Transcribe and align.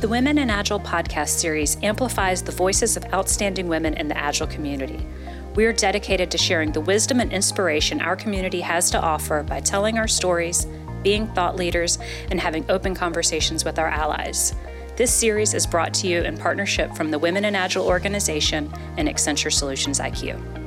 The 0.00 0.08
Women 0.08 0.38
in 0.38 0.48
Agile 0.48 0.80
podcast 0.80 1.28
series 1.28 1.76
amplifies 1.82 2.42
the 2.42 2.52
voices 2.52 2.96
of 2.96 3.04
outstanding 3.12 3.68
women 3.68 3.92
in 3.92 4.08
the 4.08 4.16
Agile 4.16 4.46
community. 4.46 5.06
We 5.54 5.66
are 5.66 5.74
dedicated 5.74 6.30
to 6.30 6.38
sharing 6.38 6.72
the 6.72 6.80
wisdom 6.80 7.20
and 7.20 7.30
inspiration 7.30 8.00
our 8.00 8.16
community 8.16 8.62
has 8.62 8.90
to 8.92 8.98
offer 8.98 9.42
by 9.42 9.60
telling 9.60 9.98
our 9.98 10.08
stories, 10.08 10.66
being 11.02 11.26
thought 11.34 11.56
leaders, 11.56 11.98
and 12.30 12.40
having 12.40 12.64
open 12.70 12.94
conversations 12.94 13.62
with 13.62 13.78
our 13.78 13.88
allies. 13.88 14.54
This 14.96 15.12
series 15.12 15.52
is 15.52 15.66
brought 15.66 15.92
to 15.94 16.06
you 16.06 16.22
in 16.22 16.38
partnership 16.38 16.96
from 16.96 17.10
the 17.10 17.18
Women 17.18 17.44
in 17.44 17.54
Agile 17.54 17.84
organization 17.84 18.72
and 18.96 19.06
Accenture 19.06 19.52
Solutions 19.52 20.00
IQ. 20.00 20.59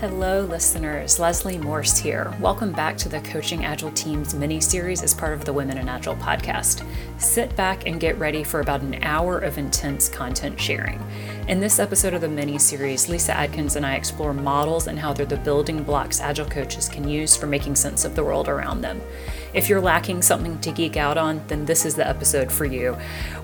Hello, 0.00 0.42
listeners. 0.42 1.18
Leslie 1.18 1.58
Morse 1.58 1.98
here. 1.98 2.32
Welcome 2.38 2.70
back 2.70 2.96
to 2.98 3.08
the 3.08 3.18
Coaching 3.18 3.64
Agile 3.64 3.90
Teams 3.90 4.32
mini 4.32 4.60
series 4.60 5.02
as 5.02 5.12
part 5.12 5.32
of 5.32 5.44
the 5.44 5.52
Women 5.52 5.76
in 5.76 5.88
Agile 5.88 6.14
podcast. 6.14 6.86
Sit 7.20 7.56
back 7.56 7.84
and 7.84 7.98
get 7.98 8.16
ready 8.16 8.44
for 8.44 8.60
about 8.60 8.82
an 8.82 9.02
hour 9.02 9.40
of 9.40 9.58
intense 9.58 10.08
content 10.08 10.60
sharing. 10.60 11.04
In 11.48 11.58
this 11.58 11.80
episode 11.80 12.14
of 12.14 12.20
the 12.20 12.28
mini 12.28 12.58
series, 12.58 13.08
Lyssa 13.08 13.34
Adkins 13.34 13.74
and 13.74 13.84
I 13.84 13.96
explore 13.96 14.32
models 14.32 14.86
and 14.86 15.00
how 15.00 15.12
they're 15.12 15.26
the 15.26 15.36
building 15.36 15.82
blocks 15.82 16.20
Agile 16.20 16.46
coaches 16.46 16.88
can 16.88 17.08
use 17.08 17.36
for 17.36 17.48
making 17.48 17.74
sense 17.74 18.04
of 18.04 18.14
the 18.14 18.22
world 18.22 18.48
around 18.48 18.82
them. 18.82 19.00
If 19.52 19.68
you're 19.68 19.80
lacking 19.80 20.22
something 20.22 20.60
to 20.60 20.70
geek 20.70 20.96
out 20.96 21.18
on, 21.18 21.42
then 21.48 21.64
this 21.64 21.84
is 21.84 21.96
the 21.96 22.06
episode 22.06 22.52
for 22.52 22.66
you. 22.66 22.96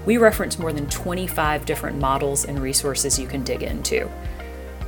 We 0.07 0.19
reference 0.19 0.57
more 0.57 0.73
than 0.73 0.89
25 0.89 1.67
different 1.67 1.99
models 1.99 2.45
and 2.45 2.61
resources 2.61 3.19
you 3.19 3.27
can 3.27 3.43
dig 3.43 3.65
into. 3.65 4.09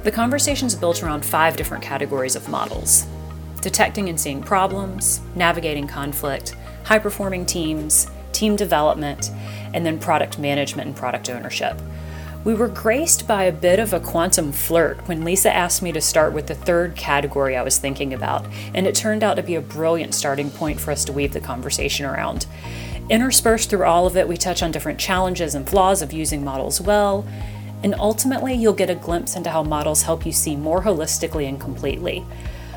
The 0.07 0.13
conversation 0.13 0.69
is 0.69 0.77
built 0.77 1.03
around 1.03 1.25
five 1.25 1.57
different 1.57 1.83
categories 1.83 2.37
of 2.37 2.49
models 2.49 3.09
detecting 3.61 4.09
and 4.09 4.21
seeing 4.21 4.41
problems, 4.41 5.21
navigating 5.35 5.89
conflict, 5.89 6.55
high 6.85 7.01
performing 7.01 7.45
teams, 7.45 8.07
team 8.31 8.55
development, 8.55 9.33
and 9.75 9.85
then 9.85 9.99
product 9.99 10.39
management 10.39 10.87
and 10.87 10.97
product 10.97 11.29
ownership. 11.29 11.77
We 12.45 12.55
were 12.55 12.69
graced 12.69 13.27
by 13.27 13.43
a 13.43 13.53
bit 13.53 13.81
of 13.81 13.93
a 13.93 13.99
quantum 13.99 14.53
flirt 14.53 15.09
when 15.09 15.25
Lyssa 15.25 15.53
asked 15.53 15.83
me 15.83 15.91
to 15.91 16.01
start 16.01 16.33
with 16.33 16.47
the 16.47 16.55
third 16.55 16.95
category 16.95 17.57
I 17.57 17.65
was 17.65 17.77
thinking 17.77 18.15
about, 18.15 18.47
and 18.75 18.87
it 18.87 18.95
turned 18.95 19.25
out 19.25 19.35
to 19.35 19.43
be 19.43 19.57
a 19.57 19.61
brilliant 19.61 20.15
starting 20.15 20.53
point 20.53 20.79
for 20.79 20.93
us 20.93 21.05
to 21.07 21.13
weave 21.13 21.33
the 21.33 21.41
conversation 21.41 22.07
around. 22.07 22.47
Interspersed 23.11 23.71
through 23.71 23.85
all 23.85 24.07
of 24.07 24.17
it, 24.17 24.29
we 24.29 24.37
touch 24.37 24.63
on 24.63 24.71
different 24.71 25.01
challenges 25.01 25.57
and 25.57 25.69
flaws 25.69 26.01
of 26.01 26.13
using 26.13 26.45
models 26.45 26.81
well, 26.81 27.27
and 27.83 27.95
ultimately, 27.99 28.55
you'll 28.55 28.73
get 28.73 28.91
a 28.91 28.95
glimpse 28.95 29.37
into 29.37 29.51
how 29.51 29.63
models 29.63 30.03
help 30.03 30.25
you 30.25 30.33
see 30.33 30.57
more 30.57 30.83
holistically 30.83 31.49
and 31.49 31.61
completely. 31.61 32.25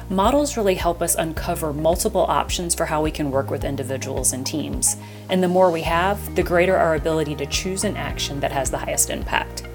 Models 0.10 0.58
really 0.58 0.76
help 0.76 1.04
us 1.04 1.14
uncover 1.16 1.72
multiple 1.72 2.26
options 2.28 2.74
for 2.74 2.86
how 2.86 3.04
we 3.04 3.12
can 3.12 3.30
work 3.30 3.52
with 3.52 3.64
individuals 3.64 4.34
and 4.34 4.46
teams. 4.46 4.98
And 5.30 5.44
the 5.44 5.48
more 5.48 5.70
we 5.70 5.82
have, 5.84 6.36
the 6.36 6.42
greater 6.42 6.76
our 6.76 6.96
ability 6.96 7.36
to 7.36 7.46
choose 7.46 7.84
an 7.84 7.96
action 7.96 8.40
that 8.40 8.52
has 8.52 8.72
the 8.72 8.78
highest 8.80 9.12
impact. 9.12 9.68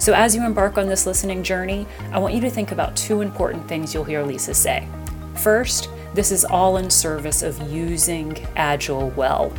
So, 0.00 0.12
as 0.14 0.34
you 0.34 0.44
embark 0.44 0.78
on 0.78 0.88
this 0.88 1.06
listening 1.06 1.42
journey, 1.42 1.86
I 2.12 2.18
want 2.18 2.34
you 2.34 2.40
to 2.40 2.50
think 2.50 2.72
about 2.72 2.96
two 2.96 3.20
important 3.20 3.68
things 3.68 3.94
you'll 3.94 4.04
hear 4.04 4.22
Lyssa 4.22 4.54
say. 4.54 4.86
First, 5.36 5.90
this 6.12 6.32
is 6.32 6.44
all 6.44 6.78
in 6.78 6.90
service 6.90 7.42
of 7.42 7.60
using 7.70 8.36
Agile 8.56 9.10
well. 9.10 9.52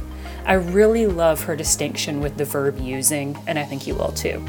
I 0.46 0.54
really 0.54 1.08
love 1.08 1.44
her 1.44 1.56
distinction 1.56 2.20
with 2.20 2.36
the 2.36 2.46
verb 2.46 2.80
using, 2.80 3.38
and 3.48 3.58
I 3.58 3.64
think 3.64 3.88
you 3.88 3.96
will 3.96 4.12
too. 4.12 4.44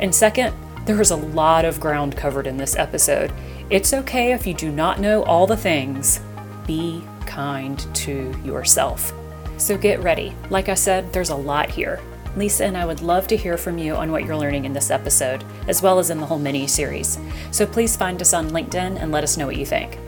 And 0.00 0.14
second, 0.14 0.54
there 0.86 1.00
is 1.00 1.10
a 1.10 1.16
lot 1.16 1.64
of 1.64 1.80
ground 1.80 2.16
covered 2.16 2.46
in 2.46 2.56
this 2.56 2.76
episode. 2.76 3.32
It's 3.70 3.92
okay 3.92 4.32
if 4.32 4.46
you 4.46 4.54
do 4.54 4.72
not 4.72 5.00
know 5.00 5.22
all 5.24 5.46
the 5.46 5.56
things. 5.56 6.20
Be 6.66 7.04
kind 7.26 7.78
to 7.96 8.34
yourself. 8.44 9.12
So 9.58 9.76
get 9.76 10.02
ready. 10.02 10.34
Like 10.50 10.68
I 10.68 10.74
said, 10.74 11.12
there's 11.12 11.30
a 11.30 11.36
lot 11.36 11.68
here. 11.68 12.00
Lyssa 12.36 12.64
and 12.64 12.76
I 12.76 12.86
would 12.86 13.02
love 13.02 13.26
to 13.28 13.36
hear 13.36 13.58
from 13.58 13.78
you 13.78 13.96
on 13.96 14.12
what 14.12 14.24
you're 14.24 14.36
learning 14.36 14.64
in 14.64 14.72
this 14.72 14.90
episode, 14.90 15.44
as 15.66 15.82
well 15.82 15.98
as 15.98 16.10
in 16.10 16.18
the 16.18 16.26
whole 16.26 16.38
mini 16.38 16.66
series. 16.66 17.18
So 17.50 17.66
please 17.66 17.96
find 17.96 18.20
us 18.20 18.32
on 18.32 18.50
LinkedIn 18.50 19.02
and 19.02 19.10
let 19.10 19.24
us 19.24 19.36
know 19.36 19.46
what 19.46 19.56
you 19.56 19.66
think. 19.66 19.98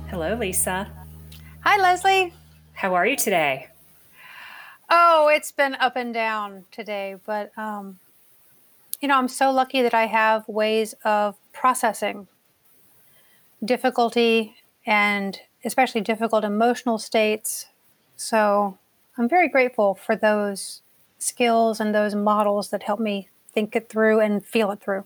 Hello, 0.09 0.35
Lyssa. 0.35 0.89
Hi, 1.61 1.81
Leslie. 1.81 2.33
How 2.73 2.93
are 2.93 3.07
you 3.07 3.15
today? 3.15 3.69
Oh, 4.89 5.29
it's 5.33 5.53
been 5.53 5.75
up 5.75 5.95
and 5.95 6.13
down 6.13 6.65
today, 6.71 7.15
but 7.25 7.57
um, 7.57 7.99
you 8.99 9.07
know, 9.07 9.17
I'm 9.17 9.29
so 9.29 9.49
lucky 9.51 9.81
that 9.81 9.93
I 9.93 10.07
have 10.07 10.45
ways 10.49 10.93
of 11.05 11.37
processing 11.53 12.27
difficulty 13.63 14.57
and 14.89 15.39
especially 15.63 16.01
difficult 16.01 16.43
emotional 16.43 16.97
states. 16.97 17.67
So 18.15 18.79
I'm 19.17 19.29
very 19.29 19.47
grateful 19.47 19.93
for 19.93 20.15
those 20.15 20.81
skills 21.19 21.79
and 21.79 21.93
those 21.93 22.15
models 22.15 22.71
that 22.71 22.81
help 22.81 22.99
me 22.99 23.29
think 23.51 23.75
it 23.75 23.87
through 23.87 24.19
and 24.19 24.43
feel 24.43 24.71
it 24.71 24.81
through. 24.81 25.05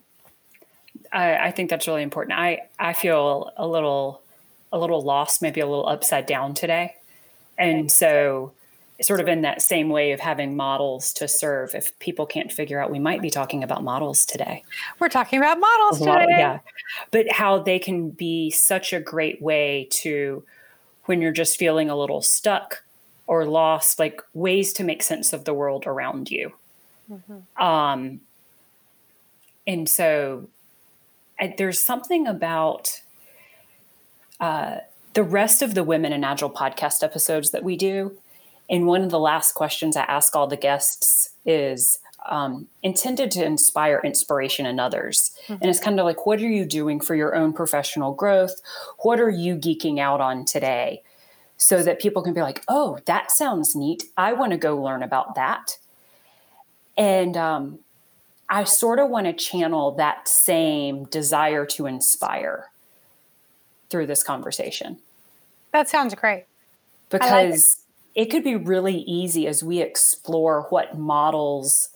I, 1.11 1.35
I 1.35 1.51
think 1.51 1.69
that's 1.69 1.85
really 1.85 2.01
important. 2.01 2.39
I, 2.39 2.69
I 2.79 2.93
feel 2.93 3.51
a 3.57 3.67
little 3.67 4.21
a 4.71 4.79
little 4.79 5.01
lost, 5.01 5.41
maybe 5.41 5.59
a 5.59 5.67
little 5.67 5.87
upside 5.87 6.25
down 6.25 6.55
today. 6.55 6.95
And 7.59 7.91
so 7.91 8.53
sort 9.01 9.19
of 9.19 9.27
in 9.27 9.41
that 9.41 9.61
same 9.61 9.89
way 9.89 10.11
of 10.11 10.19
having 10.19 10.55
models 10.55 11.11
to 11.13 11.27
serve. 11.27 11.73
If 11.73 11.97
people 11.99 12.25
can't 12.25 12.51
figure 12.51 12.79
out, 12.79 12.91
we 12.91 12.99
might 12.99 13.21
be 13.21 13.29
talking 13.29 13.63
about 13.63 13.83
models 13.83 14.25
today. 14.25 14.63
We're 14.99 15.09
talking 15.09 15.39
about 15.39 15.59
models 15.59 15.99
today. 15.99 16.11
Model, 16.11 16.29
yeah. 16.29 16.59
But 17.11 17.31
how 17.31 17.59
they 17.59 17.79
can 17.79 18.11
be 18.11 18.51
such 18.51 18.93
a 18.93 18.99
great 18.99 19.41
way 19.41 19.87
to, 19.91 20.43
when 21.05 21.21
you're 21.21 21.31
just 21.31 21.57
feeling 21.57 21.89
a 21.89 21.97
little 21.97 22.21
stuck 22.21 22.83
or 23.25 23.45
lost, 23.45 23.99
like 23.99 24.21
ways 24.33 24.73
to 24.73 24.83
make 24.83 25.01
sense 25.01 25.33
of 25.33 25.45
the 25.45 25.53
world 25.53 25.85
around 25.87 26.29
you. 26.29 26.53
Mm-hmm. 27.11 27.63
Um, 27.63 28.21
and 29.65 29.89
so 29.89 30.47
I, 31.39 31.55
there's 31.57 31.79
something 31.79 32.27
about 32.27 33.01
uh, 34.39 34.77
the 35.13 35.23
rest 35.23 35.61
of 35.61 35.73
the 35.73 35.83
Women 35.83 36.13
in 36.13 36.23
Agile 36.23 36.49
podcast 36.49 37.03
episodes 37.03 37.51
that 37.51 37.63
we 37.63 37.75
do 37.75 38.17
and 38.69 38.87
one 38.87 39.01
of 39.01 39.11
the 39.11 39.19
last 39.19 39.53
questions 39.53 39.95
I 39.95 40.03
ask 40.03 40.35
all 40.35 40.47
the 40.47 40.57
guests 40.57 41.31
is 41.45 41.99
um, 42.25 42.67
intended 42.81 43.31
to 43.31 43.45
inspire 43.45 44.01
inspiration 44.03 44.65
in 44.65 44.79
others. 44.79 45.37
Mm-hmm. 45.43 45.61
And 45.61 45.65
it's 45.65 45.79
kind 45.79 45.99
of 45.99 46.05
like, 46.05 46.25
what 46.25 46.39
are 46.39 46.49
you 46.49 46.65
doing 46.65 46.99
for 46.99 47.15
your 47.15 47.35
own 47.35 47.53
professional 47.53 48.13
growth? 48.13 48.61
What 48.99 49.19
are 49.19 49.29
you 49.29 49.55
geeking 49.55 49.99
out 49.99 50.21
on 50.21 50.45
today? 50.45 51.03
So 51.57 51.83
that 51.83 51.99
people 51.99 52.23
can 52.23 52.33
be 52.33 52.41
like, 52.41 52.63
oh, 52.67 52.99
that 53.05 53.31
sounds 53.31 53.75
neat. 53.75 54.05
I 54.17 54.33
want 54.33 54.51
to 54.51 54.57
go 54.57 54.81
learn 54.81 55.03
about 55.03 55.35
that. 55.35 55.77
And 56.97 57.37
um, 57.37 57.79
I 58.49 58.63
sort 58.63 58.99
of 58.99 59.09
want 59.09 59.27
to 59.27 59.33
channel 59.33 59.91
that 59.91 60.27
same 60.27 61.05
desire 61.05 61.65
to 61.67 61.85
inspire 61.85 62.69
through 63.89 64.07
this 64.07 64.23
conversation. 64.23 64.97
That 65.71 65.89
sounds 65.89 66.15
great. 66.15 66.45
Because 67.09 67.82
it 68.15 68.25
could 68.25 68.43
be 68.43 68.55
really 68.55 68.97
easy 68.97 69.47
as 69.47 69.63
we 69.63 69.81
explore 69.81 70.67
what 70.69 70.97
models 70.97 71.89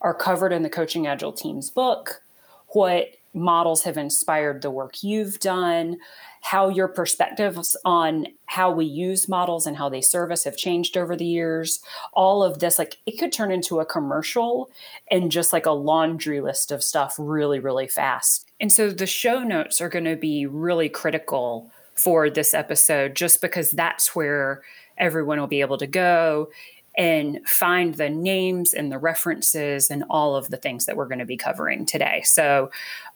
are 0.00 0.14
covered 0.14 0.52
in 0.52 0.62
the 0.62 0.70
Coaching 0.70 1.06
Agile 1.06 1.32
Teams 1.32 1.70
book, 1.70 2.22
what 2.68 3.08
models 3.32 3.82
have 3.82 3.96
inspired 3.96 4.62
the 4.62 4.70
work 4.70 5.02
you've 5.02 5.40
done, 5.40 5.96
how 6.42 6.68
your 6.68 6.86
perspectives 6.86 7.76
on 7.84 8.26
how 8.46 8.70
we 8.70 8.84
use 8.84 9.28
models 9.28 9.66
and 9.66 9.76
how 9.76 9.88
they 9.88 10.00
serve 10.00 10.30
us 10.30 10.44
have 10.44 10.56
changed 10.56 10.96
over 10.96 11.16
the 11.16 11.24
years. 11.24 11.80
All 12.12 12.44
of 12.44 12.60
this, 12.60 12.78
like 12.78 12.98
it 13.06 13.18
could 13.18 13.32
turn 13.32 13.50
into 13.50 13.80
a 13.80 13.86
commercial 13.86 14.70
and 15.10 15.32
just 15.32 15.52
like 15.52 15.66
a 15.66 15.72
laundry 15.72 16.40
list 16.40 16.70
of 16.70 16.84
stuff 16.84 17.16
really, 17.18 17.58
really 17.58 17.88
fast. 17.88 18.46
And 18.60 18.70
so 18.70 18.90
the 18.90 19.06
show 19.06 19.42
notes 19.42 19.80
are 19.80 19.88
going 19.88 20.04
to 20.04 20.16
be 20.16 20.46
really 20.46 20.88
critical 20.88 21.70
for 21.94 22.28
this 22.28 22.54
episode 22.54 23.14
just 23.16 23.40
because 23.40 23.70
that's 23.70 24.14
where 24.14 24.62
everyone 24.98 25.38
will 25.38 25.46
be 25.46 25.60
able 25.60 25.78
to 25.78 25.86
go 25.86 26.50
and 26.96 27.40
find 27.48 27.94
the 27.94 28.08
names 28.08 28.72
and 28.72 28.92
the 28.92 28.98
references 28.98 29.90
and 29.90 30.04
all 30.08 30.36
of 30.36 30.48
the 30.50 30.56
things 30.56 30.86
that 30.86 30.96
we're 30.96 31.08
going 31.08 31.18
to 31.18 31.24
be 31.24 31.36
covering 31.36 31.84
today. 31.86 32.22
So 32.24 32.70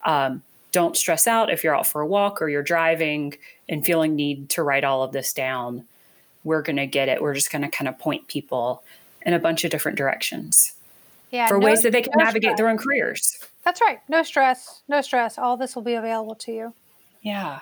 um, 0.05 0.43
don't 0.73 0.97
stress 0.97 1.27
out 1.27 1.51
if 1.51 1.63
you're 1.63 1.77
out 1.77 1.87
for 1.87 2.01
a 2.01 2.07
walk 2.07 2.43
or 2.43 2.49
you're 2.49 2.63
driving 2.63 3.35
and 3.69 3.85
feeling 3.85 4.17
need 4.17 4.49
to 4.51 4.63
write 4.63 4.85
all 4.85 5.03
of 5.03 5.13
this 5.13 5.33
down. 5.33 5.85
We're 6.43 6.63
going 6.63 6.77
to 6.77 6.87
get 6.87 7.09
it. 7.09 7.23
We're 7.23 7.35
just 7.35 7.53
going 7.53 7.63
to 7.63 7.69
kind 7.69 7.89
of 7.89 7.99
point 7.99 8.27
people 8.27 8.83
in 9.23 9.33
a 9.33 9.39
bunch 9.39 9.65
of 9.65 9.71
different 9.71 9.97
directions. 9.97 10.75
Yeah, 11.31 11.47
for 11.47 11.59
no, 11.59 11.67
ways 11.67 11.83
that 11.83 11.93
they 11.93 12.03
can 12.03 12.13
no 12.17 12.25
navigate 12.25 12.49
stress. 12.49 12.57
their 12.57 12.69
own 12.69 12.79
careers. 12.79 13.39
That's 13.65 13.81
right. 13.83 13.99
No 14.09 14.23
stress. 14.23 14.81
No 14.89 15.03
stress. 15.03 15.37
All 15.37 15.57
this 15.57 15.77
will 15.77 15.83
be 15.83 15.95
available 15.95 16.35
to 16.37 16.53
you. 16.53 16.75
Yeah. 17.23 17.61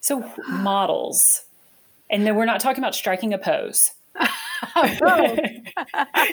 So 0.00 0.30
models 0.48 1.44
and 2.10 2.26
then 2.26 2.36
we're 2.36 2.44
not 2.44 2.60
talking 2.60 2.82
about 2.82 2.94
striking 2.94 3.32
a 3.32 3.38
pose. 3.38 3.92
oh, 4.20 4.24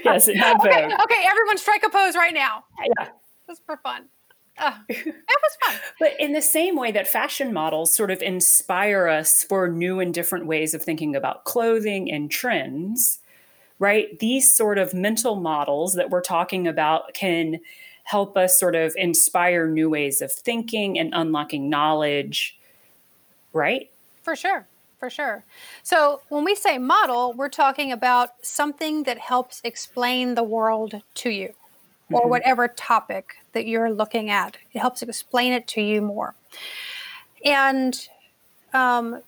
yes, 0.04 0.28
it 0.28 0.38
had 0.38 0.60
okay, 0.60 0.86
okay, 0.86 1.24
everyone 1.26 1.58
strike 1.58 1.84
a 1.84 1.90
pose 1.90 2.16
right 2.16 2.34
now. 2.34 2.64
Yeah. 3.00 3.10
Just 3.48 3.66
for 3.66 3.78
fun. 3.78 4.06
Oh, 4.60 4.78
it 4.90 5.06
was 5.06 5.58
fun. 5.64 5.76
but 6.00 6.12
in 6.20 6.34
the 6.34 6.42
same 6.42 6.76
way 6.76 6.92
that 6.92 7.08
fashion 7.08 7.54
models 7.54 7.94
sort 7.94 8.12
of 8.12 8.22
inspire 8.22 9.08
us 9.08 9.44
for 9.44 9.68
new 9.68 10.00
and 10.00 10.14
different 10.14 10.46
ways 10.46 10.74
of 10.74 10.84
thinking 10.84 11.16
about 11.16 11.46
clothing 11.46 12.12
and 12.12 12.30
trends, 12.30 13.20
right? 13.80 14.20
These 14.20 14.54
sort 14.54 14.78
of 14.78 14.94
mental 14.94 15.36
models 15.36 15.96
that 15.96 16.10
we're 16.10 16.22
talking 16.22 16.68
about 16.68 17.14
can 17.14 17.60
help 18.04 18.38
us 18.38 18.60
sort 18.60 18.76
of 18.76 18.94
inspire 18.98 19.68
new 19.68 19.90
ways 19.90 20.22
of 20.22 20.32
thinking 20.32 21.00
and 21.00 21.14
unlocking 21.14 21.70
knowledge, 21.70 22.60
right? 23.54 23.90
For 24.22 24.36
sure. 24.36 24.68
For 25.02 25.10
sure. 25.10 25.44
So, 25.82 26.22
when 26.30 26.44
we 26.44 26.54
say 26.54 26.78
model, 26.78 27.34
we're 27.34 27.50
talking 27.50 27.92
about 27.92 28.34
something 28.44 29.02
that 29.06 29.18
helps 29.18 29.60
explain 29.64 30.36
the 30.36 30.44
world 30.44 31.02
to 31.16 31.32
you 31.32 31.56
or 32.12 32.22
mm-hmm. 32.22 32.30
whatever 32.30 32.68
topic 32.68 33.38
that 33.54 33.66
you're 33.66 33.90
looking 33.90 34.30
at. 34.30 34.58
It 34.74 34.78
helps 34.78 35.02
explain 35.02 35.54
it 35.54 35.66
to 35.70 35.82
you 35.82 36.04
more. 36.04 36.36
And 37.44 38.00
um, 38.76 39.24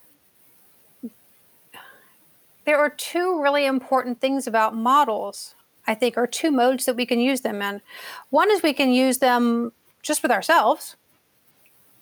there 2.65 2.77
are 2.77 2.91
two 2.91 3.41
really 3.41 3.65
important 3.65 4.21
things 4.21 4.45
about 4.45 4.75
models, 4.75 5.55
I 5.87 5.95
think, 5.95 6.19
or 6.19 6.27
two 6.27 6.51
modes 6.51 6.85
that 6.85 6.95
we 6.95 7.07
can 7.07 7.19
use 7.19 7.41
them 7.41 7.63
in. 7.63 7.81
One 8.29 8.51
is 8.51 8.61
we 8.61 8.73
can 8.73 8.91
use 8.91 9.17
them 9.17 9.71
just 10.03 10.21
with 10.21 10.31
ourselves, 10.31 10.97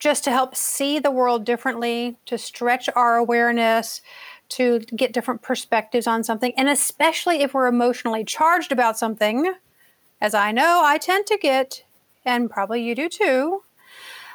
just 0.01 0.23
to 0.23 0.31
help 0.31 0.55
see 0.55 0.97
the 0.97 1.11
world 1.11 1.45
differently, 1.45 2.17
to 2.25 2.35
stretch 2.35 2.89
our 2.95 3.17
awareness, 3.17 4.01
to 4.49 4.79
get 4.79 5.13
different 5.13 5.43
perspectives 5.43 6.07
on 6.07 6.23
something. 6.23 6.51
And 6.57 6.67
especially 6.67 7.43
if 7.43 7.53
we're 7.53 7.67
emotionally 7.67 8.25
charged 8.25 8.71
about 8.71 8.97
something, 8.97 9.53
as 10.19 10.33
I 10.33 10.51
know 10.51 10.81
I 10.83 10.97
tend 10.97 11.27
to 11.27 11.37
get, 11.37 11.83
and 12.25 12.49
probably 12.49 12.81
you 12.81 12.95
do 12.95 13.09
too, 13.09 13.61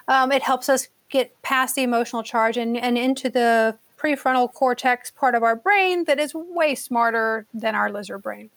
um, 0.06 0.30
it 0.30 0.42
helps 0.42 0.68
us 0.68 0.86
get 1.08 1.42
past 1.42 1.74
the 1.74 1.82
emotional 1.82 2.22
charge 2.22 2.56
and, 2.56 2.76
and 2.76 2.96
into 2.96 3.28
the 3.28 3.76
prefrontal 3.98 4.52
cortex 4.52 5.10
part 5.10 5.34
of 5.34 5.42
our 5.42 5.56
brain 5.56 6.04
that 6.04 6.20
is 6.20 6.32
way 6.32 6.76
smarter 6.76 7.44
than 7.52 7.74
our 7.74 7.90
lizard 7.90 8.22
brain. 8.22 8.50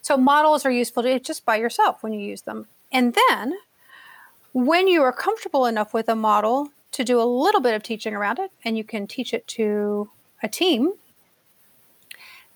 So 0.00 0.16
models 0.16 0.64
are 0.64 0.70
useful 0.70 1.02
to 1.02 1.18
just 1.18 1.44
by 1.44 1.56
yourself 1.56 2.04
when 2.04 2.12
you 2.12 2.20
use 2.20 2.42
them. 2.42 2.68
And 2.92 3.16
then 3.28 3.54
when 4.56 4.88
you 4.88 5.02
are 5.02 5.12
comfortable 5.12 5.66
enough 5.66 5.92
with 5.92 6.08
a 6.08 6.16
model 6.16 6.70
to 6.92 7.04
do 7.04 7.20
a 7.20 7.24
little 7.24 7.60
bit 7.60 7.74
of 7.74 7.82
teaching 7.82 8.14
around 8.14 8.38
it, 8.38 8.50
and 8.64 8.78
you 8.78 8.84
can 8.84 9.06
teach 9.06 9.34
it 9.34 9.46
to 9.48 10.08
a 10.42 10.48
team, 10.48 10.94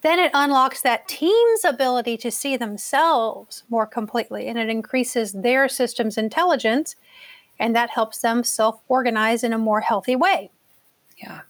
then 0.01 0.19
it 0.19 0.31
unlocks 0.33 0.81
that 0.81 1.07
team's 1.07 1.63
ability 1.63 2.17
to 2.17 2.31
see 2.31 2.57
themselves 2.57 3.65
more 3.69 3.85
completely 3.85 4.47
and 4.47 4.59
it 4.59 4.71
increases 4.71 5.33
their 5.33 5.69
system's 5.69 6.17
intelligence 6.17 6.97
and 7.59 7.77
that 7.77 7.91
helps 7.91 8.23
them 8.23 8.45
self 8.45 8.81
organize 8.89 9.45
in 9.45 9.53
a 9.53 9.59
more 9.59 9.83
healthy 9.83 10.17
way. 10.17 10.51
Yeah. 11.19 11.41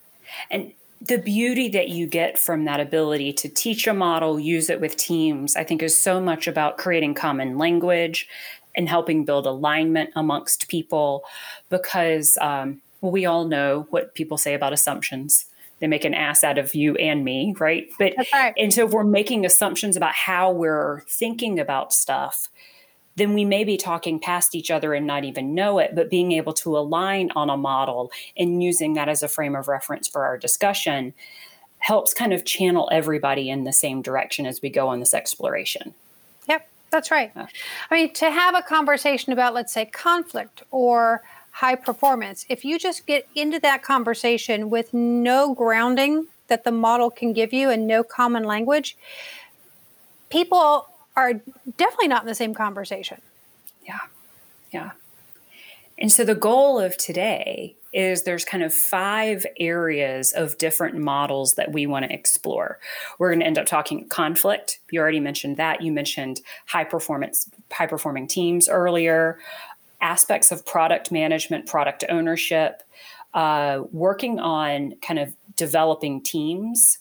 And 0.50 0.72
the 1.00 1.18
beauty 1.18 1.68
that 1.68 1.88
you 1.88 2.06
get 2.06 2.38
from 2.38 2.64
that 2.64 2.80
ability 2.80 3.32
to 3.34 3.48
teach 3.48 3.86
a 3.86 3.94
model, 3.94 4.38
use 4.38 4.68
it 4.68 4.80
with 4.80 4.96
teams, 4.96 5.56
I 5.56 5.64
think 5.64 5.82
is 5.82 5.96
so 5.96 6.20
much 6.20 6.46
about 6.46 6.76
creating 6.76 7.14
common 7.14 7.56
language, 7.56 8.28
and 8.76 8.88
helping 8.88 9.24
build 9.24 9.46
alignment 9.46 10.10
amongst 10.14 10.68
people 10.68 11.24
because 11.68 12.38
um, 12.40 12.80
well, 13.00 13.12
we 13.12 13.26
all 13.26 13.46
know 13.46 13.86
what 13.90 14.14
people 14.14 14.36
say 14.36 14.54
about 14.54 14.72
assumptions. 14.72 15.46
They 15.80 15.86
make 15.86 16.04
an 16.04 16.14
ass 16.14 16.44
out 16.44 16.58
of 16.58 16.74
you 16.74 16.94
and 16.96 17.24
me 17.24 17.54
right? 17.58 17.88
But 17.98 18.14
right. 18.32 18.54
and 18.56 18.72
so 18.72 18.86
if 18.86 18.92
we're 18.92 19.04
making 19.04 19.46
assumptions 19.46 19.96
about 19.96 20.14
how 20.14 20.52
we're 20.52 21.00
thinking 21.08 21.58
about 21.58 21.92
stuff 21.92 22.48
then 23.16 23.34
we 23.34 23.44
may 23.44 23.64
be 23.64 23.76
talking 23.76 24.18
past 24.18 24.54
each 24.54 24.70
other 24.70 24.94
and 24.94 25.06
not 25.06 25.24
even 25.24 25.54
know 25.54 25.78
it 25.78 25.94
but 25.94 26.10
being 26.10 26.32
able 26.32 26.52
to 26.54 26.76
align 26.76 27.30
on 27.36 27.50
a 27.50 27.56
model 27.56 28.10
and 28.36 28.62
using 28.62 28.94
that 28.94 29.08
as 29.08 29.22
a 29.22 29.28
frame 29.28 29.54
of 29.54 29.68
reference 29.68 30.08
for 30.08 30.24
our 30.24 30.38
discussion 30.38 31.12
helps 31.78 32.14
kind 32.14 32.32
of 32.32 32.44
channel 32.44 32.88
everybody 32.92 33.50
in 33.50 33.64
the 33.64 33.72
same 33.72 34.02
direction 34.02 34.46
as 34.46 34.62
we 34.62 34.70
go 34.70 34.88
on 34.88 35.00
this 35.00 35.14
exploration 35.14 35.94
that's 36.90 37.10
right. 37.10 37.32
I 37.36 37.94
mean, 37.94 38.12
to 38.14 38.30
have 38.30 38.54
a 38.54 38.62
conversation 38.62 39.32
about, 39.32 39.54
let's 39.54 39.72
say, 39.72 39.86
conflict 39.86 40.62
or 40.70 41.22
high 41.52 41.74
performance, 41.74 42.46
if 42.48 42.64
you 42.64 42.78
just 42.78 43.06
get 43.06 43.28
into 43.34 43.60
that 43.60 43.82
conversation 43.82 44.70
with 44.70 44.92
no 44.94 45.54
grounding 45.54 46.26
that 46.48 46.64
the 46.64 46.72
model 46.72 47.10
can 47.10 47.32
give 47.32 47.52
you 47.52 47.70
and 47.70 47.86
no 47.86 48.02
common 48.02 48.44
language, 48.44 48.96
people 50.28 50.88
are 51.16 51.34
definitely 51.76 52.08
not 52.08 52.22
in 52.22 52.28
the 52.28 52.34
same 52.34 52.54
conversation. 52.54 53.20
Yeah. 53.86 53.98
Yeah. 54.70 54.90
And 55.98 56.10
so 56.10 56.24
the 56.24 56.34
goal 56.34 56.78
of 56.78 56.96
today 56.96 57.76
is 57.92 58.22
there's 58.22 58.44
kind 58.44 58.62
of 58.62 58.72
five 58.72 59.44
areas 59.58 60.32
of 60.32 60.56
different 60.58 60.96
models 60.96 61.54
that 61.54 61.72
we 61.72 61.86
want 61.86 62.04
to 62.04 62.12
explore. 62.12 62.78
We're 63.18 63.30
going 63.30 63.40
to 63.40 63.46
end 63.46 63.58
up 63.58 63.66
talking 63.66 64.08
conflict. 64.08 64.80
You 64.90 65.00
already 65.00 65.20
mentioned 65.20 65.56
that. 65.56 65.82
You 65.82 65.92
mentioned 65.92 66.40
high 66.66 66.84
performance, 66.84 67.50
high 67.72 67.86
performing 67.86 68.28
teams 68.28 68.68
earlier, 68.68 69.38
aspects 70.00 70.52
of 70.52 70.64
product 70.64 71.10
management, 71.10 71.66
product 71.66 72.04
ownership, 72.08 72.82
uh, 73.34 73.82
working 73.92 74.38
on 74.38 74.94
kind 75.02 75.18
of 75.18 75.34
developing 75.56 76.22
teams 76.22 76.98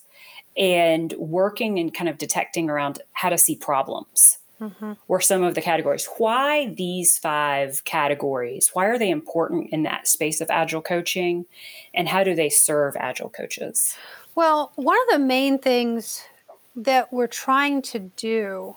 and 0.58 1.14
working 1.18 1.80
and 1.80 1.94
kind 1.94 2.10
of 2.10 2.18
detecting 2.18 2.70
around 2.70 3.02
how 3.14 3.30
to 3.30 3.38
see 3.38 3.56
problems 3.56 4.39
mm-hmm. 4.62 4.94
were 5.08 5.22
some 5.22 5.44
of 5.44 5.56
the 5.56 5.62
categories. 5.62 6.08
Why 6.18 6.74
these 6.74 7.18
five 7.18 7.84
categories? 7.86 8.72
Why 8.74 8.86
are 8.86 9.00
they 9.00 9.10
important 9.10 9.72
in 9.72 9.84
that 9.84 10.08
space 10.08 10.42
of 10.42 10.50
agile 10.50 10.82
coaching? 10.82 11.46
And 11.94 12.08
how 12.08 12.24
do 12.24 12.36
they 12.36 12.50
serve 12.50 12.96
agile 12.98 13.30
coaches? 13.30 13.96
Well, 14.36 14.72
one 14.76 14.98
of 15.02 15.14
the 15.14 15.26
main 15.26 15.60
things 15.60 16.24
that 16.76 17.12
we're 17.12 17.28
trying 17.28 17.82
to 17.82 18.00
do 18.00 18.76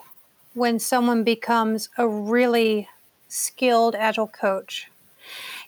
when 0.53 0.79
someone 0.79 1.23
becomes 1.23 1.89
a 1.97 2.07
really 2.07 2.89
skilled 3.27 3.95
agile 3.95 4.27
coach 4.27 4.89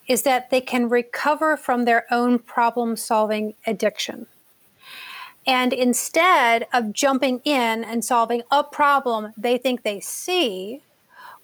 is 0.06 0.22
that 0.22 0.50
they 0.50 0.60
can 0.60 0.88
recover 0.88 1.56
from 1.56 1.84
their 1.84 2.06
own 2.10 2.38
problem 2.38 2.96
solving 2.96 3.54
addiction. 3.66 4.26
And 5.46 5.72
instead 5.72 6.66
of 6.72 6.92
jumping 6.92 7.40
in 7.44 7.84
and 7.84 8.04
solving 8.04 8.42
a 8.50 8.64
problem 8.64 9.32
they 9.36 9.58
think 9.58 9.82
they 9.82 10.00
see, 10.00 10.82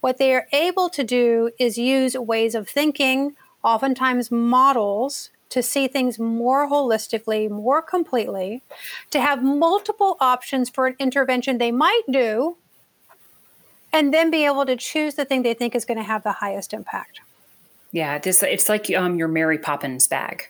what 0.01 0.19
they 0.19 0.35
are 0.35 0.49
able 0.53 0.89
to 0.91 1.05
do 1.05 1.51
is 1.59 1.79
use 1.79 2.17
ways 2.17 2.57
of 2.57 2.69
thinking, 2.69 3.37
oftentimes 3.63 4.31
models, 4.31 5.31
to 5.51 5.63
see 5.63 5.87
things 5.87 6.19
more 6.19 6.69
holistically, 6.69 7.49
more 7.49 7.83
completely, 7.83 8.63
to 9.11 9.21
have 9.21 9.45
multiple 9.45 10.17
options 10.19 10.71
for 10.71 10.87
an 10.87 10.97
intervention 10.99 11.59
they 11.59 11.71
might 11.71 12.03
do, 12.11 12.57
and 13.93 14.13
then 14.13 14.31
be 14.31 14.47
able 14.47 14.65
to 14.65 14.75
choose 14.77 15.15
the 15.15 15.27
thing 15.27 15.43
they 15.43 15.55
think 15.55 15.75
is 15.75 15.85
going 15.85 15.99
to 15.99 16.05
have 16.05 16.23
the 16.23 16.33
highest 16.33 16.73
impact. 16.73 17.21
Yeah, 17.93 18.19
this 18.19 18.43
it's 18.43 18.71
like 18.71 18.91
um, 18.97 19.17
your 19.17 19.29
Mary 19.29 19.59
Poppins 19.59 20.07
bag. 20.09 20.49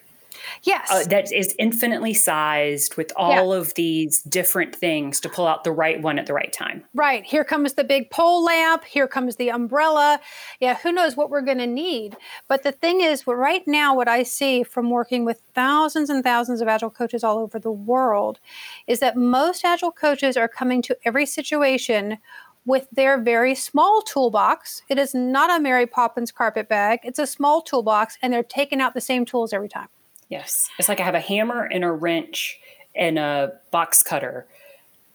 Yes. 0.63 0.89
Uh, 0.91 1.03
that 1.05 1.31
is 1.31 1.55
infinitely 1.59 2.13
sized 2.13 2.95
with 2.95 3.11
all 3.15 3.53
yeah. 3.53 3.59
of 3.59 3.73
these 3.75 4.21
different 4.23 4.75
things 4.75 5.19
to 5.21 5.29
pull 5.29 5.47
out 5.47 5.63
the 5.63 5.71
right 5.71 6.01
one 6.01 6.19
at 6.19 6.25
the 6.25 6.33
right 6.33 6.51
time. 6.51 6.83
Right. 6.93 7.23
Here 7.23 7.43
comes 7.43 7.73
the 7.73 7.83
big 7.83 8.09
pole 8.09 8.43
lamp. 8.43 8.83
Here 8.83 9.07
comes 9.07 9.35
the 9.35 9.49
umbrella. 9.49 10.19
Yeah, 10.59 10.75
who 10.75 10.91
knows 10.91 11.15
what 11.15 11.29
we're 11.29 11.41
going 11.41 11.57
to 11.59 11.67
need. 11.67 12.15
But 12.47 12.63
the 12.63 12.71
thing 12.71 13.01
is, 13.01 13.25
right 13.27 13.65
now, 13.67 13.95
what 13.95 14.07
I 14.07 14.23
see 14.23 14.63
from 14.63 14.89
working 14.89 15.25
with 15.25 15.41
thousands 15.53 16.09
and 16.09 16.23
thousands 16.23 16.61
of 16.61 16.67
Agile 16.67 16.89
coaches 16.89 17.23
all 17.23 17.39
over 17.39 17.59
the 17.59 17.71
world 17.71 18.39
is 18.87 18.99
that 18.99 19.17
most 19.17 19.65
Agile 19.65 19.91
coaches 19.91 20.37
are 20.37 20.47
coming 20.47 20.81
to 20.83 20.97
every 21.05 21.25
situation 21.25 22.17
with 22.65 22.87
their 22.91 23.19
very 23.19 23.55
small 23.55 24.01
toolbox. 24.01 24.83
It 24.89 24.97
is 24.97 25.13
not 25.13 25.49
a 25.49 25.61
Mary 25.61 25.85
Poppins 25.85 26.31
carpet 26.31 26.69
bag, 26.69 26.99
it's 27.03 27.19
a 27.19 27.27
small 27.27 27.61
toolbox, 27.61 28.17
and 28.21 28.31
they're 28.31 28.43
taking 28.43 28.81
out 28.81 28.93
the 28.93 29.01
same 29.01 29.25
tools 29.25 29.53
every 29.53 29.69
time. 29.69 29.89
Yes. 30.29 30.69
It's 30.79 30.89
like 30.89 30.99
I 30.99 31.03
have 31.03 31.15
a 31.15 31.19
hammer 31.19 31.63
and 31.63 31.83
a 31.83 31.91
wrench 31.91 32.59
and 32.95 33.17
a 33.17 33.53
box 33.71 34.03
cutter, 34.03 34.45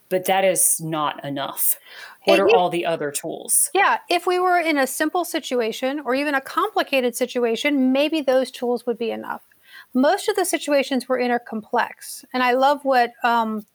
but 0.09 0.25
that 0.25 0.43
is 0.43 0.81
not 0.81 1.23
enough. 1.23 1.77
What 2.25 2.39
are 2.39 2.49
all 2.49 2.69
the 2.69 2.85
other 2.85 3.11
tools? 3.11 3.69
Yeah. 3.73 3.99
If 4.09 4.27
we 4.27 4.39
were 4.39 4.59
in 4.59 4.77
a 4.77 4.85
simple 4.85 5.25
situation 5.25 6.01
or 6.05 6.13
even 6.13 6.35
a 6.35 6.41
complicated 6.41 7.15
situation, 7.15 7.91
maybe 7.91 8.21
those 8.21 8.51
tools 8.51 8.85
would 8.85 8.97
be 8.97 9.11
enough. 9.11 9.43
Most 9.93 10.27
of 10.27 10.35
the 10.35 10.45
situations 10.45 11.07
we're 11.07 11.19
in 11.19 11.31
are 11.31 11.39
complex. 11.39 12.23
And 12.33 12.43
I 12.43 12.53
love 12.53 12.83
what, 12.83 13.13
um, 13.23 13.65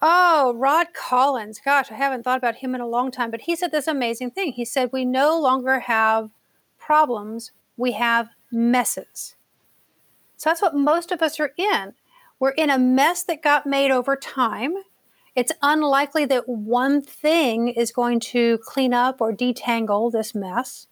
oh, 0.00 0.54
Rod 0.56 0.88
Collins. 0.94 1.60
Gosh, 1.62 1.90
I 1.90 1.94
haven't 1.94 2.22
thought 2.22 2.38
about 2.38 2.56
him 2.56 2.74
in 2.74 2.80
a 2.80 2.86
long 2.86 3.10
time, 3.10 3.30
but 3.30 3.42
he 3.42 3.56
said 3.56 3.72
this 3.72 3.86
amazing 3.86 4.30
thing. 4.30 4.52
He 4.52 4.64
said, 4.64 4.90
We 4.92 5.04
no 5.04 5.38
longer 5.38 5.80
have 5.80 6.30
problems, 6.78 7.52
we 7.76 7.92
have 7.92 8.30
messes. 8.50 9.34
So 10.38 10.48
that's 10.48 10.62
what 10.62 10.74
most 10.74 11.12
of 11.12 11.20
us 11.20 11.38
are 11.38 11.52
in. 11.58 11.92
We're 12.38 12.50
in 12.50 12.70
a 12.70 12.78
mess 12.78 13.24
that 13.24 13.42
got 13.42 13.66
made 13.66 13.90
over 13.90 14.16
time. 14.16 14.74
it's 15.36 15.52
unlikely 15.62 16.24
that 16.24 16.48
one 16.48 17.00
thing 17.00 17.68
is 17.68 17.92
going 17.92 18.18
to 18.18 18.58
clean 18.58 18.92
up 18.92 19.20
or 19.20 19.32
detangle 19.32 20.10
this 20.10 20.34
mess. 20.34 20.88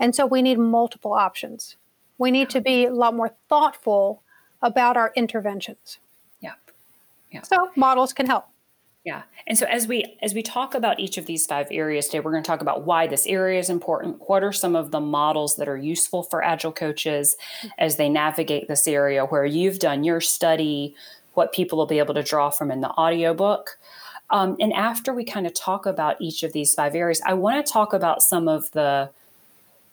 And 0.00 0.14
so 0.14 0.24
we 0.24 0.40
need 0.40 0.58
multiple 0.58 1.12
options. 1.12 1.76
We 2.16 2.30
need 2.30 2.48
to 2.50 2.62
be 2.62 2.86
a 2.86 2.94
lot 2.94 3.14
more 3.14 3.34
thoughtful 3.48 4.22
about 4.62 4.96
our 4.96 5.12
interventions. 5.14 5.98
Yeah. 6.40 6.54
Yeah. 7.30 7.42
So 7.42 7.70
models 7.76 8.12
can 8.14 8.26
help. 8.26 8.46
Yeah. 9.04 9.22
And 9.46 9.56
so 9.56 9.64
as 9.66 9.86
we 9.86 10.18
as 10.20 10.34
we 10.34 10.42
talk 10.42 10.74
about 10.74 11.00
each 11.00 11.16
of 11.18 11.26
these 11.26 11.46
five 11.46 11.68
areas 11.70 12.06
today, 12.06 12.20
we're 12.20 12.32
going 12.32 12.42
to 12.42 12.46
talk 12.46 12.60
about 12.60 12.84
why 12.84 13.06
this 13.06 13.26
area 13.26 13.58
is 13.58 13.70
important. 13.70 14.28
What 14.28 14.42
are 14.42 14.52
some 14.52 14.76
of 14.76 14.90
the 14.90 15.00
models 15.00 15.56
that 15.56 15.68
are 15.68 15.76
useful 15.76 16.22
for 16.22 16.44
agile 16.44 16.72
coaches 16.72 17.36
as 17.78 17.96
they 17.96 18.08
navigate 18.08 18.68
this 18.68 18.86
area 18.86 19.24
where 19.24 19.46
you've 19.46 19.78
done 19.78 20.04
your 20.04 20.20
study, 20.20 20.94
what 21.34 21.52
people 21.52 21.78
will 21.78 21.86
be 21.86 22.00
able 22.00 22.14
to 22.14 22.22
draw 22.22 22.50
from 22.50 22.70
in 22.70 22.80
the 22.80 22.90
audiobook. 22.90 23.78
Um, 24.30 24.56
and 24.60 24.72
after 24.74 25.14
we 25.14 25.24
kind 25.24 25.46
of 25.46 25.54
talk 25.54 25.86
about 25.86 26.20
each 26.20 26.42
of 26.42 26.52
these 26.52 26.74
five 26.74 26.94
areas, 26.94 27.22
I 27.24 27.34
want 27.34 27.64
to 27.64 27.72
talk 27.72 27.92
about 27.92 28.22
some 28.22 28.48
of 28.48 28.70
the 28.72 29.10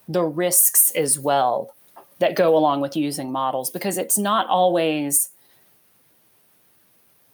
the 0.08 0.24
risks 0.24 0.92
as 0.92 1.18
well 1.18 1.74
that 2.20 2.36
go 2.36 2.56
along 2.56 2.82
with 2.82 2.96
using 2.96 3.32
models 3.32 3.70
because 3.70 3.98
it's 3.98 4.18
not 4.18 4.48
always 4.48 5.30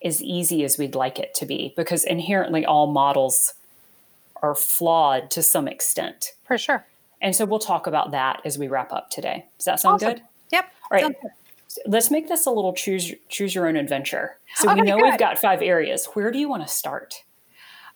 as 0.03 0.22
easy 0.22 0.63
as 0.63 0.77
we'd 0.77 0.96
like 0.96 1.20
it 1.20 1.34
to 1.36 1.46
be 1.46 1.74
because 1.75 2.03
inherently 2.03 2.65
all 2.65 2.88
models 2.88 3.53
are 4.41 4.55
flawed 4.55 5.29
to 5.31 5.43
some 5.43 5.67
extent. 5.67 6.31
For 6.46 6.58
sure. 6.58 6.86
And 7.22 7.36
so 7.36 7.46
we'll 7.46 7.60
talk 7.60 7.86
about 7.86 8.12
that 8.12 8.41
as 8.46 8.58
we 8.58 8.67
wrap 8.67 8.91
up 8.91 9.10
today. 9.12 9.46
Does 9.58 9.65
that 9.65 9.79
sound 9.79 9.96
Awesome. 9.96 10.13
good? 10.13 10.22
Yep. 10.51 10.65
All 10.91 10.98
right. 10.98 11.15
Let's 11.86 12.12
make 12.12 12.27
this 12.27 12.46
a 12.48 12.51
little 12.51 12.74
choose 12.74 13.13
choose 13.29 13.55
your 13.55 13.67
own 13.67 13.77
adventure. 13.77 14.38
So 14.55 14.74
we 14.74 14.81
know 14.81 14.98
good. 14.98 15.03
we've 15.05 15.20
got 15.20 15.39
five 15.39 15.62
areas. 15.62 16.05
Where 16.13 16.31
do 16.31 16.38
you 16.39 16.50
want 16.50 16.63
to 16.63 16.67
start? 16.67 17.24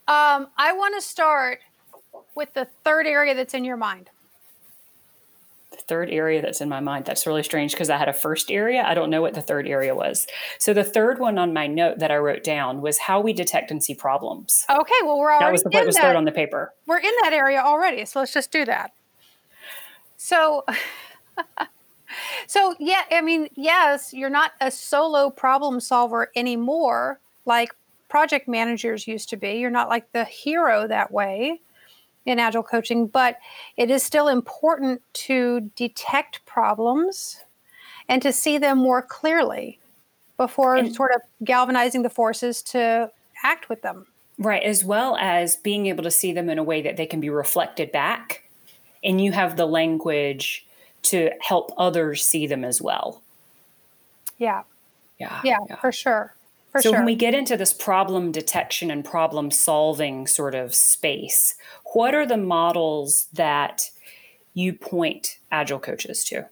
Um, 0.08 0.48
I 0.58 0.72
want 0.74 0.96
to 0.96 1.02
start 1.02 1.60
with 2.36 2.54
the 2.54 2.68
third 2.84 3.08
area 3.08 3.34
that's 3.34 3.54
in 3.54 3.66
your 3.66 3.76
mind. 3.76 4.10
The 5.76 5.84
third 5.84 6.10
area 6.10 6.42
that's 6.42 6.62
in 6.62 6.70
my 6.70 6.80
mind. 6.80 7.06
That's 7.06 7.28
really 7.28 7.44
strange 7.44 7.72
because 7.72 7.90
I 7.90 7.98
had 7.98 8.08
a 8.10 8.14
first 8.14 8.50
area. 8.50 8.84
I 8.86 8.94
don't 8.94 9.10
know 9.10 9.22
what 9.22 9.34
the 9.34 9.42
third 9.42 9.68
area 9.68 9.94
was. 9.96 10.28
So 10.58 10.74
the 10.74 10.84
third 10.84 11.20
one 11.20 11.38
on 11.38 11.54
my 11.54 11.68
note 11.68 12.00
that 12.00 12.12
I 12.12 12.18
wrote 12.18 12.44
down 12.44 12.82
was 12.82 12.98
how 12.98 13.20
we 13.20 13.34
detect 13.34 13.72
and 13.72 13.84
see 13.84 13.94
problems. 13.96 14.66
Okay, 14.70 14.94
well 15.04 15.18
we're 15.18 15.32
already 15.32 15.46
That 15.46 15.52
was 15.52 15.64
the 15.64 15.70
in 15.70 15.78
what 15.78 15.86
was 15.86 15.96
that. 15.96 16.02
third 16.04 16.16
on 16.16 16.26
the 16.26 16.32
paper. 16.32 16.74
we're 16.88 17.00
in 17.00 17.12
that 17.24 17.34
area 17.34 17.60
already, 17.60 18.06
so 18.06 18.20
let's 18.20 18.34
just 18.34 18.52
do 18.52 18.66
that. 18.66 18.92
So, 20.18 20.66
so 22.48 22.76
yeah, 22.80 23.04
I 23.12 23.22
mean, 23.22 23.50
yes, 23.56 24.14
you're 24.14 24.30
not 24.30 24.54
a 24.62 24.72
solo 24.72 25.30
problem 25.30 25.80
solver 25.80 26.32
anymore, 26.36 27.20
like 27.46 27.76
project 28.10 28.48
managers 28.48 29.08
used 29.08 29.30
to 29.30 29.38
be. 29.38 29.54
You're 29.54 29.72
not 29.72 29.90
like 29.90 30.12
the 30.14 30.26
hero 30.26 30.88
that 30.88 31.12
way 31.12 31.62
in 32.26 32.40
agile 32.40 32.64
coaching, 32.64 33.08
but 33.08 33.38
it 33.78 33.90
is 33.92 34.04
still 34.04 34.28
important 34.28 35.02
to 35.14 35.72
detect 35.76 36.46
problems 36.46 37.44
and 38.10 38.22
to 38.22 38.32
see 38.32 38.58
them 38.58 38.78
more 38.78 39.02
clearly 39.02 39.80
before 40.38 40.76
And- 40.76 40.94
sort 40.94 41.14
of 41.16 41.22
galvanizing 41.44 42.02
the 42.04 42.10
forces 42.10 42.62
to 42.64 43.12
act 43.44 43.70
with 43.70 43.82
them. 43.82 44.08
Right, 44.38 44.64
as 44.64 44.84
well 44.84 45.16
as 45.18 45.56
being 45.56 45.86
able 45.88 46.04
to 46.04 46.12
see 46.12 46.34
them 46.34 46.50
in 46.50 46.58
a 46.58 46.64
way 46.64 46.82
that 46.82 46.98
they 46.98 47.06
can 47.06 47.22
be 47.22 47.30
reflected 47.30 47.92
back. 47.92 48.44
And 49.04 49.24
you 49.24 49.32
have 49.32 49.56
the 49.56 49.66
language 49.66 50.66
to 51.04 51.30
help 51.40 51.72
others 51.78 52.26
see 52.26 52.48
them 52.48 52.66
as 52.66 52.82
well. 52.82 53.22
Yeah, 54.38 54.64
Yeah. 55.20 55.40
yeah, 55.44 55.60
for 55.80 55.92
sure. 55.92 56.34
For 56.76 56.82
so 56.82 56.90
sure. 56.90 57.00
when 57.00 57.06
we 57.06 57.16
get 57.16 57.34
into 57.34 57.56
this 57.56 57.72
problem 57.72 58.34
detection 58.34 58.92
and 58.92 59.06
problem 59.06 59.50
solving 59.50 60.28
sort 60.28 60.54
of 60.54 60.76
space, 60.76 61.56
what 61.94 62.14
are 62.14 62.26
the 62.26 62.36
models 62.36 63.30
that 63.32 63.92
you 64.54 64.74
point 64.74 65.40
agile 65.50 65.80
coaches 65.80 66.26
to? 66.26 66.50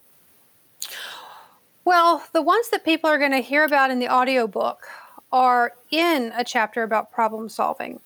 Well, 1.84 2.24
the 2.32 2.42
ones 2.42 2.70
that 2.70 2.86
people 2.86 3.10
are 3.10 3.18
going 3.18 3.34
to 3.34 3.40
hear 3.40 3.66
about 3.66 3.92
in 3.92 4.00
the 4.00 4.08
audiobook 4.08 4.88
are 5.34 5.74
in 5.92 6.32
a 6.38 6.46
chapter 6.46 6.84
about 6.84 7.12
problem 7.12 7.50
solving. 7.50 8.00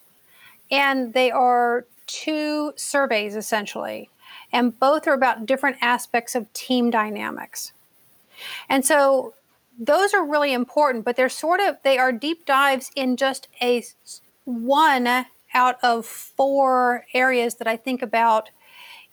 And 0.72 1.14
they 1.14 1.30
are 1.30 1.86
two 2.08 2.74
surveys 2.76 3.36
essentially. 3.36 4.10
And 4.52 4.80
both 4.80 5.08
are 5.08 5.14
about 5.14 5.46
different 5.46 5.78
aspects 5.82 6.34
of 6.34 6.52
team 6.54 6.90
dynamics. 6.90 7.74
And 8.70 8.84
so 8.84 9.36
those 9.78 10.14
are 10.14 10.26
really 10.26 10.54
important, 10.54 11.06
but 11.06 11.16
they're 11.16 11.30
sort 11.30 11.60
of 11.60 11.78
they 11.84 11.98
are 11.98 12.12
deep 12.12 12.46
dives 12.46 12.92
in 12.96 13.16
just 13.16 13.48
a 13.62 13.84
one 14.46 15.26
out 15.54 15.78
of 15.84 16.06
four 16.06 17.06
areas 17.14 17.56
that 17.56 17.68
I 17.68 17.78
think 17.78 18.02
about 18.02 18.50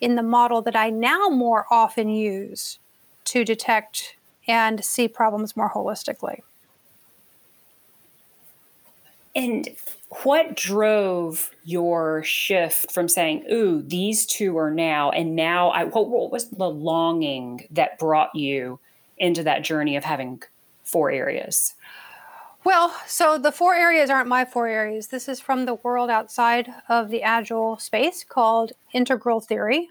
in 0.01 0.17
the 0.17 0.23
model 0.23 0.63
that 0.63 0.77
I 0.77 0.91
now 0.91 1.29
more 1.29 1.67
often 1.71 2.09
use 2.09 2.79
to 3.27 3.45
detect 3.45 4.17
and 4.47 4.85
see 4.85 5.09
problems 5.09 5.57
more 5.57 5.71
holistically. 5.71 6.41
And 9.37 9.69
what 10.23 10.55
drove 10.55 11.51
your 11.65 12.23
shift 12.23 12.93
from 12.93 13.09
saying, 13.09 13.45
"Ooh, 13.51 13.83
these 13.83 14.27
two 14.27 14.57
are 14.57 14.71
now," 14.71 15.11
and 15.11 15.35
now 15.35 15.71
I? 15.71 15.85
What, 15.85 16.09
what 16.09 16.31
was 16.31 16.51
the 16.51 16.71
longing 16.71 17.67
that 17.71 17.99
brought 17.99 18.35
you 18.35 18.79
into 19.19 19.43
that 19.43 19.63
journey 19.63 19.97
of 19.97 20.05
having 20.05 20.43
four 20.85 21.11
areas? 21.11 21.75
Well, 22.65 22.95
so 23.07 23.37
the 23.37 23.53
four 23.53 23.75
areas 23.75 24.09
aren't 24.09 24.29
my 24.29 24.45
four 24.45 24.67
areas. 24.67 25.09
This 25.09 25.29
is 25.29 25.39
from 25.39 25.67
the 25.67 25.75
world 25.75 26.09
outside 26.09 26.73
of 26.89 27.11
the 27.11 27.23
Agile 27.23 27.79
space 27.79 28.25
called 28.25 28.73
integral 28.93 29.41
theory. 29.41 29.89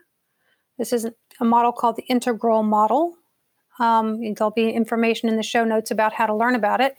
This 0.78 0.92
is 0.92 1.08
a 1.40 1.46
model 1.46 1.72
called 1.72 1.98
the 1.98 2.06
integral 2.06 2.64
model. 2.64 3.16
Um, 3.80 4.34
there'll 4.34 4.52
be 4.52 4.72
information 4.72 5.30
in 5.30 5.38
the 5.38 5.44
show 5.44 5.64
notes 5.64 5.92
about 5.92 6.14
how 6.14 6.26
to 6.26 6.34
learn 6.34 6.56
about 6.56 6.82
it, 6.82 6.98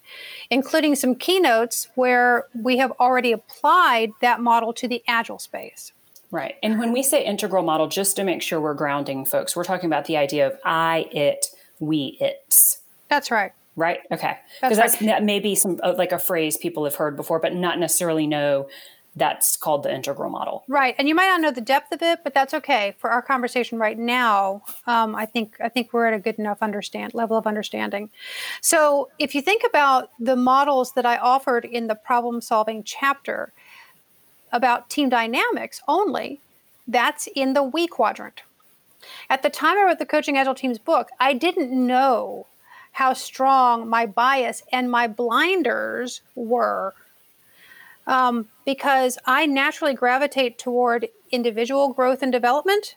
including 0.50 0.94
some 0.94 1.14
keynotes 1.16 1.88
where 1.94 2.46
we 2.54 2.78
have 2.78 2.92
already 3.00 3.32
applied 3.32 4.10
that 4.20 4.40
model 4.40 4.72
to 4.74 4.86
the 4.86 5.02
Agile 5.08 5.38
space. 5.38 5.92
Right. 6.30 6.56
And 6.62 6.78
when 6.78 6.92
we 6.92 7.02
say 7.02 7.24
integral 7.24 7.62
model, 7.62 7.86
just 7.86 8.16
to 8.16 8.24
make 8.24 8.42
sure 8.42 8.60
we're 8.60 8.74
grounding 8.74 9.24
folks, 9.24 9.54
we're 9.54 9.64
talking 9.64 9.86
about 9.86 10.06
the 10.06 10.16
idea 10.16 10.46
of 10.48 10.58
I, 10.64 11.08
it, 11.12 11.46
we, 11.78 12.16
it's. 12.20 12.80
That's 13.08 13.30
right. 13.30 13.52
Right. 13.76 14.00
Okay. 14.12 14.38
Because 14.60 14.76
that's, 14.76 14.96
that 14.98 15.24
may 15.24 15.40
be 15.40 15.54
some 15.54 15.80
uh, 15.82 15.94
like 15.96 16.12
a 16.12 16.18
phrase 16.18 16.56
people 16.56 16.84
have 16.84 16.94
heard 16.94 17.16
before, 17.16 17.40
but 17.40 17.54
not 17.54 17.78
necessarily 17.78 18.26
know 18.26 18.68
that's 19.16 19.56
called 19.56 19.84
the 19.84 19.94
integral 19.94 20.30
model. 20.30 20.64
Right, 20.66 20.94
and 20.98 21.08
you 21.08 21.14
might 21.14 21.26
not 21.26 21.40
know 21.40 21.50
the 21.50 21.60
depth 21.60 21.92
of 21.92 22.02
it, 22.02 22.20
but 22.24 22.34
that's 22.34 22.52
okay 22.54 22.94
for 22.98 23.10
our 23.10 23.22
conversation 23.22 23.78
right 23.78 23.98
now. 23.98 24.62
Um, 24.86 25.14
I 25.14 25.26
think 25.26 25.56
I 25.62 25.68
think 25.68 25.92
we're 25.92 26.06
at 26.06 26.14
a 26.14 26.18
good 26.18 26.38
enough 26.38 26.58
understand 26.62 27.14
level 27.14 27.36
of 27.36 27.46
understanding. 27.46 28.10
So, 28.60 29.10
if 29.18 29.34
you 29.34 29.40
think 29.40 29.62
about 29.64 30.10
the 30.18 30.36
models 30.36 30.92
that 30.92 31.06
I 31.06 31.16
offered 31.18 31.64
in 31.64 31.86
the 31.86 31.94
problem 31.94 32.40
solving 32.40 32.82
chapter 32.82 33.52
about 34.52 34.90
team 34.90 35.08
dynamics 35.08 35.80
only, 35.86 36.40
that's 36.88 37.28
in 37.34 37.54
the 37.54 37.62
we 37.62 37.86
quadrant. 37.86 38.42
At 39.28 39.42
the 39.42 39.50
time 39.50 39.78
I 39.78 39.84
wrote 39.84 39.98
the 39.98 40.06
Coaching 40.06 40.38
Agile 40.38 40.54
Teams 40.54 40.78
book, 40.78 41.10
I 41.20 41.34
didn't 41.34 41.70
know 41.70 42.46
how 42.94 43.12
strong 43.12 43.88
my 43.88 44.06
bias 44.06 44.62
and 44.72 44.90
my 44.90 45.06
blinders 45.06 46.20
were 46.34 46.94
um, 48.06 48.48
because 48.64 49.18
I 49.26 49.46
naturally 49.46 49.94
gravitate 49.94 50.58
toward 50.58 51.08
individual 51.32 51.92
growth 51.92 52.22
and 52.22 52.30
development 52.30 52.94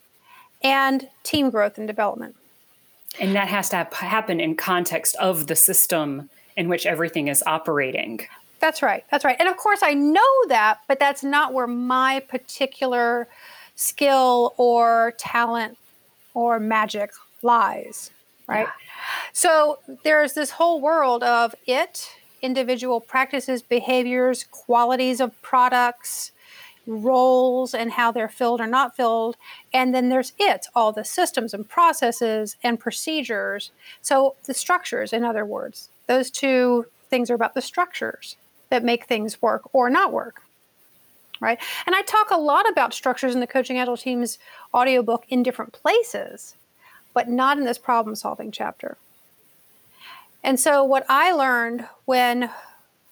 and 0.64 1.10
team 1.24 1.50
growth 1.50 1.80
and 1.80 1.88
development. 1.88 2.36
And 3.20 3.36
that 3.36 3.48
has 3.48 3.70
to 3.70 3.78
hap- 3.78 3.94
happen 3.96 4.40
in 4.40 4.56
context 4.56 5.16
of 5.16 5.48
the 5.48 5.56
system 5.56 6.30
in 6.56 6.70
which 6.70 6.86
everything 6.86 7.28
is 7.28 7.44
operating. 7.48 8.22
That's 8.60 8.84
right. 8.84 9.04
That's 9.10 9.26
right. 9.26 9.38
And 9.40 9.50
of 9.50 9.58
course, 9.58 9.80
I 9.82 9.96
know 9.96 10.48
that, 10.50 10.80
but 10.88 11.00
that's 11.00 11.24
not 11.24 11.54
where 11.54 11.68
my 11.68 12.20
particular 12.28 13.28
skill 13.76 14.54
or 14.58 15.14
talent 15.18 15.78
or 16.36 16.60
magic 16.60 17.12
lies, 17.42 18.12
right? 18.48 18.68
So 19.34 19.80
there's 20.04 20.34
this 20.34 20.52
whole 20.52 20.82
world 20.82 21.24
of 21.24 21.54
it, 21.66 22.10
individual 22.42 23.00
practices, 23.02 23.62
behaviors, 23.62 24.46
qualities 24.46 25.20
of 25.20 25.40
products, 25.42 26.32
roles, 26.88 27.74
and 27.74 27.92
how 27.92 28.12
they're 28.12 28.30
filled 28.30 28.62
or 28.62 28.68
not 28.68 28.96
filled. 28.96 29.36
And 29.74 29.94
then 29.94 30.10
there's 30.10 30.34
it, 30.40 30.68
all 30.74 30.92
the 30.92 31.04
systems 31.04 31.54
and 31.54 31.68
processes 31.68 32.56
and 32.64 32.80
procedures. 32.80 33.72
So 34.02 34.36
the 34.46 34.54
structures, 34.54 35.14
in 35.14 35.24
other 35.24 35.46
words, 35.46 35.90
those 36.08 36.32
two 36.32 36.86
things 37.10 37.30
are 37.30 37.36
about 37.36 37.54
the 37.54 37.62
structures 37.62 38.38
that 38.70 38.84
make 38.84 39.06
things 39.06 39.42
work 39.42 39.70
or 39.74 39.90
not 39.90 40.12
work. 40.12 40.42
Right. 41.40 41.60
And 41.86 41.96
I 41.96 42.02
talk 42.02 42.32
a 42.32 42.40
lot 42.40 42.68
about 42.68 42.96
structures 42.96 43.36
in 43.36 43.42
the 43.42 43.48
Coaching 43.48 43.78
Agile 43.78 43.96
Teams 43.96 44.40
audiobook 44.74 45.24
in 45.30 45.44
different 45.44 45.72
places, 45.72 46.56
but 47.18 47.28
not 47.28 47.58
in 47.58 47.66
this 47.66 47.80
problem 47.80 48.16
solving 48.16 48.52
chapter. 48.52 48.96
And 50.44 50.60
so, 50.60 50.84
what 50.84 51.04
I 51.10 51.32
learned 51.32 51.88
when 52.06 52.52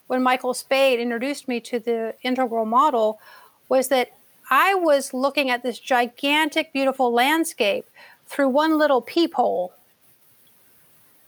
when 0.05 0.21
Michael 0.21 0.53
Spayd 0.53 0.99
introduced 0.99 1.47
me 1.47 1.59
to 1.61 1.79
the 1.79 2.13
integral 2.21 2.65
model 2.65 3.19
was 3.67 3.87
that 3.87 4.11
I 4.51 4.75
was 4.75 5.11
looking 5.11 5.49
at 5.49 5.63
this 5.63 5.79
gigantic, 5.79 6.71
beautiful 6.71 7.11
landscape 7.11 7.87
through 8.27 8.49
one 8.49 8.77
little 8.77 9.01
peephole. 9.01 9.73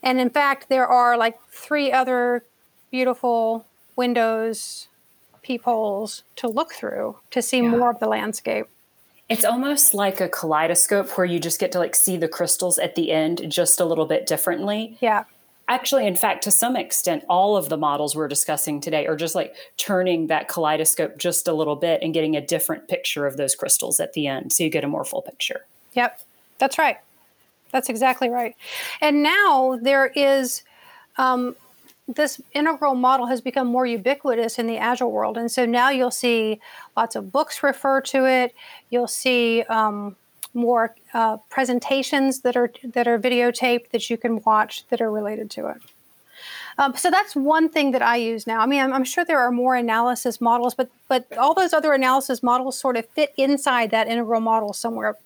And 0.00 0.20
in 0.20 0.30
fact, 0.30 0.68
there 0.68 0.86
are 0.86 1.16
like 1.16 1.36
three 1.50 1.90
other 1.90 2.44
beautiful 2.92 3.66
windows, 3.96 4.86
peepholes 5.42 6.22
to 6.36 6.46
look 6.46 6.72
through 6.72 7.16
to 7.32 7.42
see 7.42 7.60
yeah. 7.60 7.70
more 7.70 7.90
of 7.90 7.98
the 7.98 8.06
landscape. 8.06 8.68
It's 9.28 9.44
almost 9.44 9.92
like 9.92 10.20
a 10.20 10.28
kaleidoscope 10.28 11.10
where 11.18 11.26
you 11.26 11.38
just 11.38 11.60
get 11.60 11.72
to 11.72 11.78
like 11.78 11.94
see 11.94 12.16
the 12.16 12.28
crystals 12.28 12.78
at 12.78 12.94
the 12.94 13.12
end 13.12 13.50
just 13.50 13.78
a 13.78 13.84
little 13.84 14.06
bit 14.06 14.26
differently. 14.26 14.96
Yeah. 15.00 15.24
Actually, 15.68 16.06
in 16.06 16.16
fact, 16.16 16.42
to 16.44 16.50
some 16.50 16.76
extent, 16.76 17.24
all 17.28 17.54
of 17.54 17.68
the 17.68 17.76
models 17.76 18.16
we're 18.16 18.26
discussing 18.26 18.80
today 18.80 19.06
are 19.06 19.16
just 19.16 19.34
like 19.34 19.54
turning 19.76 20.28
that 20.28 20.48
kaleidoscope 20.48 21.18
just 21.18 21.46
a 21.46 21.52
little 21.52 21.76
bit 21.76 22.00
and 22.02 22.14
getting 22.14 22.36
a 22.36 22.40
different 22.40 22.88
picture 22.88 23.26
of 23.26 23.36
those 23.36 23.54
crystals 23.54 24.00
at 24.00 24.14
the 24.14 24.26
end. 24.26 24.50
So 24.50 24.64
you 24.64 24.70
get 24.70 24.82
a 24.82 24.88
more 24.88 25.04
full 25.04 25.20
picture. 25.20 25.66
Yep. 25.92 26.22
That's 26.58 26.78
right. 26.78 26.96
That's 27.70 27.90
exactly 27.90 28.30
right. 28.30 28.56
And 29.02 29.22
now 29.22 29.78
there 29.82 30.06
is 30.06 30.62
um, 31.18 31.54
this 32.08 32.40
integral 32.54 32.94
model 32.94 33.26
has 33.26 33.40
become 33.40 33.66
more 33.66 33.86
ubiquitous 33.86 34.58
in 34.58 34.66
the 34.66 34.78
agile 34.78 35.12
world 35.12 35.36
and 35.36 35.50
so 35.50 35.66
now 35.66 35.90
you'll 35.90 36.10
see 36.10 36.58
lots 36.96 37.14
of 37.14 37.30
books 37.30 37.62
refer 37.62 38.00
to 38.00 38.26
it 38.26 38.54
you'll 38.90 39.06
see 39.06 39.62
um, 39.64 40.16
more 40.54 40.94
uh, 41.12 41.36
presentations 41.50 42.40
that 42.40 42.56
are 42.56 42.72
that 42.82 43.06
are 43.06 43.18
videotaped 43.18 43.90
that 43.90 44.08
you 44.08 44.16
can 44.16 44.42
watch 44.44 44.86
that 44.88 45.00
are 45.00 45.10
related 45.10 45.50
to 45.50 45.66
it 45.68 45.76
um, 46.78 46.94
so 46.94 47.10
that's 47.10 47.34
one 47.34 47.68
thing 47.68 47.90
that 47.90 48.02
I 48.02 48.16
use 48.16 48.46
now. 48.46 48.60
I 48.60 48.66
mean, 48.66 48.80
I'm, 48.80 48.92
I'm, 48.92 49.02
sure 49.02 49.24
there 49.24 49.40
are 49.40 49.50
more 49.50 49.74
analysis 49.74 50.40
models, 50.40 50.74
but 50.74 50.88
but 51.08 51.26
all 51.36 51.52
those 51.52 51.72
other 51.72 51.92
analysis 51.92 52.40
models 52.40 52.78
sort 52.78 52.96
of 52.96 53.04
fit 53.08 53.34
inside 53.36 53.90
that 53.90 54.06
integral 54.06 54.40
model 54.40 54.72
somewhere. 54.72 55.16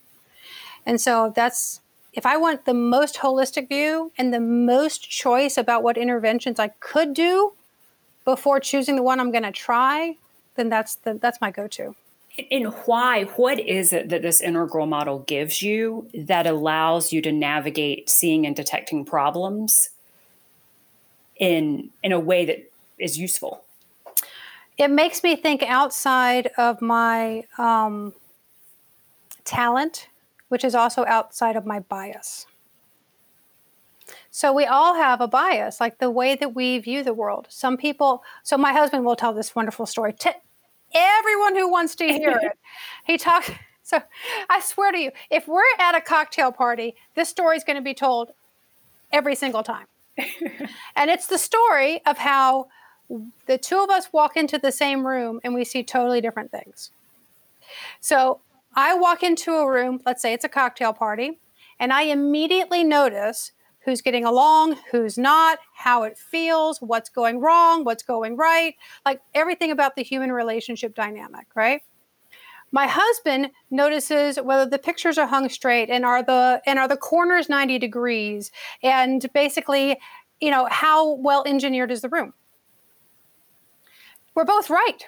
And 0.87 0.99
so 0.99 1.31
that's 1.37 1.82
if 2.12 2.26
I 2.26 2.37
want 2.37 2.64
the 2.64 2.75
most 2.75 3.16
holistic 3.16 3.69
view 3.69 4.12
and 4.19 4.33
the 4.33 4.40
most 4.40 5.09
choice 5.11 5.57
about 5.57 5.83
what 5.83 5.97
interventions 5.97 6.59
I 6.59 6.69
could 6.69 7.14
do 7.14 7.52
before 8.25 8.61
choosing 8.61 8.97
the 8.97 9.02
one 9.02 9.19
I'm 9.19 9.31
going 9.31 9.45
to 9.45 9.52
try, 9.52 10.16
then 10.57 10.69
that's 10.69 10.97
the, 10.97 11.14
that's 11.14 11.40
my 11.40 11.50
go-to. 11.50 11.95
And 12.50 12.69
why? 12.87 13.25
What 13.25 13.61
is 13.61 13.92
it 13.92 14.09
that 14.09 14.23
this 14.23 14.40
integral 14.40 14.87
model 14.87 15.21
gives 15.21 15.61
you 15.61 16.09
that 16.14 16.47
allows 16.47 17.12
you 17.12 17.21
to 17.23 17.33
navigate 17.33 18.09
seeing 18.09 18.47
and 18.47 18.57
detecting 18.57 19.04
problems 19.04 19.90
in 21.37 21.90
in 22.02 22.12
a 22.12 22.21
way 22.21 22.47
that 22.47 22.71
is 22.99 23.19
useful? 23.19 23.64
It 24.78 24.88
makes 24.88 25.23
me 25.23 25.37
think 25.37 25.62
outside 25.62 26.50
of 26.57 26.81
my 26.81 27.45
um, 27.59 28.14
talent 29.45 30.09
which 30.53 30.65
is 30.65 30.75
also 30.75 31.03
outside 31.07 31.57
of 31.57 31.65
my 31.65 31.81
bias. 31.81 32.45
So 34.31 34.53
we 34.53 34.67
all 34.67 34.97
have 34.97 35.23
a 35.23 35.27
bias, 35.27 35.81
like 35.81 35.97
the 35.99 36.11
way 36.11 36.37
that 36.37 36.55
we 36.55 36.79
view 36.79 37.03
the 37.03 37.15
world. 37.15 37.47
Some 37.49 37.79
people, 37.79 38.23
so 38.43 38.59
my 38.59 38.75
husband 38.75 39.07
will 39.07 39.17
tell 39.17 39.33
this 39.33 39.57
wonderful 39.57 39.87
story 39.87 40.13
to 40.13 40.35
everyone 40.93 41.57
who 41.57 41.71
wants 41.71 41.95
to 41.95 42.05
hear 42.05 42.33
it. 42.33 42.59
He 43.07 43.17
talks, 43.17 43.51
so 43.83 44.03
I 44.51 44.61
swear 44.61 44.93
to 44.93 44.99
you, 44.99 45.11
if 45.31 45.49
we're 45.49 45.63
at 45.79 45.95
a 45.95 46.03
cocktail 46.03 46.53
party, 46.53 46.97
this 47.15 47.31
story 47.31 47.57
is 47.57 47.65
going 47.65 47.77
to 47.79 47.83
be 47.83 47.95
told 47.95 48.33
every 49.11 49.35
single 49.35 49.63
time. 49.63 49.87
and 50.95 51.09
it's 51.11 51.29
the 51.29 51.39
story 51.39 52.03
of 52.05 52.19
how 52.19 52.67
the 53.47 53.57
two 53.57 53.79
of 53.79 53.89
us 53.89 54.13
walk 54.13 54.37
into 54.37 54.59
the 54.59 54.71
same 54.71 55.07
room 55.07 55.41
and 55.45 55.55
we 55.55 55.65
see 55.65 55.83
totally 55.83 56.21
different 56.21 56.51
things. 56.51 56.91
So 58.01 58.43
I 58.75 58.95
walk 58.95 59.23
into 59.23 59.52
a 59.52 59.71
room, 59.71 60.00
let's 60.07 60.23
say 60.23 60.33
it's 60.33 60.44
a 60.44 60.49
cocktail 60.49 60.92
party, 60.92 61.40
and 61.79 61.92
I 61.92 62.03
immediately 62.03 62.85
notice 62.85 63.53
who's 63.85 64.01
getting 64.01 64.25
along, 64.25 64.77
who's 64.90 65.18
not, 65.18 65.59
how 65.75 66.05
it 66.05 66.16
feels, 66.16 66.79
what's 66.81 67.11
going 67.11 67.40
wrong, 67.40 67.85
what's 67.85 68.03
going 68.03 68.37
right, 68.37 68.77
like 69.05 69.20
everything 69.35 69.70
about 69.70 69.97
the 69.97 70.03
human 70.03 70.33
relationship 70.33 70.94
dynamic, 70.94 71.47
right? 71.55 71.83
My 72.70 72.87
husband 72.87 73.51
notices 73.70 74.38
whether 74.40 74.64
the 74.64 74.79
pictures 74.79 75.18
are 75.18 75.27
hung 75.27 75.49
straight 75.51 75.90
and 75.90 76.07
are 76.07 76.23
the 76.23 76.62
and 76.64 76.79
are 76.79 76.88
the 76.88 76.97
corners 76.97 77.51
90 77.51 77.79
degrees 77.79 78.51
and 78.83 79.31
basically, 79.35 79.99
you 80.40 80.51
know, 80.51 80.66
how 80.70 81.16
well 81.16 81.44
engineered 81.47 81.90
is 81.90 82.01
the 82.01 82.09
room. 82.09 82.33
We're 84.35 84.47
both 84.47 84.70
right 84.70 85.05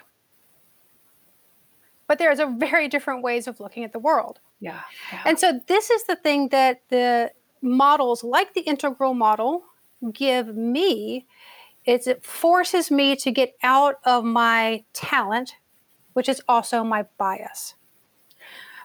but 2.06 2.18
there's 2.18 2.38
a 2.38 2.46
very 2.46 2.88
different 2.88 3.22
ways 3.22 3.46
of 3.46 3.60
looking 3.60 3.84
at 3.84 3.92
the 3.92 3.98
world. 3.98 4.40
Yeah, 4.60 4.80
yeah. 5.12 5.22
And 5.24 5.38
so 5.38 5.60
this 5.66 5.90
is 5.90 6.04
the 6.04 6.16
thing 6.16 6.48
that 6.50 6.82
the 6.88 7.32
models 7.62 8.22
like 8.22 8.54
the 8.54 8.60
integral 8.60 9.14
model 9.14 9.64
give 10.12 10.54
me 10.54 11.26
is 11.86 12.06
it 12.06 12.24
forces 12.24 12.90
me 12.90 13.16
to 13.16 13.30
get 13.30 13.56
out 13.62 13.96
of 14.04 14.24
my 14.24 14.84
talent, 14.92 15.56
which 16.12 16.28
is 16.28 16.42
also 16.48 16.82
my 16.82 17.04
bias. 17.18 17.74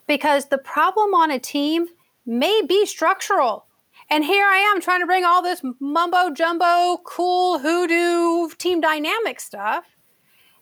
Because 0.07 0.47
the 0.47 0.57
problem 0.57 1.13
on 1.13 1.31
a 1.31 1.39
team 1.39 1.87
may 2.25 2.61
be 2.67 2.85
structural. 2.85 3.65
And 4.09 4.23
here 4.23 4.45
I 4.45 4.57
am 4.57 4.81
trying 4.81 5.01
to 5.01 5.05
bring 5.05 5.23
all 5.23 5.41
this 5.41 5.61
mumbo 5.79 6.31
jumbo, 6.33 6.97
cool 7.05 7.59
hoodoo 7.59 8.49
team 8.57 8.81
dynamic 8.81 9.39
stuff 9.39 9.85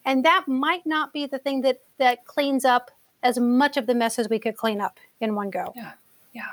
and 0.08 0.24
that 0.24 0.48
might 0.48 0.86
not 0.86 1.13
be 1.13 1.28
the 1.28 1.38
thing 1.38 1.62
that 1.62 1.82
that 2.00 2.26
cleans 2.26 2.65
up 2.65 2.89
as 3.22 3.38
much 3.38 3.76
of 3.76 3.86
the 3.86 3.93
mess 3.93 4.17
as 4.17 4.30
we 4.30 4.39
could 4.39 4.56
clean 4.56 4.80
up 4.80 4.98
in 5.20 5.36
one 5.36 5.50
go. 5.50 5.74
Yeah, 5.76 5.91
yeah. 6.34 6.52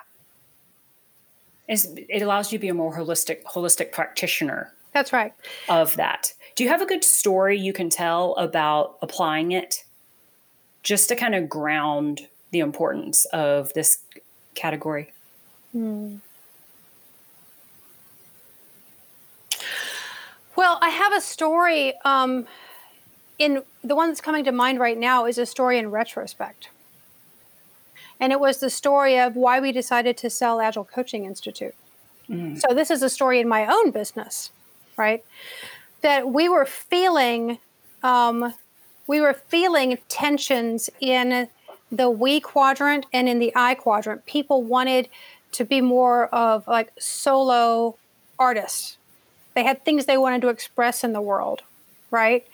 It's, 1.68 1.86
it 1.86 2.20
allows 2.20 2.52
you 2.52 2.58
to 2.58 2.60
be 2.60 2.68
a 2.68 2.74
more 2.74 2.94
holistic 2.94 3.44
holistic 3.44 3.92
practitioner. 3.92 4.72
That's 4.92 5.12
right. 5.12 5.32
Of 5.68 5.96
that, 5.96 6.34
do 6.56 6.64
you 6.64 6.68
have 6.68 6.82
a 6.82 6.86
good 6.86 7.04
story 7.04 7.58
you 7.58 7.72
can 7.72 7.88
tell 7.90 8.34
about 8.34 8.98
applying 9.02 9.52
it, 9.52 9.84
just 10.82 11.08
to 11.08 11.16
kind 11.16 11.34
of 11.34 11.48
ground 11.48 12.28
the 12.50 12.58
importance 12.58 13.24
of 13.26 13.72
this 13.74 13.98
category? 14.54 15.12
Hmm. 15.72 16.16
Well, 20.56 20.78
I 20.80 20.88
have 20.88 21.12
a 21.12 21.20
story. 21.20 21.94
Um, 22.04 22.46
in 23.38 23.62
the 23.82 23.94
one 23.94 24.08
that's 24.08 24.20
coming 24.20 24.44
to 24.44 24.52
mind 24.52 24.78
right 24.78 24.98
now 24.98 25.26
is 25.26 25.38
a 25.38 25.46
story 25.46 25.78
in 25.78 25.90
retrospect. 25.90 26.68
And 28.20 28.32
it 28.32 28.40
was 28.40 28.58
the 28.58 28.70
story 28.70 29.18
of 29.18 29.34
why 29.34 29.60
we 29.60 29.72
decided 29.72 30.16
to 30.18 30.30
sell 30.30 30.60
Agile 30.60 30.84
Coaching 30.84 31.24
Institute. 31.24 31.74
Mm. 32.28 32.60
So 32.60 32.74
this 32.74 32.90
is 32.90 33.02
a 33.02 33.10
story 33.10 33.40
in 33.40 33.48
my 33.48 33.66
own 33.66 33.90
business, 33.90 34.50
right? 34.96 35.24
That 36.02 36.28
we 36.28 36.48
were 36.48 36.64
feeling, 36.64 37.58
um, 38.02 38.54
we 39.06 39.20
were 39.20 39.34
feeling 39.34 39.98
tensions 40.08 40.88
in 41.00 41.48
the 41.90 42.08
we 42.08 42.40
quadrant 42.40 43.06
and 43.12 43.28
in 43.28 43.38
the 43.38 43.52
I 43.54 43.74
quadrant. 43.74 44.26
People 44.26 44.62
wanted 44.62 45.08
to 45.52 45.64
be 45.64 45.80
more 45.80 46.26
of 46.28 46.66
like 46.66 46.92
solo 46.98 47.96
artists. 48.38 48.96
They 49.54 49.62
had 49.62 49.84
things 49.84 50.06
they 50.06 50.18
wanted 50.18 50.40
to 50.42 50.48
express 50.48 51.04
in 51.04 51.12
the 51.12 51.20
world, 51.20 51.62
right? 52.14 52.46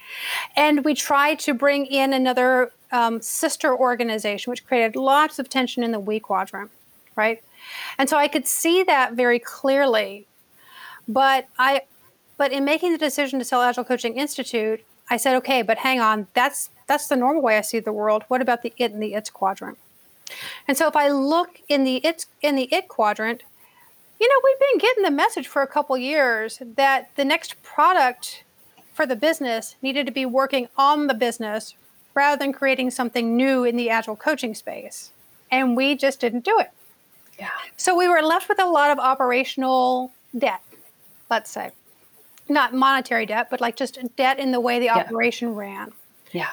And 0.57 0.85
we 0.87 0.95
tried 0.95 1.39
to 1.41 1.53
bring 1.53 1.85
in 1.85 2.15
another 2.15 2.73
um, 2.91 3.21
sister 3.21 3.77
organization, 3.77 4.51
which 4.51 4.67
created 4.67 4.97
lots 4.97 5.39
of 5.39 5.51
tension 5.51 5.85
in 5.85 5.93
the 5.93 6.01
we 6.01 6.19
quadrant, 6.19 6.71
right? 7.15 7.43
And 7.99 8.09
so 8.09 8.17
I 8.17 8.27
could 8.27 8.49
see 8.49 8.83
that 8.85 9.13
very 9.13 9.39
clearly. 9.39 10.27
But 11.07 11.47
I, 11.59 11.83
but 12.39 12.53
in 12.53 12.65
making 12.65 12.93
the 12.93 12.99
decision 12.99 13.39
to 13.39 13.45
sell 13.45 13.61
Agile 13.61 13.85
Coaching 13.85 14.17
Institute, 14.17 14.81
I 15.11 15.19
said, 15.19 15.37
okay, 15.37 15.61
but 15.61 15.79
hang 15.79 16.01
on, 16.01 16.27
that's 16.35 16.71
that's 16.87 17.07
the 17.09 17.17
normal 17.17 17.43
way 17.43 17.59
I 17.59 17.61
see 17.61 17.81
the 17.81 17.93
world. 17.93 18.25
What 18.29 18.41
about 18.41 18.63
the 18.63 18.73
it 18.79 18.93
and 18.93 19.03
the 19.03 19.13
its 19.13 19.29
quadrant? 19.29 19.77
And 20.67 20.79
so 20.79 20.89
if 20.89 20.97
I 20.97 21.09
look 21.09 21.61
in 21.69 21.85
the 21.85 21.97
it 21.97 22.25
in 22.41 22.57
the 22.57 22.69
it 22.73 22.89
quadrant, 22.89 23.43
you 24.21 24.29
know, 24.29 24.41
we've 24.43 24.61
been 24.69 24.79
getting 24.79 25.03
the 25.03 25.11
message 25.11 25.49
for 25.49 25.61
a 25.61 25.67
couple 25.67 25.99
years 25.99 26.63
that 26.77 27.11
the 27.17 27.25
next 27.25 27.63
product 27.63 28.45
for 28.93 29.07
the 29.07 29.17
business 29.17 29.77
needed 29.83 30.07
to 30.07 30.13
be 30.13 30.27
working 30.27 30.69
on 30.77 31.07
the 31.07 31.15
business 31.15 31.75
rather 32.15 32.37
than 32.37 32.53
creating 32.53 32.91
something 32.91 33.37
new 33.37 33.65
in 33.65 33.77
the 33.77 33.91
agile 33.91 34.17
coaching 34.17 34.55
space. 34.55 35.13
And 35.51 35.77
we 35.77 35.95
just 35.95 36.21
didn't 36.21 36.45
do 36.45 36.59
it. 36.59 36.71
Yeah. 37.39 37.49
So 37.77 37.97
we 37.97 38.09
were 38.09 38.23
left 38.23 38.49
with 38.49 38.61
a 38.61 38.67
lot 38.67 38.91
of 38.91 38.99
operational 38.99 40.13
debt, 40.37 40.61
let's 41.31 41.51
say. 41.51 41.71
Not 42.49 42.75
monetary 42.75 43.27
debt, 43.27 43.49
but 43.51 43.61
like 43.61 43.77
just 43.77 43.99
debt 44.17 44.39
in 44.39 44.53
the 44.53 44.61
way 44.61 44.79
the 44.79 44.87
yeah. 44.87 44.99
operation 44.99 45.55
ran. 45.55 45.93
Yeah. 46.33 46.51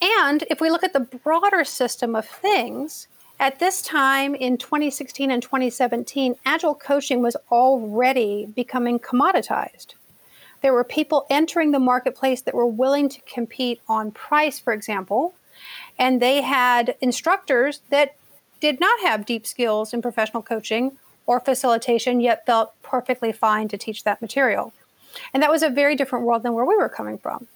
And 0.00 0.44
if 0.50 0.60
we 0.60 0.70
look 0.70 0.84
at 0.84 0.92
the 0.92 1.00
broader 1.00 1.64
system 1.64 2.14
of 2.14 2.26
things, 2.26 3.08
at 3.40 3.58
this 3.60 3.82
time 3.82 4.34
in 4.34 4.58
2016 4.58 5.30
and 5.30 5.42
2017, 5.42 6.34
agile 6.44 6.74
coaching 6.74 7.22
was 7.22 7.36
already 7.50 8.46
becoming 8.46 8.98
commoditized 8.98 9.94
There 10.60 10.72
were 10.72 10.84
people 10.84 11.26
entering 11.30 11.70
the 11.70 11.78
marketplace 11.78 12.42
that 12.42 12.54
were 12.54 12.66
willing 12.66 13.08
to 13.08 13.20
compete 13.22 13.80
on 13.88 14.10
price, 14.10 14.58
for 14.58 14.72
example, 14.72 15.34
and 15.98 16.20
they 16.22 16.42
had 16.42 16.96
instructors 17.00 17.80
that 17.90 18.16
did 18.60 18.80
not 18.80 19.00
have 19.00 19.26
deep 19.26 19.46
skills 19.46 19.92
in 19.92 20.02
professional 20.02 20.42
coaching 20.42 20.98
or 21.26 21.40
facilitation, 21.40 22.20
yet 22.20 22.46
felt 22.46 22.72
perfectly 22.82 23.32
fine 23.32 23.68
to 23.68 23.76
teach 23.76 24.04
that 24.04 24.22
material. 24.22 24.72
And 25.32 25.42
that 25.42 25.50
was 25.50 25.62
a 25.62 25.70
very 25.70 25.94
different 25.94 26.24
world 26.24 26.42
than 26.42 26.54
where 26.54 26.64
we 26.64 26.76
were 26.76 26.88
coming 26.88 27.18
from. 27.18 27.46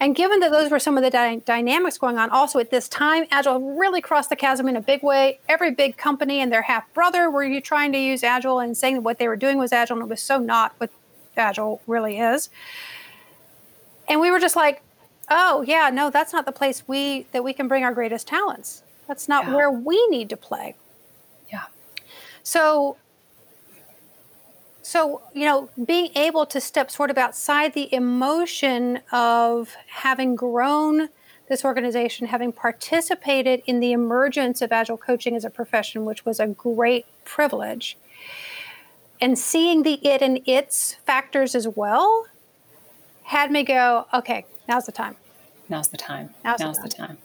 And 0.00 0.14
given 0.14 0.40
that 0.40 0.50
those 0.50 0.70
were 0.70 0.78
some 0.78 0.98
of 0.98 1.02
the 1.02 1.10
dy- 1.10 1.42
dynamics 1.44 1.98
going 1.98 2.18
on, 2.18 2.30
also 2.30 2.58
at 2.58 2.70
this 2.70 2.88
time, 2.88 3.24
Agile 3.30 3.76
really 3.76 4.00
crossed 4.00 4.28
the 4.28 4.36
chasm 4.36 4.68
in 4.68 4.76
a 4.76 4.80
big 4.80 5.02
way. 5.02 5.38
Every 5.48 5.70
big 5.70 5.96
company 5.96 6.40
and 6.40 6.52
their 6.52 6.62
half 6.62 6.92
brother 6.92 7.30
were 7.30 7.60
trying 7.60 7.92
to 7.92 7.98
use 7.98 8.22
Agile 8.22 8.60
and 8.60 8.76
saying 8.76 8.96
that 8.96 9.00
what 9.02 9.18
they 9.18 9.28
were 9.28 9.36
doing 9.36 9.58
was 9.58 9.72
Agile, 9.72 9.98
and 9.98 10.06
it 10.06 10.10
was 10.10 10.20
so 10.20 10.38
not 10.38 10.74
what 10.78 10.90
Agile 11.36 11.80
really 11.86 12.18
is. 12.18 12.50
And 14.08 14.20
we 14.20 14.30
were 14.30 14.40
just 14.40 14.56
like, 14.56 14.82
oh 15.30 15.62
yeah, 15.66 15.90
no, 15.92 16.10
that's 16.10 16.32
not 16.32 16.44
the 16.44 16.52
place 16.52 16.86
we 16.86 17.26
that 17.32 17.44
we 17.44 17.52
can 17.52 17.68
bring 17.68 17.84
our 17.84 17.94
greatest 17.94 18.26
talents. 18.26 18.82
That's 19.08 19.28
not 19.28 19.46
yeah. 19.46 19.54
where 19.54 19.70
we 19.70 20.06
need 20.08 20.28
to 20.30 20.36
play. 20.36 20.74
Yeah. 21.50 21.64
So 22.42 22.96
so, 24.82 25.22
you 25.32 25.46
know, 25.46 25.70
being 25.82 26.10
able 26.16 26.44
to 26.46 26.60
step 26.60 26.90
sort 26.90 27.10
of 27.10 27.16
outside 27.16 27.72
the 27.72 27.92
emotion 27.94 29.00
of 29.12 29.76
having 29.86 30.34
grown 30.34 31.08
this 31.48 31.64
organization, 31.64 32.26
having 32.26 32.52
participated 32.52 33.62
in 33.66 33.80
the 33.80 33.92
emergence 33.92 34.60
of 34.60 34.72
Agile 34.72 34.96
coaching 34.96 35.36
as 35.36 35.44
a 35.44 35.50
profession, 35.50 36.04
which 36.04 36.24
was 36.24 36.40
a 36.40 36.46
great 36.46 37.06
privilege, 37.24 37.96
and 39.22 39.38
seeing 39.38 39.84
the 39.84 40.04
it 40.06 40.20
and 40.20 40.40
its 40.46 40.94
factors 41.06 41.54
as 41.54 41.68
well 41.68 42.26
had 43.22 43.52
me 43.52 43.62
go, 43.62 44.06
okay, 44.12 44.44
now's 44.68 44.84
the 44.84 44.92
time. 44.92 45.14
Now's 45.68 45.88
the 45.88 45.96
time. 45.96 46.34
Now's, 46.44 46.58
now's 46.58 46.78
the, 46.80 46.88
time. 46.88 46.90
the 46.90 47.14
time. 47.14 47.18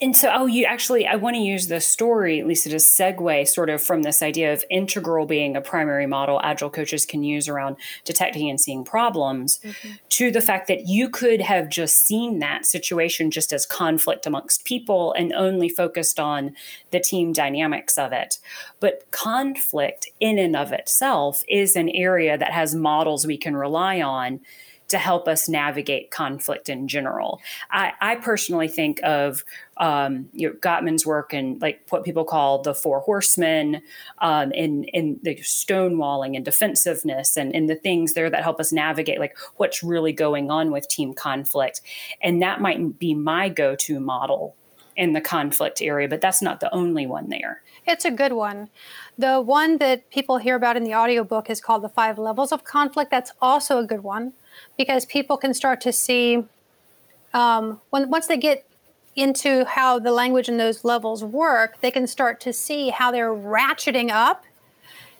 And 0.00 0.14
so, 0.14 0.30
oh, 0.34 0.44
you 0.44 0.64
actually, 0.64 1.06
I 1.06 1.16
want 1.16 1.36
to 1.36 1.40
use 1.40 1.68
the 1.68 1.80
story, 1.80 2.42
Lyssa, 2.42 2.68
to 2.70 2.76
segue 2.76 3.48
sort 3.48 3.70
of 3.70 3.82
from 3.82 4.02
this 4.02 4.22
idea 4.22 4.52
of 4.52 4.62
integral 4.70 5.24
being 5.24 5.56
a 5.56 5.62
primary 5.62 6.06
model 6.06 6.38
agile 6.42 6.68
coaches 6.68 7.06
can 7.06 7.22
use 7.22 7.48
around 7.48 7.76
detecting 8.04 8.50
and 8.50 8.60
seeing 8.60 8.84
problems 8.84 9.58
mm-hmm. 9.64 9.92
to 10.10 10.30
the 10.30 10.42
fact 10.42 10.68
that 10.68 10.86
you 10.86 11.08
could 11.08 11.40
have 11.40 11.70
just 11.70 11.96
seen 11.96 12.40
that 12.40 12.66
situation 12.66 13.30
just 13.30 13.54
as 13.54 13.64
conflict 13.64 14.26
amongst 14.26 14.66
people 14.66 15.14
and 15.14 15.32
only 15.32 15.70
focused 15.70 16.20
on 16.20 16.54
the 16.90 17.00
team 17.00 17.32
dynamics 17.32 17.96
of 17.96 18.12
it. 18.12 18.38
But 18.80 19.10
conflict 19.12 20.08
in 20.20 20.38
and 20.38 20.56
of 20.56 20.72
itself 20.72 21.42
is 21.48 21.74
an 21.74 21.88
area 21.88 22.36
that 22.36 22.52
has 22.52 22.74
models 22.74 23.26
we 23.26 23.38
can 23.38 23.56
rely 23.56 24.02
on 24.02 24.40
to 24.88 24.98
help 24.98 25.26
us 25.26 25.48
navigate 25.48 26.10
conflict 26.10 26.68
in 26.68 26.88
general. 26.88 27.40
I, 27.70 27.92
I 28.00 28.16
personally 28.16 28.68
think 28.68 29.00
of 29.02 29.44
um, 29.78 30.28
you 30.32 30.48
know, 30.48 30.54
Gottman's 30.54 31.04
work 31.04 31.32
and 31.32 31.60
like 31.60 31.80
what 31.90 32.04
people 32.04 32.24
call 32.24 32.62
the 32.62 32.74
four 32.74 33.00
horsemen 33.00 33.82
um, 34.18 34.52
in, 34.52 34.84
in 34.84 35.18
the 35.22 35.36
stonewalling 35.36 36.36
and 36.36 36.44
defensiveness 36.44 37.36
and, 37.36 37.54
and 37.54 37.68
the 37.68 37.74
things 37.74 38.14
there 38.14 38.30
that 38.30 38.42
help 38.42 38.60
us 38.60 38.72
navigate 38.72 39.18
like 39.18 39.36
what's 39.56 39.82
really 39.82 40.12
going 40.12 40.50
on 40.50 40.70
with 40.70 40.88
team 40.88 41.12
conflict. 41.14 41.80
And 42.22 42.40
that 42.42 42.60
might 42.60 42.98
be 42.98 43.14
my 43.14 43.48
go-to 43.48 44.00
model 44.00 44.56
in 44.96 45.12
the 45.12 45.20
conflict 45.20 45.82
area, 45.82 46.08
but 46.08 46.20
that's 46.20 46.40
not 46.40 46.60
the 46.60 46.74
only 46.74 47.06
one 47.06 47.28
there. 47.28 47.62
It's 47.86 48.04
a 48.04 48.10
good 48.10 48.32
one. 48.32 48.68
The 49.16 49.40
one 49.40 49.78
that 49.78 50.10
people 50.10 50.38
hear 50.38 50.56
about 50.56 50.76
in 50.76 50.82
the 50.82 50.94
audiobook 50.94 51.48
is 51.48 51.60
called 51.60 51.82
The 51.82 51.88
Five 51.88 52.18
Levels 52.18 52.50
of 52.50 52.64
Conflict. 52.64 53.10
That's 53.10 53.32
also 53.40 53.78
a 53.78 53.86
good 53.86 54.02
one 54.02 54.32
because 54.76 55.04
people 55.04 55.36
can 55.36 55.54
start 55.54 55.80
to 55.82 55.92
see 55.92 56.44
um, 57.32 57.80
when 57.90 58.10
once 58.10 58.26
they 58.26 58.36
get 58.36 58.66
into 59.14 59.64
how 59.64 59.98
the 59.98 60.10
language 60.10 60.48
and 60.48 60.58
those 60.58 60.84
levels 60.84 61.22
work, 61.22 61.80
they 61.80 61.90
can 61.90 62.06
start 62.06 62.40
to 62.40 62.52
see 62.52 62.90
how 62.90 63.10
they're 63.10 63.32
ratcheting 63.32 64.10
up. 64.10 64.44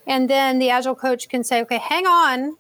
And 0.07 0.29
then 0.29 0.59
the 0.59 0.71
agile 0.71 0.95
coach 0.95 1.29
can 1.29 1.45
say, 1.45 1.61
okay, 1.63 1.79
hang 1.79 2.07
on. 2.07 2.57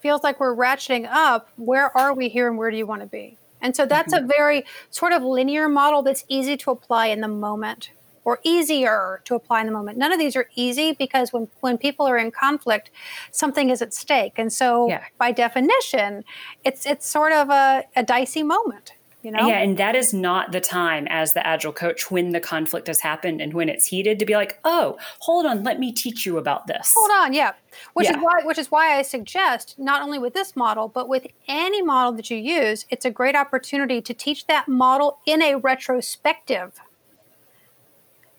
Feels 0.00 0.22
like 0.22 0.38
we're 0.38 0.54
ratcheting 0.54 1.06
up. 1.10 1.48
Where 1.56 1.96
are 1.96 2.14
we 2.14 2.28
here 2.28 2.48
and 2.48 2.56
where 2.58 2.70
do 2.70 2.76
you 2.76 2.86
want 2.86 3.02
to 3.02 3.06
be? 3.06 3.36
And 3.60 3.76
so 3.76 3.84
that's 3.84 4.14
mm-hmm. 4.14 4.24
a 4.24 4.28
very 4.28 4.64
sort 4.90 5.12
of 5.12 5.22
linear 5.22 5.68
model 5.68 6.02
that's 6.02 6.24
easy 6.28 6.56
to 6.58 6.70
apply 6.70 7.06
in 7.06 7.20
the 7.20 7.28
moment 7.28 7.90
or 8.24 8.38
easier 8.42 9.20
to 9.24 9.34
apply 9.34 9.60
in 9.60 9.66
the 9.66 9.72
moment. 9.72 9.98
None 9.98 10.12
of 10.12 10.18
these 10.18 10.36
are 10.36 10.48
easy 10.54 10.92
because 10.92 11.32
when, 11.32 11.48
when 11.60 11.78
people 11.78 12.06
are 12.06 12.18
in 12.18 12.30
conflict, 12.30 12.90
something 13.30 13.70
is 13.70 13.80
at 13.82 13.94
stake. 13.94 14.34
And 14.36 14.52
so 14.52 14.88
yeah. 14.88 15.04
by 15.18 15.32
definition, 15.32 16.24
it's 16.64 16.86
it's 16.86 17.06
sort 17.06 17.32
of 17.32 17.50
a, 17.50 17.84
a 17.96 18.02
dicey 18.02 18.42
moment. 18.42 18.92
You 19.22 19.30
know? 19.32 19.46
Yeah, 19.46 19.58
and 19.58 19.76
that 19.76 19.94
is 19.94 20.14
not 20.14 20.52
the 20.52 20.62
time 20.62 21.06
as 21.10 21.34
the 21.34 21.46
agile 21.46 21.74
coach 21.74 22.10
when 22.10 22.30
the 22.30 22.40
conflict 22.40 22.86
has 22.86 23.00
happened 23.00 23.42
and 23.42 23.52
when 23.52 23.68
it's 23.68 23.86
heated 23.86 24.18
to 24.18 24.24
be 24.24 24.34
like, 24.34 24.58
"Oh, 24.64 24.96
hold 25.18 25.44
on, 25.44 25.62
let 25.62 25.78
me 25.78 25.92
teach 25.92 26.24
you 26.24 26.38
about 26.38 26.66
this." 26.66 26.94
Hold 26.96 27.10
on, 27.10 27.34
yeah. 27.34 27.52
Which 27.92 28.06
yeah. 28.06 28.16
is 28.16 28.22
why 28.22 28.40
which 28.44 28.56
is 28.56 28.70
why 28.70 28.96
I 28.96 29.02
suggest 29.02 29.74
not 29.78 30.00
only 30.00 30.18
with 30.18 30.32
this 30.32 30.56
model, 30.56 30.88
but 30.88 31.06
with 31.06 31.26
any 31.48 31.82
model 31.82 32.12
that 32.12 32.30
you 32.30 32.38
use, 32.38 32.86
it's 32.88 33.04
a 33.04 33.10
great 33.10 33.36
opportunity 33.36 34.00
to 34.00 34.14
teach 34.14 34.46
that 34.46 34.68
model 34.68 35.18
in 35.26 35.42
a 35.42 35.56
retrospective 35.56 36.80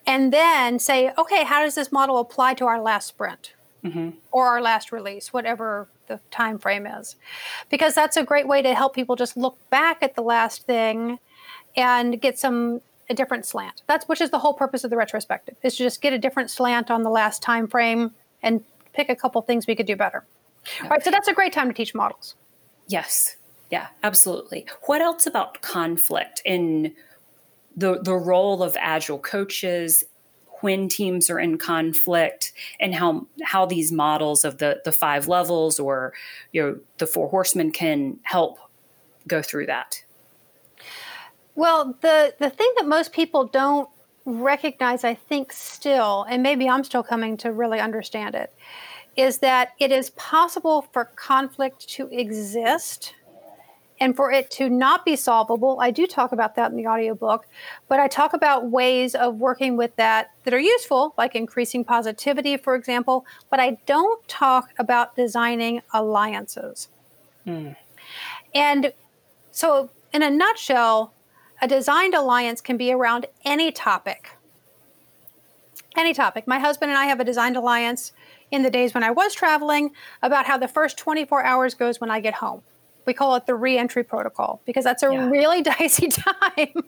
and 0.06 0.32
then 0.32 0.78
say, 0.78 1.12
okay, 1.16 1.44
how 1.44 1.62
does 1.62 1.74
this 1.74 1.92
model 1.92 2.18
apply 2.18 2.54
to 2.54 2.66
our 2.66 2.80
last 2.80 3.08
sprint 3.08 3.54
mm-hmm. 3.84 4.10
or 4.30 4.46
our 4.46 4.60
last 4.60 4.92
release, 4.92 5.32
whatever 5.32 5.88
the 6.08 6.20
time 6.30 6.58
frame 6.58 6.86
is? 6.86 7.16
Because 7.70 7.94
that's 7.94 8.16
a 8.16 8.24
great 8.24 8.48
way 8.48 8.62
to 8.62 8.74
help 8.74 8.94
people 8.94 9.16
just 9.16 9.36
look 9.36 9.58
back 9.70 10.02
at 10.02 10.14
the 10.14 10.22
last 10.22 10.66
thing 10.66 11.18
and 11.76 12.20
get 12.20 12.38
some 12.38 12.80
a 13.10 13.14
different 13.14 13.44
slant. 13.44 13.82
That's 13.86 14.08
which 14.08 14.20
is 14.20 14.30
the 14.30 14.38
whole 14.38 14.54
purpose 14.54 14.84
of 14.84 14.90
the 14.90 14.96
retrospective 14.96 15.56
is 15.62 15.76
to 15.76 15.84
just 15.84 16.00
get 16.00 16.12
a 16.12 16.18
different 16.18 16.50
slant 16.50 16.90
on 16.90 17.02
the 17.02 17.10
last 17.10 17.42
time 17.42 17.68
frame 17.68 18.12
and 18.42 18.64
pick 18.92 19.08
a 19.08 19.16
couple 19.16 19.40
things 19.42 19.66
we 19.66 19.74
could 19.74 19.86
do 19.86 19.96
better. 19.96 20.24
Yeah. 20.76 20.84
All 20.84 20.90
right, 20.90 21.02
so 21.02 21.10
that's 21.10 21.28
a 21.28 21.34
great 21.34 21.52
time 21.52 21.68
to 21.68 21.74
teach 21.74 21.94
models. 21.94 22.36
Yes. 22.86 23.36
Yeah, 23.70 23.88
absolutely. 24.02 24.66
What 24.84 25.00
else 25.00 25.26
about 25.26 25.62
conflict 25.62 26.42
in 26.44 26.94
the 27.76 28.00
the 28.00 28.14
role 28.14 28.62
of 28.62 28.76
agile 28.80 29.18
coaches 29.18 30.04
when 30.60 30.88
teams 30.88 31.28
are 31.28 31.40
in 31.40 31.58
conflict 31.58 32.52
and 32.80 32.94
how 32.94 33.26
how 33.42 33.66
these 33.66 33.92
models 33.92 34.44
of 34.44 34.58
the 34.58 34.80
the 34.84 34.92
five 34.92 35.28
levels 35.28 35.78
or 35.78 36.12
you 36.52 36.62
know 36.62 36.78
the 36.98 37.06
four 37.06 37.28
horsemen 37.28 37.70
can 37.70 38.18
help 38.22 38.58
go 39.26 39.42
through 39.42 39.66
that. 39.66 40.02
Well 41.54 41.96
the 42.00 42.34
the 42.38 42.50
thing 42.50 42.72
that 42.78 42.86
most 42.86 43.12
people 43.12 43.46
don't 43.46 43.88
recognize 44.24 45.02
i 45.02 45.14
think 45.14 45.52
still 45.52 46.24
and 46.30 46.44
maybe 46.44 46.68
i'm 46.68 46.84
still 46.84 47.02
coming 47.02 47.36
to 47.36 47.50
really 47.50 47.80
understand 47.80 48.36
it 48.36 48.54
is 49.16 49.38
that 49.38 49.70
it 49.78 49.90
is 49.90 50.10
possible 50.10 50.82
for 50.92 51.06
conflict 51.16 51.88
to 51.88 52.08
exist 52.08 53.14
and 54.02 54.16
for 54.16 54.32
it 54.32 54.50
to 54.50 54.68
not 54.68 55.04
be 55.04 55.14
solvable 55.14 55.78
i 55.80 55.90
do 55.90 56.06
talk 56.06 56.32
about 56.32 56.56
that 56.56 56.70
in 56.70 56.76
the 56.76 56.86
audiobook 56.86 57.46
but 57.88 58.00
i 58.00 58.08
talk 58.08 58.34
about 58.34 58.70
ways 58.70 59.14
of 59.14 59.36
working 59.36 59.76
with 59.76 59.94
that 59.96 60.30
that 60.44 60.52
are 60.52 60.60
useful 60.60 61.14
like 61.16 61.34
increasing 61.36 61.84
positivity 61.84 62.56
for 62.56 62.74
example 62.74 63.24
but 63.48 63.60
i 63.60 63.78
don't 63.86 64.26
talk 64.28 64.70
about 64.78 65.14
designing 65.16 65.80
alliances. 65.94 66.88
Mm. 67.46 67.76
and 68.54 68.92
so 69.50 69.90
in 70.12 70.22
a 70.22 70.30
nutshell 70.30 71.12
a 71.60 71.68
designed 71.68 72.12
alliance 72.12 72.60
can 72.60 72.76
be 72.76 72.92
around 72.92 73.26
any 73.44 73.70
topic. 73.70 74.32
Any 75.96 76.12
topic. 76.12 76.48
My 76.48 76.58
husband 76.58 76.90
and 76.90 76.98
i 76.98 77.04
have 77.06 77.20
a 77.20 77.24
designed 77.24 77.56
alliance 77.56 78.12
in 78.50 78.62
the 78.62 78.70
days 78.70 78.94
when 78.94 79.04
i 79.04 79.10
was 79.10 79.32
traveling 79.32 79.92
about 80.22 80.46
how 80.46 80.58
the 80.58 80.66
first 80.66 80.98
24 80.98 81.44
hours 81.44 81.74
goes 81.74 82.00
when 82.00 82.10
i 82.10 82.18
get 82.18 82.34
home 82.34 82.62
we 83.06 83.14
call 83.14 83.34
it 83.36 83.46
the 83.46 83.54
reentry 83.54 84.04
protocol 84.04 84.60
because 84.64 84.84
that's 84.84 85.02
a 85.02 85.12
yeah. 85.12 85.28
really 85.28 85.62
dicey 85.62 86.08
time 86.08 86.84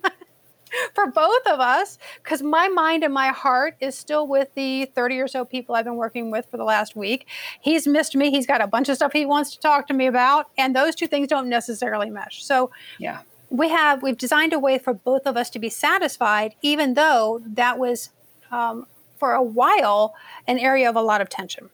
for 0.94 1.06
both 1.06 1.46
of 1.46 1.60
us 1.60 1.98
because 2.22 2.42
my 2.42 2.68
mind 2.68 3.04
and 3.04 3.14
my 3.14 3.28
heart 3.28 3.76
is 3.80 3.96
still 3.96 4.26
with 4.26 4.52
the 4.54 4.86
30 4.86 5.20
or 5.20 5.28
so 5.28 5.44
people 5.44 5.74
I've 5.74 5.84
been 5.84 5.96
working 5.96 6.30
with 6.30 6.46
for 6.50 6.56
the 6.56 6.64
last 6.64 6.96
week. 6.96 7.28
He's 7.60 7.86
missed 7.86 8.16
me. 8.16 8.30
He's 8.30 8.46
got 8.46 8.60
a 8.60 8.66
bunch 8.66 8.88
of 8.88 8.96
stuff 8.96 9.12
he 9.12 9.26
wants 9.26 9.52
to 9.52 9.60
talk 9.60 9.86
to 9.88 9.94
me 9.94 10.06
about, 10.06 10.50
and 10.58 10.74
those 10.74 10.94
two 10.94 11.06
things 11.06 11.28
don't 11.28 11.48
necessarily 11.48 12.10
mesh. 12.10 12.44
So, 12.44 12.70
yeah. 12.98 13.20
We 13.50 13.68
have 13.68 14.02
we've 14.02 14.16
designed 14.18 14.52
a 14.52 14.58
way 14.58 14.78
for 14.78 14.92
both 14.92 15.26
of 15.26 15.36
us 15.36 15.48
to 15.50 15.60
be 15.60 15.68
satisfied, 15.68 16.56
even 16.60 16.94
though 16.94 17.40
that 17.46 17.78
was 17.78 18.10
um, 18.50 18.86
for 19.16 19.32
a 19.32 19.42
while 19.42 20.14
an 20.48 20.58
area 20.58 20.88
of 20.88 20.96
a 20.96 21.02
lot 21.02 21.20
of 21.20 21.28
tension. 21.28 21.70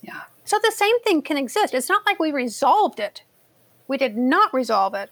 Yeah. 0.00 0.20
So 0.44 0.60
the 0.62 0.70
same 0.70 1.00
thing 1.00 1.22
can 1.22 1.36
exist. 1.36 1.74
It's 1.74 1.88
not 1.88 2.06
like 2.06 2.20
we 2.20 2.30
resolved 2.30 3.00
it 3.00 3.22
we 3.88 3.96
did 3.96 4.16
not 4.16 4.54
resolve 4.54 4.94
it, 4.94 5.10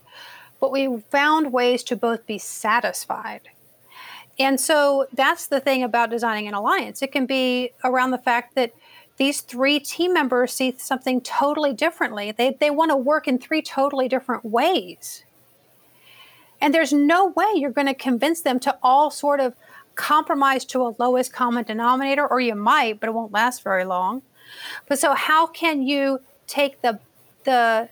but 0.59 0.71
we 0.71 1.01
found 1.09 1.51
ways 1.51 1.83
to 1.83 1.95
both 1.95 2.25
be 2.25 2.37
satisfied. 2.37 3.49
And 4.39 4.59
so 4.59 5.07
that's 5.11 5.47
the 5.47 5.59
thing 5.59 5.83
about 5.83 6.11
designing 6.11 6.47
an 6.47 6.53
alliance. 6.53 7.01
It 7.01 7.11
can 7.11 7.25
be 7.25 7.71
around 7.83 8.11
the 8.11 8.17
fact 8.17 8.55
that 8.55 8.73
these 9.17 9.41
three 9.41 9.79
team 9.79 10.13
members 10.13 10.53
see 10.53 10.75
something 10.77 11.21
totally 11.21 11.73
differently. 11.73 12.31
They, 12.31 12.55
they 12.59 12.69
want 12.69 12.91
to 12.91 12.97
work 12.97 13.27
in 13.27 13.39
three 13.39 13.63
totally 13.63 14.07
different 14.07 14.45
ways. 14.45 15.23
And 16.61 16.73
there's 16.73 16.93
no 16.93 17.27
way 17.27 17.45
you're 17.55 17.71
going 17.71 17.87
to 17.87 17.95
convince 17.95 18.41
them 18.41 18.59
to 18.61 18.77
all 18.83 19.09
sort 19.09 19.39
of 19.39 19.55
compromise 19.95 20.65
to 20.65 20.83
a 20.83 20.95
lowest 20.99 21.33
common 21.33 21.63
denominator, 21.63 22.27
or 22.27 22.39
you 22.39 22.55
might, 22.55 22.99
but 22.99 23.09
it 23.09 23.13
won't 23.13 23.31
last 23.31 23.63
very 23.63 23.85
long. 23.85 24.21
But 24.87 24.99
so, 24.99 25.13
how 25.13 25.47
can 25.47 25.81
you 25.81 26.21
take 26.45 26.81
the 26.81 26.99
the 27.43 27.89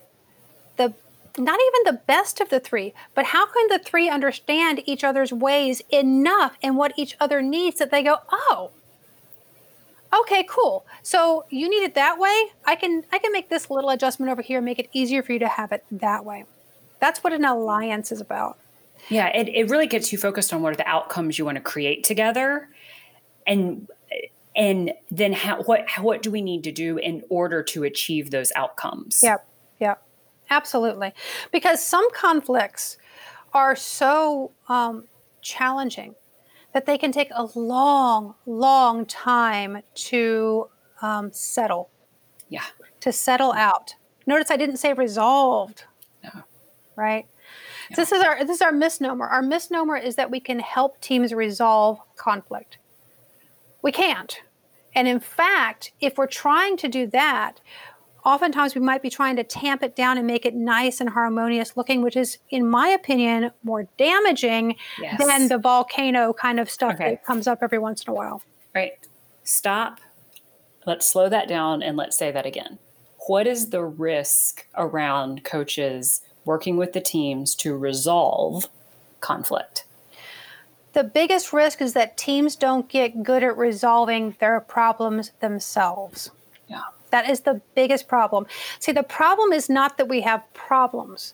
the 0.77 0.93
not 1.37 1.59
even 1.59 1.95
the 1.95 2.01
best 2.07 2.39
of 2.39 2.49
the 2.49 2.59
three, 2.59 2.93
but 3.13 3.25
how 3.25 3.45
can 3.45 3.67
the 3.67 3.79
three 3.79 4.09
understand 4.09 4.81
each 4.85 5.03
other's 5.03 5.33
ways 5.33 5.81
enough 5.89 6.57
and 6.63 6.77
what 6.77 6.93
each 6.97 7.15
other 7.19 7.41
needs 7.41 7.77
that 7.79 7.91
they 7.91 8.01
go, 8.03 8.19
oh, 8.31 8.71
okay, 10.21 10.45
cool. 10.49 10.85
So 11.03 11.45
you 11.49 11.69
need 11.69 11.83
it 11.83 11.95
that 11.95 12.17
way. 12.17 12.51
I 12.65 12.75
can 12.75 13.03
I 13.11 13.19
can 13.19 13.31
make 13.31 13.49
this 13.49 13.69
little 13.69 13.89
adjustment 13.89 14.31
over 14.31 14.41
here, 14.41 14.59
and 14.59 14.65
make 14.65 14.79
it 14.79 14.89
easier 14.93 15.23
for 15.23 15.33
you 15.33 15.39
to 15.39 15.47
have 15.47 15.71
it 15.71 15.83
that 15.91 16.25
way. 16.25 16.45
That's 16.99 17.23
what 17.23 17.33
an 17.33 17.45
alliance 17.45 18.11
is 18.11 18.21
about. 18.21 18.57
Yeah, 19.09 19.27
it, 19.27 19.49
it 19.49 19.69
really 19.69 19.87
gets 19.87 20.11
you 20.11 20.17
focused 20.17 20.53
on 20.53 20.61
what 20.61 20.73
are 20.73 20.77
the 20.77 20.87
outcomes 20.87 21.37
you 21.37 21.45
want 21.45 21.57
to 21.57 21.61
create 21.61 22.03
together. 22.03 22.69
And 23.45 23.87
and 24.55 24.93
then 25.11 25.33
how 25.33 25.63
what 25.63 25.85
what 25.99 26.21
do 26.21 26.31
we 26.31 26.41
need 26.41 26.63
to 26.63 26.71
do 26.71 26.97
in 26.97 27.23
order 27.29 27.61
to 27.63 27.83
achieve 27.83 28.31
those 28.31 28.51
outcomes? 28.55 29.21
Yep. 29.21 29.45
Yep. 29.79 30.01
Absolutely. 30.49 31.13
Because 31.51 31.83
some 31.83 32.11
conflicts 32.11 32.97
are 33.53 33.75
so 33.75 34.51
um, 34.67 35.05
challenging 35.41 36.15
that 36.73 36.85
they 36.85 36.97
can 36.97 37.11
take 37.11 37.29
a 37.33 37.47
long, 37.57 38.35
long 38.45 39.05
time 39.05 39.81
to 39.93 40.69
um, 41.01 41.31
settle. 41.31 41.89
Yeah. 42.49 42.65
To 42.99 43.11
settle 43.11 43.53
out. 43.53 43.95
Notice 44.27 44.51
I 44.51 44.57
didn't 44.57 44.77
say 44.77 44.93
resolved. 44.93 45.85
No. 46.23 46.43
Right? 46.95 47.25
Yeah. 47.89 47.95
This 47.95 48.11
is 48.11 48.21
our 48.23 48.43
this 48.43 48.55
is 48.55 48.61
our 48.61 48.71
misnomer. 48.71 49.27
Our 49.27 49.41
misnomer 49.41 49.95
is 49.95 50.15
that 50.15 50.31
we 50.31 50.39
can 50.39 50.59
help 50.59 50.99
teams 50.99 51.33
resolve 51.33 51.99
conflict. 52.15 52.77
We 53.81 53.91
can't. 53.91 54.41
And 54.95 55.07
in 55.07 55.19
fact, 55.19 55.91
if 56.01 56.17
we're 56.17 56.27
trying 56.27 56.77
to 56.77 56.87
do 56.87 57.05
that, 57.07 57.59
oftentimes 58.25 58.75
we 58.75 58.81
might 58.81 59.01
be 59.01 59.09
trying 59.09 59.35
to 59.35 59.43
tamp 59.43 59.83
it 59.83 59.95
down 59.95 60.17
and 60.17 60.25
make 60.25 60.45
it 60.45 60.55
nice 60.55 60.99
and 60.99 61.09
harmonious 61.09 61.77
looking, 61.77 62.01
which 62.01 62.17
is, 62.17 62.39
in 62.49 62.67
my 62.67 62.89
opinion, 62.89 63.51
more 63.63 63.87
damaging 63.97 64.75
yes. 64.99 65.23
than 65.23 65.47
the 65.47 65.57
volcano 65.57 66.33
kind 66.33 66.59
of 66.59 66.69
stuff 66.69 66.95
okay. 66.95 67.11
that 67.11 67.25
comes 67.25 67.47
up 67.47 67.59
every 67.61 67.77
once 67.77 68.03
in 68.03 68.11
a 68.11 68.13
while. 68.13 68.41
Right. 68.73 68.93
Stop. 69.43 69.99
Let's 70.85 71.07
slow 71.07 71.29
that 71.29 71.47
down 71.47 71.81
and 71.81 71.95
let's 71.95 72.17
say 72.17 72.31
that 72.31 72.45
again. 72.45 72.79
What 73.27 73.47
is 73.47 73.69
the 73.69 73.83
risk 73.83 74.67
around 74.75 75.43
coaches 75.43 76.21
working 76.43 76.77
with 76.77 76.93
the 76.93 77.01
teams 77.01 77.55
to 77.55 77.75
resolve 77.75 78.67
conflict? 79.19 79.85
The 80.93 81.03
biggest 81.03 81.51
risk 81.51 81.81
is 81.81 81.93
that 81.93 82.17
teams 82.17 82.55
don't 82.55 82.87
get 82.87 83.23
good 83.23 83.43
at 83.43 83.57
resolving 83.57 84.35
their 84.39 84.59
problems 84.61 85.31
themselves. 85.41 86.31
Yeah. 86.67 86.83
That 87.15 87.29
is 87.29 87.39
the 87.39 87.61
biggest 87.75 88.09
problem. 88.09 88.45
See, 88.77 88.91
the 88.91 89.01
problem 89.01 89.53
is 89.53 89.69
not 89.69 89.97
that 89.97 90.09
we 90.09 90.19
have 90.23 90.41
problems. 90.53 91.33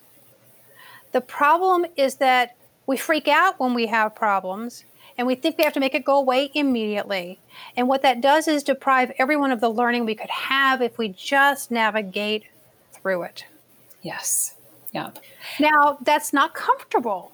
The 1.10 1.20
problem 1.20 1.86
is 1.96 2.14
that 2.26 2.54
we 2.86 2.96
freak 2.96 3.26
out 3.26 3.58
when 3.58 3.74
we 3.74 3.88
have 3.88 4.14
problems 4.14 4.84
and 5.18 5.26
we 5.26 5.34
think 5.34 5.58
we 5.58 5.64
have 5.64 5.72
to 5.72 5.80
make 5.80 5.96
it 5.96 6.04
go 6.04 6.18
away 6.18 6.52
immediately. 6.54 7.40
And 7.76 7.88
what 7.88 8.02
that 8.02 8.20
does 8.20 8.46
is 8.46 8.62
deprive 8.62 9.10
everyone 9.18 9.50
of 9.50 9.60
the 9.60 9.70
learning 9.70 10.04
we 10.04 10.14
could 10.14 10.30
have 10.30 10.80
if 10.80 10.98
we 10.98 11.08
just 11.08 11.72
navigate 11.72 12.44
through 12.92 13.24
it. 13.24 13.46
Yes. 14.02 14.54
Yep. 14.92 15.18
Now, 15.58 15.98
that's 16.00 16.32
not 16.32 16.54
comfortable. 16.54 17.32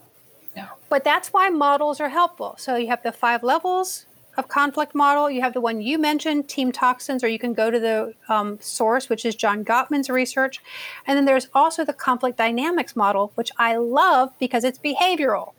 No. 0.57 0.69
But 0.89 1.05
that's 1.05 1.35
why 1.35 1.51
models 1.51 2.01
are 2.01 2.09
helpful. 2.09 2.55
So 2.57 2.77
you 2.77 2.87
have 2.87 3.03
the 3.03 3.13
five 3.13 3.43
levels 3.43 4.07
of 4.39 4.47
conflict 4.49 4.95
model. 4.95 5.29
You 5.29 5.43
have 5.43 5.53
the 5.53 5.61
one 5.61 5.81
you 5.81 5.99
mentioned, 5.99 6.49
Team 6.49 6.71
Toxins, 6.71 7.25
or 7.25 7.29
you 7.29 7.41
can 7.41 7.53
go 7.53 7.71
to 7.71 7.81
the 7.81 8.15
um, 8.29 8.59
source, 8.61 9.09
which 9.09 9.25
is 9.27 9.35
John 9.35 9.65
Gottman's 9.65 10.09
research. 10.09 10.61
And 11.07 11.19
then 11.19 11.25
there's 11.25 11.49
also 11.53 11.85
the 11.85 11.93
conflict 11.93 12.39
dynamics 12.39 12.95
model, 12.95 13.33
which 13.35 13.51
I 13.59 13.77
love 13.77 14.33
because 14.39 14.63
it's 14.63 14.79
behavioral. 14.79 15.53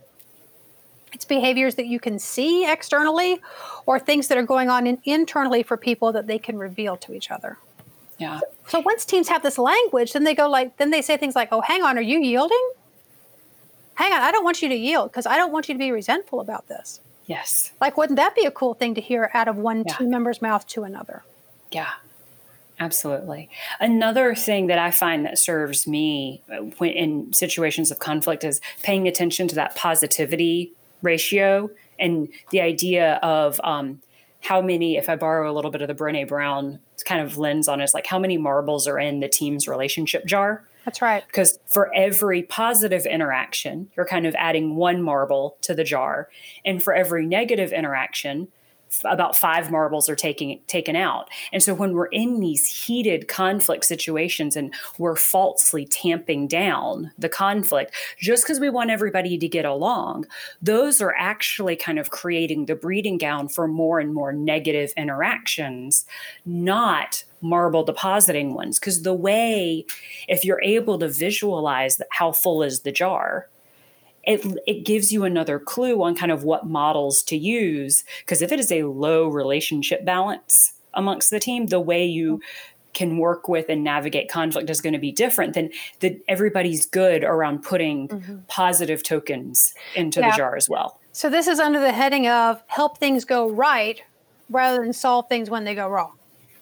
It's 1.11 1.25
behaviors 1.25 1.75
that 1.75 1.87
you 1.87 1.99
can 1.99 2.19
see 2.19 2.65
externally 2.65 3.41
or 3.85 3.99
things 3.99 4.29
that 4.29 4.37
are 4.37 4.43
going 4.43 4.69
on 4.69 4.87
in, 4.87 4.99
internally 5.03 5.61
for 5.61 5.75
people 5.75 6.13
that 6.13 6.27
they 6.27 6.39
can 6.39 6.57
reveal 6.57 6.95
to 6.97 7.13
each 7.13 7.29
other. 7.29 7.57
Yeah. 8.17 8.39
So 8.67 8.79
once 8.79 9.03
teams 9.05 9.27
have 9.27 9.43
this 9.43 9.57
language, 9.57 10.13
then 10.13 10.23
they 10.23 10.35
go 10.35 10.49
like, 10.49 10.77
then 10.77 10.91
they 10.91 11.01
say 11.01 11.17
things 11.17 11.35
like, 11.35 11.49
oh, 11.51 11.61
hang 11.61 11.83
on, 11.83 11.97
are 11.97 12.01
you 12.01 12.21
yielding? 12.21 12.71
Hang 13.95 14.13
on, 14.13 14.21
I 14.21 14.31
don't 14.31 14.45
want 14.45 14.61
you 14.61 14.69
to 14.69 14.75
yield 14.75 15.11
because 15.11 15.25
I 15.25 15.35
don't 15.35 15.51
want 15.51 15.67
you 15.67 15.73
to 15.73 15.79
be 15.79 15.91
resentful 15.91 16.39
about 16.39 16.69
this. 16.69 17.01
Yes. 17.29 17.71
Like, 17.79 17.95
wouldn't 17.95 18.17
that 18.17 18.35
be 18.35 18.45
a 18.45 18.51
cool 18.51 18.73
thing 18.73 18.95
to 18.95 19.01
hear 19.01 19.29
out 19.35 19.47
of 19.47 19.55
one 19.55 19.83
yeah. 19.87 19.97
team 19.97 20.09
member's 20.09 20.41
mouth 20.41 20.65
to 20.69 20.83
another? 20.83 21.23
Yeah, 21.71 21.91
absolutely. 22.79 23.51
Another 23.79 24.33
thing 24.33 24.65
that 24.65 24.79
I 24.79 24.89
find 24.89 25.23
that 25.27 25.37
serves 25.37 25.85
me 25.85 26.41
uh, 26.51 26.63
when, 26.79 26.89
in 26.89 27.31
situations 27.31 27.91
of 27.91 27.99
conflict 27.99 28.43
is 28.43 28.59
paying 28.81 29.07
attention 29.07 29.47
to 29.49 29.55
that 29.55 29.75
positivity 29.75 30.73
ratio 31.03 31.69
and 31.99 32.29
the 32.49 32.61
idea 32.61 33.19
of 33.21 33.61
um, 33.63 34.01
how 34.41 34.59
many, 34.59 34.97
if 34.97 35.07
I 35.07 35.15
borrow 35.15 35.51
a 35.51 35.53
little 35.53 35.69
bit 35.69 35.83
of 35.83 35.87
the 35.87 35.93
Brene 35.93 36.27
Brown 36.27 36.79
kind 37.05 37.21
of 37.21 37.37
lens 37.37 37.67
on 37.67 37.79
it, 37.79 37.83
it's 37.83 37.93
like 37.93 38.07
how 38.07 38.17
many 38.17 38.39
marbles 38.39 38.87
are 38.87 38.97
in 38.97 39.19
the 39.19 39.29
team's 39.29 39.67
relationship 39.67 40.25
jar. 40.25 40.65
That's 40.85 41.01
right. 41.01 41.25
Because 41.27 41.59
for 41.67 41.93
every 41.93 42.43
positive 42.43 43.05
interaction, 43.05 43.89
you're 43.95 44.05
kind 44.05 44.25
of 44.25 44.35
adding 44.35 44.75
one 44.75 45.01
marble 45.01 45.57
to 45.61 45.73
the 45.73 45.83
jar. 45.83 46.29
And 46.65 46.81
for 46.81 46.93
every 46.93 47.25
negative 47.25 47.71
interaction, 47.71 48.47
about 49.05 49.35
five 49.35 49.71
marbles 49.71 50.09
are 50.09 50.15
taking 50.15 50.59
taken 50.67 50.95
out. 50.95 51.29
And 51.51 51.61
so 51.61 51.73
when 51.73 51.93
we're 51.93 52.07
in 52.07 52.39
these 52.39 52.65
heated 52.65 53.27
conflict 53.27 53.85
situations 53.85 54.55
and 54.55 54.73
we're 54.97 55.15
falsely 55.15 55.85
tamping 55.85 56.47
down 56.47 57.11
the 57.17 57.29
conflict 57.29 57.93
just 58.19 58.43
because 58.43 58.59
we 58.59 58.69
want 58.69 58.89
everybody 58.89 59.37
to 59.37 59.47
get 59.47 59.65
along, 59.65 60.25
those 60.61 61.01
are 61.01 61.15
actually 61.17 61.75
kind 61.75 61.99
of 61.99 62.09
creating 62.09 62.65
the 62.65 62.75
breeding 62.75 63.17
ground 63.17 63.53
for 63.53 63.67
more 63.67 63.99
and 63.99 64.13
more 64.13 64.33
negative 64.33 64.93
interactions, 64.97 66.05
not 66.45 67.23
marble 67.41 67.83
depositing 67.83 68.53
ones 68.53 68.79
because 68.79 69.03
the 69.03 69.13
way 69.13 69.85
if 70.27 70.43
you're 70.43 70.61
able 70.61 70.99
to 70.99 71.07
visualize 71.07 72.01
how 72.11 72.31
full 72.31 72.61
is 72.63 72.81
the 72.81 72.91
jar 72.91 73.47
it, 74.29 74.45
it 74.67 74.85
gives 74.85 75.11
you 75.11 75.23
another 75.23 75.57
clue 75.59 76.03
on 76.03 76.15
kind 76.15 76.31
of 76.31 76.43
what 76.43 76.67
models 76.67 77.23
to 77.23 77.35
use. 77.35 78.03
Because 78.19 78.43
if 78.43 78.51
it 78.51 78.59
is 78.59 78.71
a 78.71 78.83
low 78.83 79.27
relationship 79.27 80.05
balance 80.05 80.73
amongst 80.93 81.31
the 81.31 81.39
team, 81.39 81.65
the 81.65 81.79
way 81.79 82.05
you 82.05 82.39
can 82.93 83.17
work 83.17 83.49
with 83.49 83.65
and 83.69 83.83
navigate 83.83 84.29
conflict 84.29 84.69
is 84.69 84.81
going 84.81 84.93
to 84.93 84.99
be 84.99 85.11
different 85.11 85.55
than 85.55 85.71
that 86.01 86.21
everybody's 86.27 86.85
good 86.85 87.23
around 87.23 87.63
putting 87.63 88.07
mm-hmm. 88.07 88.37
positive 88.47 89.01
tokens 89.01 89.73
into 89.95 90.19
yeah. 90.19 90.29
the 90.29 90.37
jar 90.37 90.55
as 90.55 90.69
well. 90.69 90.99
So 91.11 91.29
this 91.29 91.47
is 91.47 91.59
under 91.59 91.79
the 91.79 91.91
heading 91.91 92.27
of 92.27 92.61
help 92.67 92.99
things 92.99 93.25
go 93.25 93.49
right 93.49 94.03
rather 94.51 94.83
than 94.83 94.93
solve 94.93 95.27
things 95.27 95.49
when 95.49 95.63
they 95.63 95.73
go 95.73 95.87
wrong. 95.87 96.13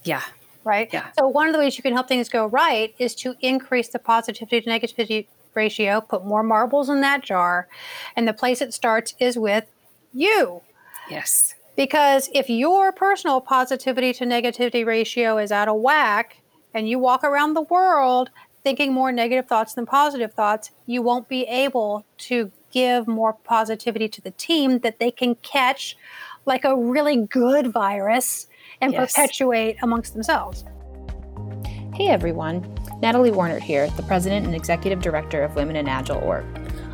Yeah. 0.03 0.23
Right? 0.63 0.89
Yeah. 0.91 1.07
So 1.19 1.27
one 1.27 1.47
of 1.47 1.53
the 1.53 1.59
ways 1.59 1.77
you 1.77 1.83
can 1.83 1.93
help 1.93 2.07
things 2.07 2.29
go 2.29 2.45
right 2.45 2.95
is 2.97 3.13
to 3.15 3.35
increase 3.41 3.89
the 3.89 3.99
positivity 3.99 4.61
to 4.61 4.69
negativity 4.69 5.27
ratio, 5.57 5.99
put 5.99 6.25
more 6.25 6.43
marbles 6.43 6.87
in 6.87 7.01
that 7.01 7.21
jar. 7.21 7.67
And 8.15 8.25
the 8.25 8.33
place 8.33 8.61
it 8.61 8.73
starts 8.73 9.13
is 9.19 9.37
with 9.37 9.65
you. 10.13 10.61
Yes. 11.09 11.55
Because 11.75 12.29
if 12.33 12.49
your 12.49 12.93
personal 12.93 13.41
positivity 13.41 14.13
to 14.13 14.25
negativity 14.25 14.85
ratio 14.85 15.37
is 15.37 15.51
out 15.51 15.67
of 15.67 15.81
whack 15.81 16.37
and 16.73 16.87
you 16.87 16.97
walk 16.97 17.23
around 17.23 17.53
the 17.53 17.61
world 17.61 18.29
thinking 18.63 18.93
more 18.93 19.11
negative 19.11 19.47
thoughts 19.47 19.73
than 19.73 19.85
positive 19.85 20.33
thoughts, 20.33 20.71
you 20.85 21.01
won't 21.01 21.29
be 21.29 21.43
able 21.43 22.05
to 22.17 22.51
give 22.71 23.07
more 23.07 23.33
positivity 23.33 24.09
to 24.09 24.21
the 24.21 24.31
team 24.31 24.79
that 24.79 24.99
they 24.99 25.11
can 25.11 25.35
catch 25.35 25.95
like 26.45 26.65
a 26.65 26.75
really 26.75 27.25
good 27.27 27.71
virus 27.71 28.47
and 28.81 28.93
yes. 28.93 29.13
perpetuate 29.13 29.77
amongst 29.81 30.13
themselves. 30.13 30.65
Hey 31.93 32.09
everyone, 32.09 32.63
Natalie 32.99 33.29
Warnert 33.29 33.61
here, 33.61 33.87
the 33.91 34.01
President 34.03 34.47
and 34.47 34.55
Executive 34.55 35.01
Director 35.01 35.43
of 35.43 35.53
Women 35.55 35.75
in 35.75 35.87
Agile 35.87 36.17
Org. 36.17 36.45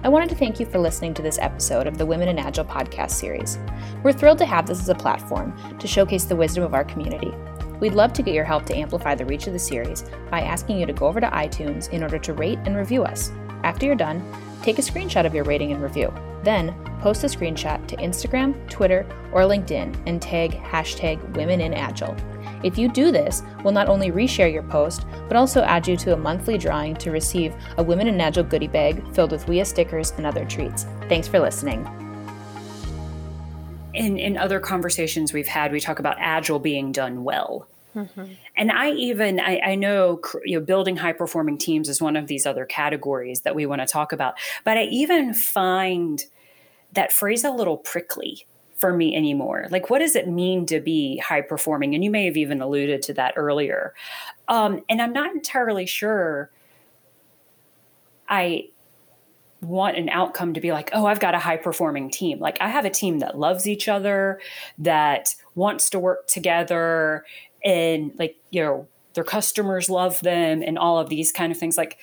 I 0.04 0.10
wanted 0.10 0.28
to 0.30 0.36
thank 0.36 0.60
you 0.60 0.66
for 0.66 0.78
listening 0.78 1.14
to 1.14 1.22
this 1.22 1.40
episode 1.40 1.88
of 1.88 1.98
the 1.98 2.06
Women 2.06 2.28
in 2.28 2.38
Agile 2.38 2.66
podcast 2.66 3.12
series. 3.12 3.58
We're 4.04 4.12
thrilled 4.12 4.40
to 4.40 4.46
have 4.46 4.68
this 4.68 4.82
as 4.82 4.90
a 4.90 4.96
platform 4.96 5.58
to 5.80 5.88
showcase 5.88 6.26
the 6.26 6.36
wisdom 6.36 6.66
of 6.66 6.74
our 6.74 6.84
community. 6.84 7.34
We'd 7.80 7.94
love 7.94 8.12
to 8.14 8.22
get 8.22 8.34
your 8.34 8.44
help 8.44 8.66
to 8.66 8.76
amplify 8.76 9.16
the 9.16 9.26
reach 9.26 9.48
of 9.48 9.54
the 9.54 9.60
series 9.60 10.04
by 10.30 10.42
asking 10.42 10.78
you 10.78 10.86
to 10.86 10.94
go 10.94 11.08
over 11.08 11.22
to 11.22 11.30
iTunes 11.30 11.90
in 11.92 12.04
order 12.04 12.20
to 12.20 12.34
rate 12.34 12.60
and 12.66 12.76
review 12.76 13.06
us. 13.06 13.32
After 13.64 13.86
you're 13.86 13.96
done, 13.96 14.22
take 14.62 14.80
a 14.80 14.82
screenshot 14.82 15.26
of 15.26 15.34
your 15.34 15.46
rating 15.46 15.72
and 15.72 15.82
review. 15.82 16.14
Then, 16.44 16.76
post 17.00 17.24
a 17.24 17.28
screenshot 17.28 17.88
to 17.88 17.96
Instagram, 17.96 18.70
Twitter, 18.70 19.06
or 19.32 19.44
LinkedIn 19.44 20.04
and 20.06 20.22
tag 20.22 20.52
hashtag 20.52 21.38
Women 21.38 21.62
in 21.62 21.74
Agile. 21.74 22.18
If 22.64 22.78
you 22.78 22.88
do 22.88 23.12
this, 23.12 23.44
we'll 23.64 23.74
not 23.74 23.90
only 23.90 24.10
reshare 24.10 24.52
your 24.52 24.64
post, 24.64 25.06
but 25.28 25.36
also 25.36 25.62
add 25.64 25.88
you 25.88 25.98
to 25.98 26.14
a 26.14 26.18
monthly 26.18 26.58
drawing 26.58 26.96
to 26.96 27.12
receive 27.12 27.54
a 27.78 27.84
Women 27.84 28.08
in 28.08 28.20
Agile 28.22 28.44
goodie 28.44 28.68
bag 28.68 29.04
filled 29.14 29.32
with 29.32 29.46
WIA 29.46 29.66
stickers 29.66 30.12
and 30.12 30.26
other 30.26 30.46
treats. 30.46 30.86
Thanks 31.10 31.28
for 31.28 31.40
listening. 31.40 31.86
In, 33.94 34.18
in 34.18 34.38
other 34.38 34.60
conversations 34.60 35.34
we've 35.34 35.48
had, 35.48 35.72
we 35.72 35.80
talk 35.80 36.00
about 36.00 36.16
Agile 36.20 36.60
being 36.60 36.92
done 36.92 37.24
well. 37.24 37.68
Mm-hmm. 37.96 38.26
And 38.58 38.72
I 38.72 38.92
even 38.92 39.40
I, 39.40 39.60
I, 39.60 39.76
know 39.76 40.20
you 40.44 40.60
know 40.60 40.66
building 40.66 40.98
high 40.98 41.14
performing 41.14 41.60
teams 41.60 41.90
is 41.90 42.02
one 42.02 42.16
of 42.16 42.26
these 42.26 42.48
other 42.48 42.66
categories 42.66 43.42
that 43.42 43.54
we 43.54 43.68
want 43.68 43.82
to 43.82 43.86
talk 43.86 44.12
about. 44.12 44.34
But 44.64 44.78
I 44.78 44.86
even 44.86 45.36
find 45.36 46.24
that 46.94 47.12
phrase 47.12 47.44
a 47.44 47.52
little 47.52 47.78
prickly 47.78 48.48
for 48.84 48.94
me 48.94 49.16
anymore. 49.16 49.68
Like, 49.70 49.90
what 49.90 50.00
does 50.00 50.14
it 50.14 50.28
mean 50.28 50.66
to 50.66 50.82
be 50.82 51.18
high 51.20 51.40
performing? 51.40 51.96
And 51.96 52.04
you 52.04 52.12
may 52.12 52.26
have 52.26 52.36
even 52.36 52.62
alluded 52.62 53.02
to 53.04 53.14
that 53.14 53.32
earlier. 53.38 53.94
Um, 54.50 54.84
and 54.90 55.02
I'm 55.02 55.14
not 55.14 55.34
entirely 55.34 55.86
sure. 55.86 56.52
I 58.28 58.68
want 59.62 59.96
an 59.96 60.10
outcome 60.10 60.54
to 60.56 60.60
be 60.60 60.74
like, 60.74 60.90
oh, 60.92 61.06
I've 61.06 61.22
got 61.22 61.34
a 61.34 61.40
high 61.40 61.56
performing 61.56 62.12
team. 62.12 62.40
Like, 62.40 62.58
I 62.60 62.68
have 62.68 62.84
a 62.84 62.90
team 62.90 63.20
that 63.20 63.40
loves 63.40 63.70
each 63.70 63.88
other, 63.88 64.42
that 64.80 65.34
wants 65.56 65.90
to 65.92 66.00
work 66.00 66.28
together, 66.28 67.24
and 67.64 68.12
like, 68.20 68.36
you 68.50 68.62
know, 68.62 68.90
their 69.14 69.24
customers 69.24 69.90
love 69.90 70.20
them, 70.20 70.62
and 70.62 70.78
all 70.78 71.00
of 71.00 71.08
these 71.08 71.32
kind 71.32 71.54
of 71.54 71.58
things. 71.58 71.78
Like, 71.78 72.00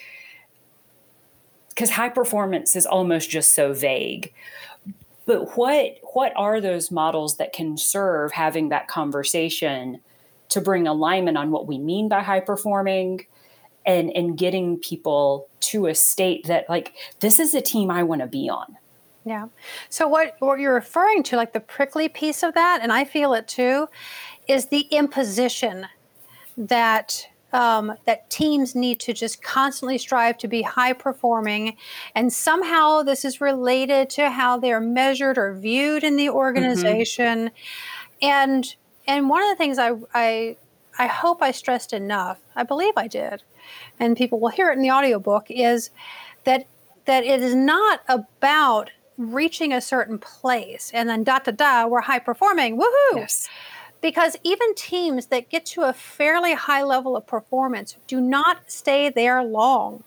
because 1.69 1.91
high 1.91 2.09
performance 2.09 2.75
is 2.75 2.87
almost 2.87 3.29
just 3.29 3.53
so 3.55 3.75
vague 3.75 4.33
but 5.31 5.57
what 5.57 5.99
what 6.13 6.33
are 6.35 6.61
those 6.61 6.91
models 6.91 7.37
that 7.37 7.53
can 7.53 7.77
serve 7.77 8.33
having 8.33 8.71
that 8.71 8.89
conversation 8.89 10.01
to 10.49 10.61
bring 10.61 10.89
alignment 10.89 11.37
on 11.37 11.53
what 11.53 11.69
we 11.69 11.79
mean 11.79 12.09
by 12.09 12.21
high 12.21 12.41
performing 12.41 13.25
and 13.87 14.11
and 14.11 14.37
getting 14.37 14.77
people 14.77 15.47
to 15.61 15.87
a 15.87 15.95
state 15.95 16.49
that 16.49 16.69
like 16.69 16.95
this 17.21 17.39
is 17.39 17.55
a 17.55 17.61
team 17.61 17.93
I 17.93 18.03
want 18.03 18.23
to 18.23 18.27
be 18.27 18.51
on. 18.51 18.77
Yeah. 19.25 19.47
So 19.89 20.09
what 20.09 20.35
what 20.41 20.59
you're 20.59 20.75
referring 20.75 21.23
to 21.25 21.37
like 21.37 21.53
the 21.53 21.61
prickly 21.61 22.09
piece 22.09 22.43
of 22.43 22.55
that 22.55 22.81
and 22.83 22.93
I 22.93 23.05
feel 23.05 23.33
it 23.33 23.47
too 23.47 23.89
is 24.49 24.67
the 24.67 24.81
imposition 24.91 25.87
that 26.57 27.29
um, 27.53 27.95
that 28.07 28.31
teams 28.31 28.75
need 28.75 29.01
to 29.01 29.13
just 29.13 29.43
constantly 29.43 29.99
strive 29.99 30.39
to 30.39 30.49
be 30.49 30.63
high 30.63 30.93
performing. 30.93 31.77
And 32.15 32.33
somehow 32.33 33.03
this 33.03 33.25
is 33.25 33.41
related 33.41 34.11
to 34.11 34.31
how 34.31 34.59
they're 34.59 34.81
measured 34.81 35.39
or 35.39 35.55
viewed 35.55 36.05
in 36.05 36.17
the 36.17 36.27
mm-hmm. 36.27 36.37
organization. 36.37 37.49
Mm-hmm. 37.49 38.25
And 38.27 38.77
and 39.07 39.29
one 39.29 39.43
of 39.43 39.49
the 39.49 39.57
things 39.57 39.79
I, 39.79 39.93
I 40.15 40.57
I 40.99 41.07
hope 41.07 41.43
I 41.43 41.51
stressed 41.51 41.93
enough, 41.93 42.39
I 42.55 42.63
believe 42.63 42.95
I 42.97 43.09
did, 43.09 43.43
and 43.99 44.17
people 44.17 44.39
will 44.39 44.51
hear 44.51 44.71
it 44.71 44.77
in 44.77 44.83
the 44.83 44.91
audiobook, 44.91 45.47
is 45.49 45.91
that 46.45 46.67
that 47.07 47.25
it 47.25 47.41
is 47.41 47.55
not 47.55 48.03
about 48.09 48.91
reaching 49.17 49.73
a 49.73 49.81
certain 49.81 50.19
place 50.19 50.91
and 50.95 51.07
then 51.07 51.23
da 51.25 51.39
da 51.39 51.53
da, 51.53 51.87
we're 51.87 52.01
high 52.01 52.19
performing, 52.19 52.79
woohoo. 52.79 53.17
Yes 53.17 53.49
because 54.01 54.37
even 54.43 54.75
teams 54.75 55.27
that 55.27 55.51
get 55.51 55.67
to 55.67 55.83
a 55.83 55.93
fairly 55.93 56.55
high 56.55 56.83
level 56.83 57.17
of 57.17 57.27
performance 57.27 57.97
do 58.07 58.21
not 58.21 58.71
stay 58.71 59.11
there 59.11 59.43
long. 59.43 60.05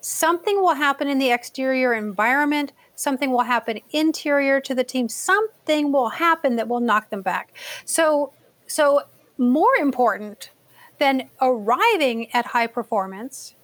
Something 0.00 0.60
will 0.60 0.74
happen 0.74 1.08
in 1.08 1.18
the 1.18 1.30
exterior 1.30 1.94
environment, 1.94 2.72
something 2.94 3.30
will 3.30 3.42
happen 3.42 3.80
interior 3.90 4.60
to 4.60 4.74
the 4.74 4.84
team, 4.84 5.08
something 5.08 5.92
will 5.92 6.10
happen 6.10 6.56
that 6.56 6.68
will 6.68 6.80
knock 6.80 7.10
them 7.10 7.22
back. 7.22 7.54
So, 7.84 8.32
so 8.66 9.02
more 9.38 9.74
important 9.80 10.50
than 10.98 11.30
arriving 11.40 12.32
at 12.32 12.46
high 12.46 12.66
performance, 12.66 13.54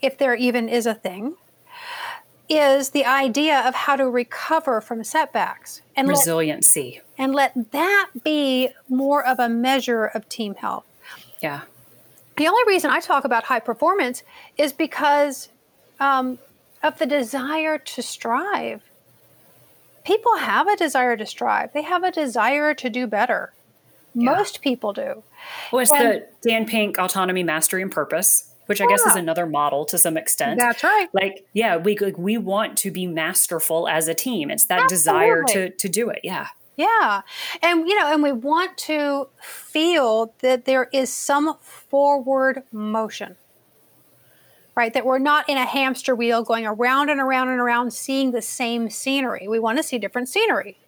if 0.00 0.16
there 0.16 0.34
even 0.34 0.68
is 0.68 0.86
a 0.86 0.94
thing, 0.94 1.36
is 2.50 2.90
the 2.90 3.04
idea 3.04 3.60
of 3.60 3.74
how 3.74 3.94
to 3.94 4.10
recover 4.10 4.80
from 4.80 5.04
setbacks 5.04 5.82
and 5.96 6.08
resiliency. 6.08 7.00
Let, 7.16 7.24
and 7.24 7.34
let 7.34 7.70
that 7.70 8.10
be 8.24 8.70
more 8.88 9.24
of 9.24 9.38
a 9.38 9.48
measure 9.48 10.04
of 10.04 10.28
team 10.28 10.56
health. 10.56 10.84
Yeah. 11.40 11.62
The 12.36 12.48
only 12.48 12.62
reason 12.66 12.90
I 12.90 13.00
talk 13.00 13.24
about 13.24 13.44
high 13.44 13.60
performance 13.60 14.24
is 14.58 14.72
because 14.72 15.48
um, 16.00 16.38
of 16.82 16.98
the 16.98 17.06
desire 17.06 17.78
to 17.78 18.02
strive. 18.02 18.82
People 20.04 20.38
have 20.38 20.66
a 20.66 20.76
desire 20.76 21.16
to 21.16 21.26
strive, 21.26 21.72
they 21.72 21.82
have 21.82 22.02
a 22.02 22.10
desire 22.10 22.74
to 22.74 22.90
do 22.90 23.06
better. 23.06 23.52
Yeah. 24.12 24.32
Most 24.32 24.60
people 24.60 24.92
do. 24.92 25.22
Well, 25.70 25.82
it's 25.82 25.92
and, 25.92 26.22
the 26.42 26.48
Dan 26.48 26.66
Pink 26.66 26.98
autonomy, 26.98 27.44
mastery, 27.44 27.80
and 27.80 27.92
purpose 27.92 28.49
which 28.70 28.80
I 28.80 28.86
guess 28.86 29.04
is 29.04 29.16
another 29.16 29.46
model 29.46 29.84
to 29.86 29.98
some 29.98 30.16
extent. 30.16 30.60
That's 30.60 30.84
right. 30.84 31.08
Like, 31.12 31.44
yeah, 31.52 31.76
we 31.76 31.98
like, 31.98 32.16
we 32.16 32.38
want 32.38 32.78
to 32.78 32.92
be 32.92 33.06
masterful 33.06 33.88
as 33.88 34.06
a 34.06 34.14
team. 34.14 34.48
It's 34.48 34.66
that 34.66 34.84
Absolutely. 34.84 34.96
desire 34.96 35.42
to 35.48 35.70
to 35.70 35.88
do 35.88 36.08
it. 36.08 36.20
Yeah. 36.22 36.46
Yeah. 36.76 37.22
And 37.62 37.88
you 37.88 37.98
know, 37.98 38.12
and 38.12 38.22
we 38.22 38.32
want 38.32 38.78
to 38.78 39.28
feel 39.42 40.32
that 40.38 40.66
there 40.66 40.88
is 40.92 41.12
some 41.12 41.56
forward 41.60 42.62
motion. 42.72 43.36
Right? 44.76 44.94
That 44.94 45.04
we're 45.04 45.18
not 45.18 45.48
in 45.48 45.58
a 45.58 45.66
hamster 45.66 46.14
wheel 46.14 46.42
going 46.42 46.64
around 46.64 47.10
and 47.10 47.20
around 47.20 47.48
and 47.48 47.60
around 47.60 47.92
seeing 47.92 48.30
the 48.30 48.40
same 48.40 48.88
scenery. 48.88 49.48
We 49.48 49.58
want 49.58 49.78
to 49.78 49.82
see 49.82 49.98
different 49.98 50.28
scenery. 50.28 50.78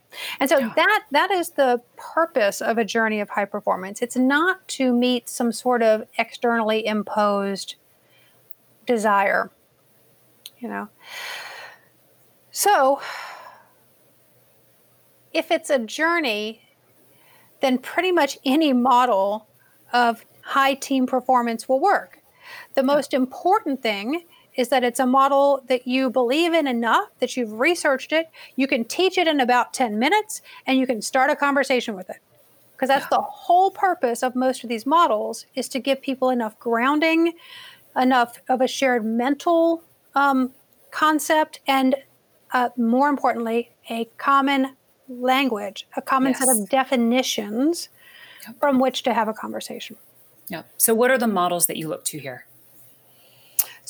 And 0.41 0.49
so 0.49 0.59
yeah. 0.59 0.73
that 0.77 1.05
that 1.11 1.31
is 1.31 1.51
the 1.51 1.81
purpose 1.97 2.61
of 2.61 2.79
a 2.79 2.85
journey 2.85 3.21
of 3.21 3.31
high 3.31 3.45
performance. 3.45 4.03
It's 4.03 4.17
not 4.17 4.67
to 4.69 4.93
meet 4.93 5.29
some 5.29 5.53
sort 5.53 5.83
of 5.83 6.07
externally 6.19 6.87
imposed 6.87 7.77
desire. 8.87 9.51
You 10.59 10.69
know. 10.69 10.89
So 12.51 13.01
if 15.33 15.51
it's 15.51 15.71
a 15.71 15.79
journey, 15.79 16.63
then 17.61 17.79
pretty 17.79 18.13
much 18.13 18.39
any 18.45 18.73
model 18.73 19.49
of 19.93 20.25
high 20.43 20.75
team 20.75 21.07
performance 21.07 21.69
will 21.69 21.81
work. 21.81 22.21
The 22.75 22.83
most 22.83 23.15
important 23.15 23.83
thing 23.83 24.25
is 24.55 24.69
that 24.69 24.85
it's 24.85 25.01
a 25.01 25.07
model 25.07 25.63
that 25.69 25.87
you 25.87 26.11
believe 26.11 26.53
in 26.53 26.67
enough 26.67 27.09
that 27.21 27.37
you've 27.37 27.53
researched 27.53 28.13
it, 28.13 28.29
you 28.57 28.67
can 28.67 28.85
teach 28.85 29.17
it 29.17 29.27
in 29.27 29.41
about 29.41 29.73
10 29.73 29.99
minutes, 29.99 30.43
and 30.67 30.79
you 30.79 30.87
can 30.87 31.01
start 31.01 31.31
a 31.31 31.37
conversation 31.37 31.95
with 31.95 32.11
it. 32.11 32.17
Because 32.73 32.89
that's 32.89 33.05
yeah. 33.05 33.19
the 33.19 33.23
whole 33.23 33.71
purpose 33.71 34.23
of 34.23 34.35
most 34.35 34.63
of 34.65 34.69
these 34.69 34.85
models 34.85 35.47
is 35.55 35.69
to 35.71 35.79
give 35.79 36.03
people 36.03 36.31
enough 36.31 36.59
grounding, 36.59 37.35
enough 37.97 38.41
of 38.49 38.61
a 38.61 38.69
shared 38.69 39.05
mental 39.05 39.83
um, 40.15 40.53
concept, 40.91 41.61
and 41.67 41.95
uh, 42.53 42.71
more 42.77 43.09
importantly, 43.09 43.71
a 43.89 44.07
common 44.19 44.77
language, 45.09 45.87
a 45.97 46.03
common 46.03 46.33
yes. 46.33 46.41
set 46.41 46.49
of 46.49 46.69
definitions 46.69 47.89
yep. 48.47 48.59
from 48.59 48.79
which 48.79 49.03
to 49.05 49.15
have 49.15 49.29
a 49.29 49.33
conversation. 49.33 49.97
Yeah. 50.49 50.63
So, 50.77 50.95
what 50.95 51.11
are 51.11 51.19
the 51.19 51.27
models 51.27 51.67
that 51.67 51.77
you 51.77 51.89
look 51.89 52.05
to 52.07 52.19
here? 52.19 52.47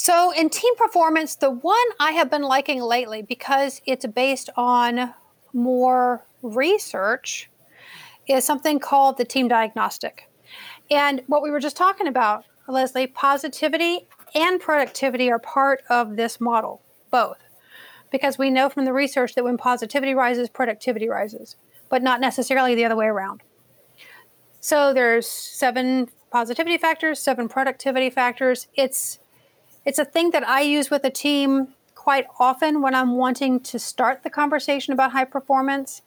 So, 0.05 0.33
in 0.33 0.51
team 0.51 0.75
performance, 0.75 1.37
the 1.37 1.53
one 1.53 1.79
I 2.01 2.11
have 2.11 2.29
been 2.29 2.43
liking 2.43 2.83
lately 2.83 3.23
because 3.23 3.81
it's 3.87 4.05
based 4.05 4.51
on 4.57 5.15
more 5.53 6.27
research 6.43 7.49
is 8.27 8.45
something 8.45 8.81
called 8.81 9.17
the 9.17 9.25
team 9.25 9.47
diagnostic. 9.47 10.29
And 10.91 11.23
what 11.29 11.41
we 11.41 11.53
were 11.53 11.61
just 11.61 11.77
talking 11.77 12.09
about, 12.09 12.45
Leslie, 12.67 13.07
positivity 13.07 14.09
and 14.35 14.61
productivity 14.61 15.31
are 15.31 15.39
part 15.39 15.85
of 15.89 16.17
this 16.17 16.41
model, 16.41 16.83
both. 17.13 17.39
Because 18.11 18.37
we 18.37 18.51
know 18.51 18.69
from 18.69 18.87
the 18.87 18.93
research 18.93 19.37
that 19.37 19.45
when 19.45 19.57
positivity 19.57 20.15
rises, 20.15 20.49
productivity 20.49 21.09
rises, 21.09 21.55
but 21.89 22.03
not 22.03 22.21
necessarily 22.21 22.75
the 22.75 22.85
other 22.85 22.97
way 22.97 23.07
around. 23.07 23.45
So 24.59 24.93
there's 24.93 25.29
seven 25.29 26.09
positivity 26.33 26.77
factors, 26.77 27.21
seven 27.21 27.49
productivity 27.49 28.11
factors. 28.11 28.67
It's 28.75 29.21
it's 29.85 29.99
a 29.99 30.05
thing 30.05 30.31
that 30.31 30.47
I 30.47 30.61
use 30.61 30.91
with 30.91 31.05
a 31.05 31.11
team 31.11 31.69
quite 31.95 32.27
often 32.39 32.83
when 32.83 32.95
I'm 32.95 33.17
wanting 33.17 33.61
to 33.61 33.79
start 33.79 34.23
the 34.23 34.31
conversation 34.31 34.93
about 34.93 35.13
high 35.13 35.25
performance. 35.25 36.03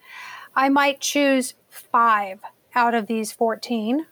I 0.55 0.69
might 0.69 0.99
choose 0.99 1.53
five 1.69 2.41
out 2.73 2.93
of 2.93 3.07
these 3.07 3.31
14 3.31 4.05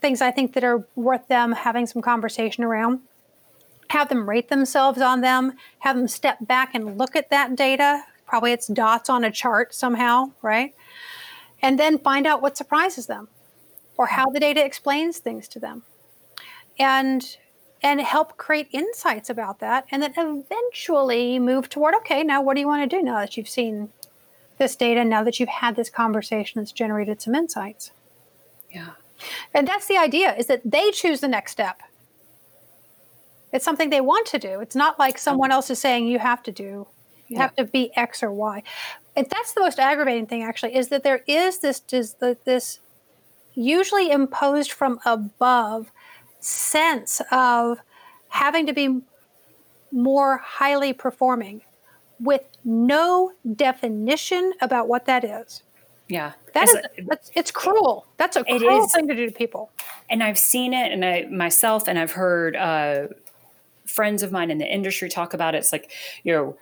things 0.00 0.22
I 0.22 0.30
think 0.30 0.54
that 0.54 0.64
are 0.64 0.86
worth 0.96 1.28
them 1.28 1.52
having 1.52 1.86
some 1.86 2.02
conversation 2.02 2.64
around. 2.64 3.00
Have 3.90 4.08
them 4.08 4.28
rate 4.28 4.48
themselves 4.48 5.00
on 5.00 5.20
them, 5.20 5.52
have 5.80 5.96
them 5.96 6.08
step 6.08 6.38
back 6.40 6.74
and 6.74 6.96
look 6.96 7.14
at 7.16 7.30
that 7.30 7.56
data. 7.56 8.04
Probably 8.26 8.52
it's 8.52 8.66
dots 8.66 9.10
on 9.10 9.24
a 9.24 9.30
chart 9.30 9.74
somehow, 9.74 10.32
right? 10.42 10.74
And 11.60 11.78
then 11.78 11.98
find 11.98 12.26
out 12.26 12.40
what 12.40 12.56
surprises 12.56 13.06
them 13.06 13.28
or 13.98 14.06
how 14.06 14.30
the 14.30 14.40
data 14.40 14.64
explains 14.64 15.18
things 15.18 15.48
to 15.48 15.58
them. 15.58 15.82
And 16.78 17.36
and 17.82 18.00
help 18.00 18.36
create 18.36 18.68
insights 18.72 19.30
about 19.30 19.60
that 19.60 19.86
and 19.90 20.02
then 20.02 20.12
eventually 20.16 21.38
move 21.38 21.68
toward 21.68 21.94
okay 21.94 22.22
now 22.22 22.42
what 22.42 22.54
do 22.54 22.60
you 22.60 22.66
want 22.66 22.88
to 22.88 22.96
do 22.96 23.02
now 23.02 23.18
that 23.18 23.36
you've 23.36 23.48
seen 23.48 23.90
this 24.58 24.76
data 24.76 25.04
now 25.04 25.22
that 25.24 25.40
you've 25.40 25.48
had 25.48 25.76
this 25.76 25.90
conversation 25.90 26.60
that's 26.60 26.72
generated 26.72 27.20
some 27.20 27.34
insights 27.34 27.92
yeah 28.72 28.90
And 29.54 29.66
that's 29.66 29.86
the 29.86 29.96
idea 29.96 30.34
is 30.34 30.46
that 30.46 30.62
they 30.64 30.90
choose 30.90 31.20
the 31.20 31.28
next 31.28 31.52
step. 31.52 31.80
It's 33.52 33.64
something 33.64 33.90
they 33.90 34.00
want 34.00 34.26
to 34.28 34.38
do. 34.38 34.60
It's 34.60 34.76
not 34.76 34.98
like 34.98 35.18
someone 35.18 35.50
else 35.50 35.70
is 35.70 35.80
saying 35.80 36.06
you 36.06 36.20
have 36.20 36.42
to 36.44 36.52
do. 36.52 36.86
You 37.28 37.38
have 37.38 37.54
to 37.56 37.64
be 37.64 37.96
X 37.96 38.22
or 38.22 38.32
Y. 38.32 38.62
And 39.14 39.26
that's 39.30 39.52
the 39.52 39.60
most 39.60 39.78
aggravating 39.78 40.26
thing 40.26 40.42
actually 40.42 40.74
is 40.74 40.88
that 40.88 41.04
there 41.04 41.22
is 41.26 41.58
this 41.58 41.80
this, 41.80 42.14
this 42.44 42.80
usually 43.54 44.10
imposed 44.10 44.72
from 44.72 44.98
above 45.04 45.92
sense 46.40 47.20
of 47.30 47.78
having 48.28 48.66
to 48.66 48.72
be 48.72 49.00
more 49.92 50.38
highly 50.38 50.92
performing 50.92 51.62
with 52.20 52.42
no 52.64 53.32
definition 53.56 54.52
about 54.60 54.88
what 54.88 55.06
that 55.06 55.24
is. 55.24 55.62
Yeah. 56.08 56.32
That 56.54 56.68
is, 56.68 56.78
it's, 56.96 57.30
it's 57.34 57.50
cruel. 57.50 58.06
That's 58.16 58.36
a 58.36 58.44
cruel 58.44 58.88
thing 58.88 59.08
to 59.08 59.14
do 59.14 59.26
to 59.26 59.32
people. 59.32 59.70
And 60.08 60.22
I've 60.22 60.38
seen 60.38 60.74
it 60.74 60.92
and 60.92 61.04
I 61.04 61.26
myself 61.30 61.86
and 61.86 61.98
I've 61.98 62.12
heard 62.12 62.56
uh, 62.56 63.08
friends 63.86 64.22
of 64.22 64.32
mine 64.32 64.50
in 64.50 64.58
the 64.58 64.66
industry 64.66 65.08
talk 65.08 65.34
about 65.34 65.54
it. 65.54 65.58
It's 65.58 65.72
like, 65.72 65.92
you 66.24 66.32
know, 66.32 66.56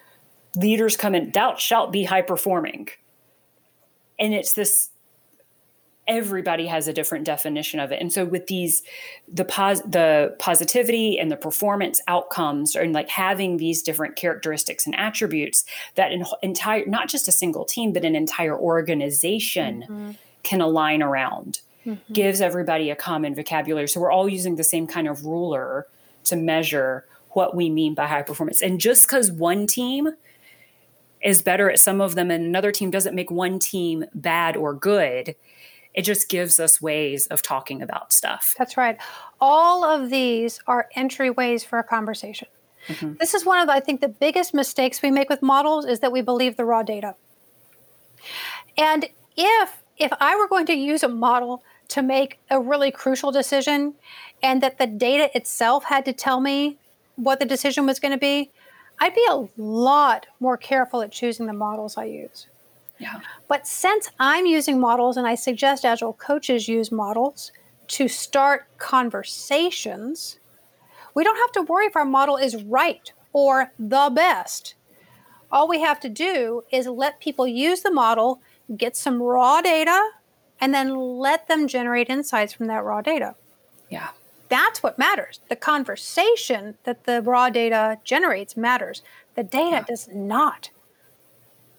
leaders 0.54 0.96
come 0.96 1.14
in, 1.14 1.30
thou 1.30 1.56
shalt 1.56 1.92
be 1.92 2.04
high 2.04 2.22
performing. 2.22 2.88
And 4.18 4.34
it's 4.34 4.52
this 4.52 4.90
everybody 6.08 6.66
has 6.66 6.88
a 6.88 6.92
different 6.92 7.24
definition 7.24 7.78
of 7.78 7.92
it. 7.92 8.00
And 8.00 8.12
so 8.12 8.24
with 8.24 8.46
these 8.46 8.82
the 9.32 9.44
pos 9.44 9.80
the 9.82 10.34
positivity 10.38 11.18
and 11.18 11.30
the 11.30 11.36
performance 11.36 12.00
outcomes 12.08 12.74
and 12.74 12.92
like 12.92 13.10
having 13.10 13.58
these 13.58 13.82
different 13.82 14.16
characteristics 14.16 14.86
and 14.86 14.96
attributes 14.96 15.64
that 15.94 16.10
an 16.10 16.24
entire 16.42 16.86
not 16.86 17.08
just 17.08 17.28
a 17.28 17.32
single 17.32 17.64
team 17.64 17.92
but 17.92 18.04
an 18.04 18.16
entire 18.16 18.58
organization 18.58 19.82
mm-hmm. 19.82 20.10
can 20.42 20.60
align 20.60 21.02
around 21.02 21.60
mm-hmm. 21.86 22.12
gives 22.12 22.40
everybody 22.40 22.90
a 22.90 22.96
common 22.96 23.34
vocabulary. 23.34 23.86
So 23.86 24.00
we're 24.00 24.12
all 24.12 24.28
using 24.28 24.56
the 24.56 24.64
same 24.64 24.86
kind 24.86 25.06
of 25.06 25.26
ruler 25.26 25.86
to 26.24 26.36
measure 26.36 27.04
what 27.30 27.54
we 27.54 27.68
mean 27.68 27.94
by 27.94 28.06
high 28.06 28.22
performance. 28.22 28.62
And 28.62 28.80
just 28.80 29.06
cuz 29.08 29.30
one 29.30 29.66
team 29.66 30.08
is 31.22 31.42
better 31.42 31.70
at 31.70 31.78
some 31.78 32.00
of 32.00 32.14
them 32.14 32.30
and 32.30 32.44
another 32.44 32.72
team 32.72 32.90
doesn't 32.90 33.14
make 33.14 33.30
one 33.30 33.58
team 33.58 34.04
bad 34.14 34.56
or 34.56 34.72
good 34.72 35.34
it 35.98 36.02
just 36.02 36.28
gives 36.28 36.60
us 36.60 36.80
ways 36.80 37.26
of 37.26 37.42
talking 37.42 37.82
about 37.82 38.12
stuff. 38.12 38.54
That's 38.56 38.76
right. 38.76 38.96
All 39.40 39.82
of 39.82 40.10
these 40.10 40.60
are 40.68 40.86
entryways 40.96 41.64
for 41.66 41.80
a 41.80 41.82
conversation. 41.82 42.46
Mm-hmm. 42.86 43.14
This 43.18 43.34
is 43.34 43.44
one 43.44 43.58
of, 43.58 43.66
the, 43.66 43.72
I 43.72 43.80
think, 43.80 44.00
the 44.00 44.08
biggest 44.08 44.54
mistakes 44.54 45.02
we 45.02 45.10
make 45.10 45.28
with 45.28 45.42
models 45.42 45.84
is 45.86 45.98
that 45.98 46.12
we 46.12 46.20
believe 46.20 46.56
the 46.56 46.64
raw 46.64 46.84
data. 46.84 47.16
And 48.76 49.06
if 49.36 49.82
if 49.96 50.12
I 50.20 50.36
were 50.36 50.46
going 50.46 50.66
to 50.66 50.72
use 50.72 51.02
a 51.02 51.08
model 51.08 51.64
to 51.88 52.00
make 52.00 52.38
a 52.48 52.60
really 52.60 52.92
crucial 52.92 53.32
decision, 53.32 53.94
and 54.40 54.62
that 54.62 54.78
the 54.78 54.86
data 54.86 55.36
itself 55.36 55.82
had 55.82 56.04
to 56.04 56.12
tell 56.12 56.40
me 56.40 56.76
what 57.16 57.40
the 57.40 57.44
decision 57.44 57.86
was 57.86 57.98
going 57.98 58.12
to 58.12 58.18
be, 58.18 58.52
I'd 59.00 59.16
be 59.16 59.26
a 59.28 59.48
lot 59.56 60.28
more 60.38 60.56
careful 60.56 61.02
at 61.02 61.10
choosing 61.10 61.46
the 61.46 61.52
models 61.52 61.96
I 61.96 62.04
use. 62.04 62.46
Yeah. 62.98 63.20
But 63.46 63.66
since 63.66 64.10
I'm 64.18 64.46
using 64.46 64.80
models 64.80 65.16
and 65.16 65.26
I 65.26 65.34
suggest 65.34 65.84
Agile 65.84 66.12
coaches 66.14 66.68
use 66.68 66.90
models 66.90 67.52
to 67.88 68.08
start 68.08 68.66
conversations, 68.78 70.38
we 71.14 71.24
don't 71.24 71.36
have 71.36 71.52
to 71.52 71.62
worry 71.62 71.86
if 71.86 71.96
our 71.96 72.04
model 72.04 72.36
is 72.36 72.62
right 72.64 73.12
or 73.32 73.72
the 73.78 74.10
best. 74.14 74.74
All 75.50 75.68
we 75.68 75.80
have 75.80 76.00
to 76.00 76.08
do 76.08 76.64
is 76.70 76.86
let 76.86 77.20
people 77.20 77.46
use 77.46 77.80
the 77.80 77.90
model, 77.90 78.40
get 78.76 78.96
some 78.96 79.22
raw 79.22 79.60
data, 79.60 80.10
and 80.60 80.74
then 80.74 80.94
let 80.94 81.48
them 81.48 81.68
generate 81.68 82.10
insights 82.10 82.52
from 82.52 82.66
that 82.66 82.84
raw 82.84 83.00
data. 83.00 83.34
Yeah. 83.88 84.08
That's 84.48 84.82
what 84.82 84.98
matters. 84.98 85.40
The 85.48 85.56
conversation 85.56 86.76
that 86.84 87.04
the 87.04 87.22
raw 87.22 87.50
data 87.50 87.98
generates 88.04 88.56
matters. 88.56 89.02
The 89.34 89.42
data 89.42 89.76
yeah. 89.76 89.84
does 89.84 90.08
not 90.12 90.70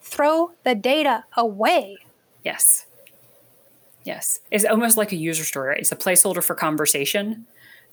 throw 0.10 0.52
the 0.64 0.76
data 0.76 1.26
away. 1.38 1.98
Yes. 2.44 2.86
Yes. 4.04 4.40
It's 4.52 4.66
almost 4.66 4.98
like 4.98 5.12
a 5.12 5.16
user 5.16 5.44
story, 5.44 5.70
right? 5.70 5.80
It's 5.80 5.92
a 5.92 5.96
placeholder 5.96 6.44
for 6.44 6.56
conversation. 6.56 7.46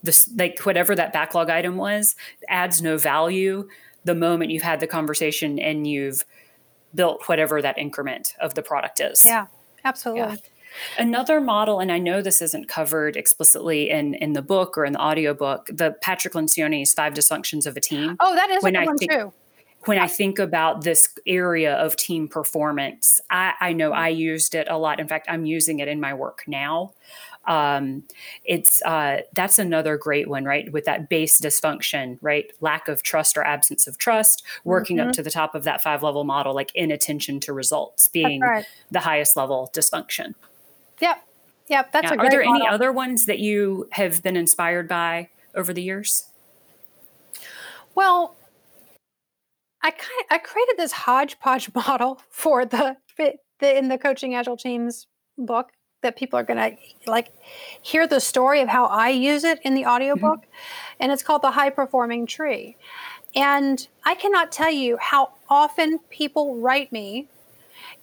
This 0.03 0.29
like 0.35 0.59
whatever 0.61 0.95
that 0.95 1.13
backlog 1.13 1.49
item 1.49 1.77
was 1.77 2.15
adds 2.47 2.81
no 2.81 2.97
value 2.97 3.67
the 4.03 4.15
moment 4.15 4.51
you've 4.51 4.63
had 4.63 4.79
the 4.79 4.87
conversation 4.87 5.59
and 5.59 5.87
you've 5.87 6.23
built 6.95 7.27
whatever 7.27 7.61
that 7.61 7.77
increment 7.77 8.33
of 8.39 8.53
the 8.53 8.61
product 8.61 8.99
is. 8.99 9.25
Yeah, 9.25 9.47
absolutely. 9.83 10.21
Yeah. 10.21 10.35
Another 10.99 11.41
model, 11.41 11.79
and 11.79 11.91
I 11.91 11.97
know 11.97 12.21
this 12.21 12.41
isn't 12.41 12.67
covered 12.67 13.15
explicitly 13.15 13.89
in, 13.89 14.13
in 14.15 14.33
the 14.33 14.41
book 14.41 14.77
or 14.77 14.85
in 14.85 14.93
the 14.93 15.01
audiobook, 15.01 15.67
the 15.73 15.95
Patrick 16.01 16.33
Lencioni's 16.33 16.93
Five 16.93 17.13
Dysfunctions 17.13 17.65
of 17.65 17.75
a 17.75 17.79
Team. 17.79 18.15
Oh, 18.19 18.35
that 18.35 18.49
is 18.51 18.61
when 18.63 18.75
a 18.75 18.81
I 18.81 18.85
one 18.85 18.97
think, 18.97 19.11
too 19.11 19.33
when 19.85 19.97
I 19.97 20.07
think 20.07 20.39
about 20.39 20.83
this 20.83 21.09
area 21.25 21.75
of 21.75 21.95
team 21.95 22.27
performance, 22.27 23.21
I, 23.29 23.53
I, 23.59 23.73
know 23.73 23.93
I 23.93 24.09
used 24.09 24.53
it 24.53 24.67
a 24.69 24.77
lot. 24.77 24.99
In 24.99 25.07
fact, 25.07 25.27
I'm 25.29 25.45
using 25.45 25.79
it 25.79 25.87
in 25.87 25.99
my 25.99 26.13
work 26.13 26.43
now. 26.47 26.93
Um, 27.47 28.03
it's 28.43 28.81
uh, 28.81 29.21
that's 29.33 29.57
another 29.57 29.97
great 29.97 30.27
one, 30.27 30.43
right? 30.43 30.69
With 30.71 30.83
that 30.85 31.07
base 31.07 31.39
dysfunction, 31.39 32.17
right? 32.21 32.51
Lack 32.59 32.89
of 32.89 33.03
trust 33.03 33.37
or 33.37 33.43
absence 33.45 33.87
of 33.87 33.97
trust, 33.97 34.43
working 34.65 34.97
mm-hmm. 34.97 35.09
up 35.09 35.15
to 35.15 35.23
the 35.23 35.31
top 35.31 35.55
of 35.55 35.63
that 35.63 35.81
five 35.81 36.03
level 36.03 36.25
model, 36.25 36.53
like 36.53 36.71
inattention 36.75 37.39
to 37.41 37.53
results 37.53 38.09
being 38.09 38.41
right. 38.41 38.65
the 38.91 38.99
highest 38.99 39.37
level 39.37 39.71
dysfunction. 39.73 40.33
Yep. 40.99 41.23
Yep. 41.69 41.91
That's 41.93 42.11
yeah. 42.11 42.17
Are 42.17 42.29
there 42.29 42.43
model. 42.43 42.61
any 42.63 42.67
other 42.67 42.91
ones 42.91 43.25
that 43.27 43.39
you 43.39 43.87
have 43.91 44.21
been 44.21 44.35
inspired 44.35 44.89
by 44.89 45.29
over 45.55 45.71
the 45.71 45.81
years? 45.81 46.25
Well, 47.95 48.35
I 49.87 49.91
kind 49.91 50.25
I 50.29 50.37
created 50.37 50.75
this 50.77 50.91
hodgepodge 50.91 51.71
model 51.75 52.21
for 52.29 52.65
the, 52.65 52.97
the 53.17 53.77
in 53.77 53.87
the 53.87 53.97
coaching 53.97 54.35
agile 54.35 54.57
teams 54.57 55.07
book 55.37 55.69
that 56.01 56.17
people 56.17 56.37
are 56.37 56.43
going 56.43 56.59
to 56.59 56.77
like 57.09 57.29
hear 57.81 58.05
the 58.05 58.19
story 58.19 58.61
of 58.61 58.67
how 58.67 58.85
I 58.85 59.09
use 59.09 59.45
it 59.45 59.59
in 59.63 59.75
the 59.75 59.85
audiobook 59.85 60.41
mm-hmm. 60.41 60.99
and 60.99 61.11
it's 61.11 61.23
called 61.23 61.41
the 61.41 61.51
high 61.51 61.69
performing 61.69 62.27
tree. 62.27 62.75
And 63.33 63.87
I 64.03 64.13
cannot 64.15 64.51
tell 64.51 64.71
you 64.71 64.97
how 64.97 65.31
often 65.49 65.99
people 66.09 66.59
write 66.59 66.91
me 66.91 67.29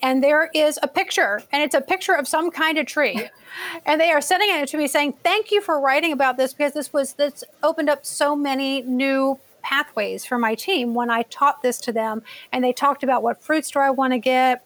and 0.02 0.24
there 0.24 0.50
is 0.54 0.78
a 0.82 0.88
picture 0.88 1.42
and 1.52 1.62
it's 1.62 1.74
a 1.74 1.80
picture 1.80 2.14
of 2.14 2.26
some 2.26 2.50
kind 2.50 2.78
of 2.78 2.86
tree 2.86 3.28
and 3.86 4.00
they 4.00 4.10
are 4.10 4.22
sending 4.22 4.48
it 4.50 4.68
to 4.68 4.78
me 4.78 4.88
saying 4.88 5.14
thank 5.22 5.50
you 5.50 5.60
for 5.60 5.78
writing 5.78 6.12
about 6.12 6.38
this 6.38 6.54
because 6.54 6.72
this 6.72 6.92
was 6.92 7.12
this 7.14 7.44
opened 7.62 7.90
up 7.90 8.06
so 8.06 8.34
many 8.34 8.80
new 8.82 9.38
pathways 9.64 10.24
for 10.24 10.38
my 10.38 10.54
team 10.54 10.94
when 10.94 11.10
I 11.10 11.22
taught 11.22 11.62
this 11.62 11.80
to 11.80 11.92
them 11.92 12.22
and 12.52 12.62
they 12.62 12.72
talked 12.72 13.02
about 13.02 13.22
what 13.22 13.42
fruits 13.42 13.70
do 13.70 13.80
I 13.80 13.90
want 13.90 14.12
to 14.12 14.18
get, 14.18 14.64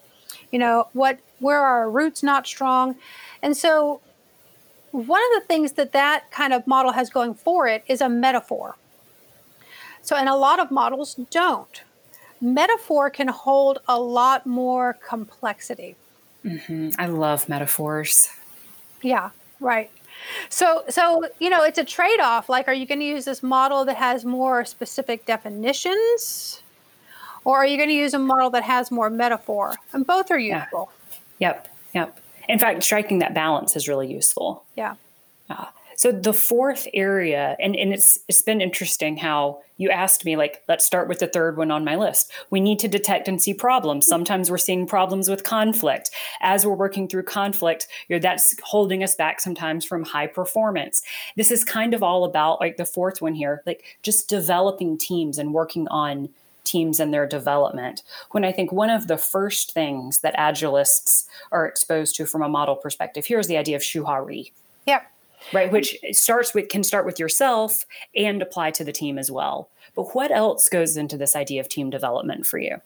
you 0.51 0.59
know, 0.59 0.89
what 0.93 1.21
where 1.39 1.61
are 1.61 1.83
our 1.83 1.91
roots 1.91 2.23
not 2.23 2.47
strong. 2.47 2.97
And 3.41 3.57
so 3.57 4.01
one 4.91 5.21
of 5.21 5.41
the 5.41 5.47
things 5.47 5.73
that 5.73 5.93
that 5.93 6.31
kind 6.33 6.53
of 6.53 6.67
model 6.67 6.93
has 6.93 7.11
going 7.11 7.35
for 7.35 7.69
it 7.69 7.85
is 7.87 8.01
a 8.01 8.09
metaphor. 8.09 8.77
So 10.03 10.17
and 10.17 10.29
a 10.29 10.35
lot 10.35 10.59
of 10.59 10.71
models 10.71 11.15
don't. 11.31 11.83
Metaphor 12.41 13.09
can 13.11 13.29
hold 13.29 13.79
a 13.87 13.99
lot 13.99 14.47
more 14.47 14.99
complexity. 15.07 15.97
Mm-hmm. 16.45 16.91
I 16.99 17.07
love 17.07 17.49
metaphors. 17.49 18.29
Yeah, 19.03 19.31
right. 19.61 19.91
So, 20.49 20.85
so 20.89 21.25
you 21.39 21.51
know, 21.51 21.63
it's 21.63 21.79
a 21.79 21.85
trade-off. 21.85 22.49
Like, 22.49 22.69
are 22.69 22.75
you 22.75 22.87
going 22.87 23.01
to 23.01 23.07
use 23.07 23.25
this 23.25 23.43
model 23.43 23.85
that 23.85 23.97
has 23.97 24.25
more 24.25 24.65
specific 24.65 25.27
definitions, 25.27 26.63
or 27.45 27.59
are 27.59 27.67
you 27.67 27.77
going 27.77 27.89
to 27.89 27.95
use 27.95 28.15
a 28.15 28.19
model 28.19 28.51
that 28.51 28.63
has 28.63 28.91
more 28.91 29.11
metaphor? 29.11 29.75
And 29.93 30.07
both 30.07 30.31
are 30.31 30.39
useful. 30.39 30.91
Yeah. 31.39 31.49
Yep. 31.49 31.69
Yep. 31.95 32.21
In 32.49 32.59
fact, 32.59 32.83
striking 32.83 33.19
that 33.19 33.35
balance 33.35 33.77
is 33.77 33.89
really 33.89 34.11
useful. 34.11 34.65
Yeah. 34.77 34.95
Uh, 35.51 35.67
so 35.99 36.13
the 36.13 36.33
fourth 36.33 36.87
area, 36.95 37.57
and, 37.59 37.75
and 37.75 37.93
it's 37.93 38.21
it's 38.29 38.41
been 38.41 38.61
interesting 38.61 39.17
how 39.17 39.63
you 39.79 39.91
asked 39.91 40.25
me, 40.25 40.37
like, 40.37 40.63
let's 40.69 40.85
start 40.85 41.09
with 41.09 41.19
the 41.19 41.27
third 41.27 41.57
one 41.57 41.73
on 41.73 41.85
my 41.85 41.97
list. 41.97 42.31
We 42.51 42.61
need 42.61 42.79
to 42.81 42.89
detect 42.89 43.27
and 43.27 43.43
see 43.43 43.53
problems. 43.53 44.07
Hmm. 44.07 44.11
Sometimes 44.11 44.49
we're 44.49 44.59
seeing 44.59 44.87
problems 44.87 45.29
with 45.29 45.43
conflict. 45.43 46.11
As 46.41 46.65
we're 46.65 46.75
working 46.75 47.09
through 47.09 47.25
conflict, 47.25 47.89
that's 48.09 48.55
holding 48.63 49.03
us 49.03 49.17
back 49.17 49.41
sometimes 49.41 49.85
from 49.85 50.05
high 50.05 50.29
performance. 50.29 51.03
This 51.35 51.51
is 51.51 51.65
kind 51.65 51.93
of 51.93 52.05
all 52.05 52.25
about 52.25 52.61
like 52.61 52.77
the 52.77 52.87
fourth 52.87 53.21
one 53.21 53.35
here, 53.35 53.65
like 53.67 53.99
just 54.05 54.29
developing 54.29 54.99
teams 54.99 55.37
and 55.37 55.53
working 55.53 55.89
on 55.89 56.29
teams 56.63 57.01
and 57.01 57.13
their 57.13 57.27
development. 57.27 58.05
When 58.31 58.45
I 58.45 58.53
think 58.53 58.71
one 58.71 58.91
of 58.91 59.09
the 59.09 59.19
first 59.19 59.73
things 59.73 60.21
that 60.21 60.37
agilists 60.37 61.27
are 61.51 61.67
exposed 61.67 62.15
to 62.17 62.27
from 62.27 62.43
a 62.43 62.49
model 62.49 62.77
perspective, 62.77 63.27
here's 63.27 63.49
the 63.49 63.57
idea 63.57 63.75
of 63.75 63.83
shuhari. 63.83 64.53
Yep 64.87 65.03
right 65.53 65.71
which 65.73 65.97
starts 66.13 66.55
with 66.55 66.69
can 66.69 66.83
start 66.83 67.07
with 67.07 67.19
yourself 67.19 67.85
and 68.15 68.43
apply 68.43 68.71
to 68.71 68.85
the 68.85 68.93
team 68.93 69.19
as 69.19 69.31
well 69.31 69.69
but 69.95 70.15
what 70.15 70.31
else 70.31 70.69
goes 70.69 70.97
into 70.97 71.17
this 71.17 71.35
idea 71.35 71.61
of 71.61 71.69
team 71.69 71.91
development 71.91 72.47
for 72.47 72.59
you 72.59 72.77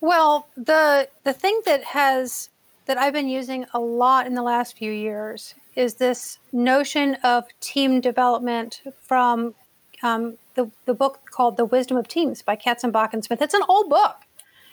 well 0.00 0.48
the 0.56 1.08
the 1.24 1.32
thing 1.32 1.60
that 1.64 1.84
has 1.84 2.50
that 2.86 2.98
I've 2.98 3.12
been 3.12 3.28
using 3.28 3.66
a 3.72 3.80
lot 3.80 4.26
in 4.26 4.34
the 4.34 4.42
last 4.42 4.76
few 4.76 4.92
years 4.92 5.54
is 5.74 5.94
this 5.94 6.38
notion 6.52 7.14
of 7.24 7.44
team 7.60 8.00
development 8.00 8.82
from 9.00 9.54
um, 10.02 10.36
the, 10.54 10.70
the 10.84 10.94
book 10.94 11.30
called 11.30 11.56
The 11.56 11.64
Wisdom 11.64 11.96
of 11.96 12.08
Teams 12.08 12.42
by 12.42 12.56
Katzenbach 12.56 13.12
and 13.12 13.24
Smith. 13.24 13.42
It's 13.42 13.54
an 13.54 13.62
old 13.68 13.88
book. 13.88 14.16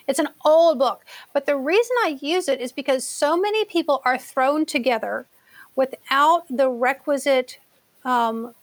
It's 0.07 0.19
an 0.19 0.29
old 0.43 0.77
book. 0.77 1.05
But 1.33 1.45
the 1.45 1.55
reason 1.55 1.95
I 2.03 2.19
use 2.21 2.47
it 2.47 2.59
is 2.59 2.71
because 2.71 3.05
so 3.05 3.37
many 3.37 3.65
people 3.65 4.01
are 4.03 4.17
thrown 4.17 4.65
together 4.65 5.27
without 5.75 6.43
the 6.49 6.69
requisite 6.69 7.59
um, 8.03 8.53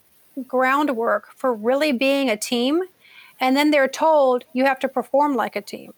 groundwork 0.46 1.32
for 1.34 1.52
really 1.52 1.92
being 1.92 2.28
a 2.28 2.36
team. 2.36 2.82
And 3.40 3.56
then 3.56 3.70
they're 3.70 3.88
told 3.88 4.44
you 4.52 4.64
have 4.64 4.78
to 4.80 4.88
perform 4.88 5.36
like 5.36 5.56
a 5.56 5.62
team. 5.62 5.94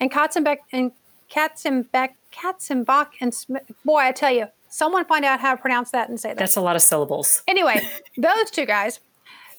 And 0.00 0.10
Katzenbach 0.10 0.58
and 0.72 0.92
Katzenbach, 1.30 2.10
Katzenbach 2.32 3.08
and 3.20 3.34
Smith, 3.34 3.64
boy, 3.84 3.98
I 3.98 4.12
tell 4.12 4.32
you, 4.32 4.46
someone 4.68 5.04
find 5.04 5.24
out 5.24 5.40
how 5.40 5.54
to 5.54 5.60
pronounce 5.60 5.90
that 5.90 6.08
and 6.08 6.18
say 6.18 6.30
that. 6.30 6.38
That's 6.38 6.56
a 6.56 6.60
lot 6.60 6.76
of 6.76 6.82
syllables. 6.82 7.42
Anyway, 7.46 7.80
those 8.16 8.50
two 8.50 8.64
guys, 8.64 9.00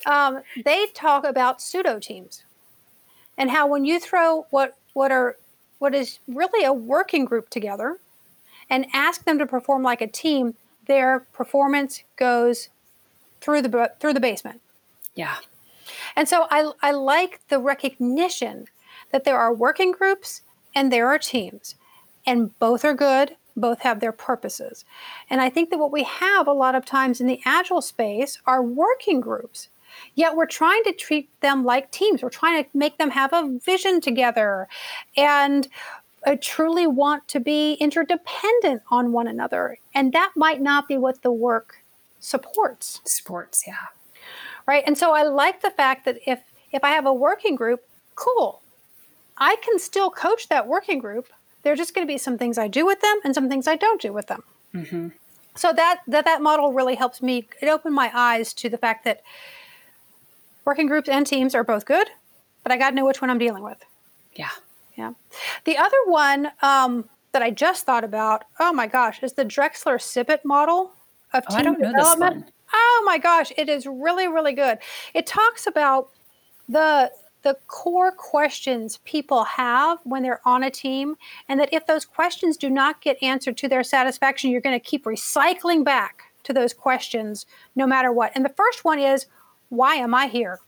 um, 0.06 0.42
they 0.66 0.88
talk 0.94 1.24
about 1.24 1.62
pseudo 1.62 2.00
teams 2.00 2.44
and 3.38 3.50
how 3.52 3.68
when 3.68 3.86
you 3.86 4.00
throw 4.00 4.46
what 4.50 4.76
what 4.94 5.12
are 5.12 5.38
what 5.80 5.96
is 5.96 6.20
really 6.28 6.66
a 6.66 6.74
working 6.74 7.26
group 7.26 7.50
together 7.50 7.98
and 8.70 8.86
ask 8.94 9.24
them 9.24 9.40
to 9.40 9.46
perform 9.46 9.82
like 9.82 10.02
a 10.02 10.08
team, 10.08 10.56
their 10.90 11.22
performance 11.32 12.04
goes 12.18 12.68
through 13.40 13.62
the 13.62 13.92
through 14.00 14.14
the 14.14 14.20
basement. 14.20 14.60
Yeah. 15.16 15.38
And 16.16 16.28
so 16.28 16.48
I 16.50 16.72
I 16.82 16.92
like 16.92 17.40
the 17.48 17.60
recognition 17.60 18.66
that 19.12 19.24
there 19.24 19.38
are 19.38 19.54
working 19.54 19.94
groups 19.94 20.42
and 20.76 20.92
there 20.92 21.08
are 21.08 21.20
teams 21.20 21.76
and 22.26 22.58
both 22.60 22.84
are 22.84 22.94
good, 22.94 23.38
both 23.56 23.82
have 23.82 24.02
their 24.02 24.12
purposes. 24.12 24.84
And 25.30 25.40
I 25.40 25.50
think 25.50 25.70
that 25.70 25.80
what 25.80 25.92
we 25.92 26.04
have 26.04 26.48
a 26.48 26.54
lot 26.54 26.76
of 26.76 26.86
times 26.86 27.22
in 27.22 27.28
the 27.28 27.40
agile 27.46 27.82
space 27.82 28.40
are 28.46 28.62
working 28.62 29.22
groups 29.22 29.70
Yet 30.16 30.36
we're 30.36 30.46
trying 30.46 30.84
to 30.84 30.94
treat 30.94 31.30
them 31.42 31.64
like 31.64 31.92
teams. 31.92 32.22
We're 32.22 32.30
trying 32.30 32.64
to 32.64 32.70
make 32.74 32.98
them 32.98 33.12
have 33.12 33.34
a 33.34 33.58
vision 33.64 34.02
together 34.02 34.68
and 35.16 35.68
uh, 36.26 36.36
truly 36.42 36.88
want 36.88 37.28
to 37.30 37.40
be 37.40 37.74
interdependent 37.74 38.82
on 38.90 39.12
one 39.12 39.28
another. 39.28 39.78
And 39.94 40.14
that 40.14 40.32
might 40.36 40.62
not 40.62 40.88
be 40.88 40.98
what 40.98 41.22
the 41.22 41.32
work 41.32 41.84
supports. 42.20 43.02
Supports, 43.06 43.64
yeah. 43.66 43.88
Right. 44.68 44.84
And 44.86 44.98
so 44.98 45.14
I 45.14 45.24
like 45.24 45.62
the 45.62 45.72
fact 45.72 46.06
that 46.06 46.18
if 46.26 46.40
if 46.72 46.84
I 46.84 46.90
have 46.90 47.06
a 47.06 47.14
working 47.14 47.56
group, 47.56 47.84
cool. 48.16 48.62
I 49.38 49.56
can 49.64 49.80
still 49.80 50.12
coach 50.12 50.50
that 50.50 50.68
working 50.68 51.00
group. 51.00 51.28
There 51.64 51.74
are 51.74 51.76
just 51.76 51.96
going 51.96 52.06
to 52.06 52.12
be 52.12 52.18
some 52.18 52.38
things 52.38 52.58
I 52.58 52.68
do 52.68 52.86
with 52.86 53.02
them 53.02 53.20
and 53.24 53.34
some 53.34 53.50
things 53.50 53.68
I 53.68 53.76
don't 53.76 54.02
do 54.02 54.14
with 54.14 54.28
them. 54.28 54.44
Mm-hmm. 54.76 55.08
So 55.56 55.74
that, 55.74 56.02
that 56.08 56.26
that 56.26 56.42
model 56.42 56.74
really 56.74 56.96
helps 56.96 57.22
me. 57.22 57.48
It 57.62 57.68
opened 57.68 57.96
my 57.96 58.12
eyes 58.14 58.54
to 58.56 58.70
the 58.70 58.78
fact 58.78 59.04
that 59.06 59.24
working 60.64 60.88
groups 60.88 61.10
and 61.10 61.26
teams 61.26 61.56
are 61.56 61.64
both 61.64 61.86
good, 61.86 62.08
but 62.64 62.72
I 62.72 62.78
got 62.78 62.92
to 62.92 62.96
know 62.96 63.06
which 63.06 63.22
one 63.22 63.30
I'm 63.30 63.40
dealing 63.40 63.64
with. 63.64 63.84
Yeah. 64.36 64.50
Yeah. 65.00 65.14
The 65.64 65.78
other 65.78 65.98
one 66.08 66.52
um, 66.62 67.08
that 67.32 67.42
I 67.42 67.52
just 67.52 67.86
thought 67.86 68.04
about, 68.04 68.44
oh 68.60 68.74
my 68.74 68.86
gosh, 68.86 69.24
is 69.24 69.32
the 69.32 69.46
Drexler 69.46 69.98
Sibbet 69.98 70.44
model 70.44 70.92
of 71.32 71.46
oh, 71.50 71.58
team 71.58 71.76
development. 71.76 72.52
Oh 72.74 73.04
my 73.06 73.18
gosh, 73.18 73.54
it 73.56 73.70
is 73.70 73.88
really, 73.88 74.28
really 74.28 74.52
good. 74.52 74.78
It 75.14 75.26
talks 75.26 75.66
about 75.68 76.10
the 76.68 77.12
the 77.42 77.56
core 77.68 78.12
questions 78.12 79.00
people 79.06 79.46
have 79.46 80.00
when 80.04 80.22
they're 80.22 80.42
on 80.44 80.62
a 80.62 80.70
team, 80.70 81.16
and 81.48 81.58
that 81.62 81.70
if 81.72 81.88
those 81.88 82.04
questions 82.04 82.58
do 82.58 82.70
not 82.70 83.00
get 83.00 83.24
answered 83.24 83.56
to 83.56 83.70
their 83.70 83.86
satisfaction, 83.86 84.52
you're 84.52 84.60
going 84.60 84.78
to 84.78 84.86
keep 84.86 85.06
recycling 85.06 85.86
back 85.86 86.24
to 86.44 86.52
those 86.52 86.74
questions 86.74 87.46
no 87.78 87.88
matter 87.88 88.12
what. 88.12 88.34
And 88.36 88.44
the 88.44 88.54
first 88.58 88.84
one 88.84 89.00
is 89.00 89.28
why 89.70 89.96
am 89.96 90.14
I 90.14 90.28
here? 90.28 90.60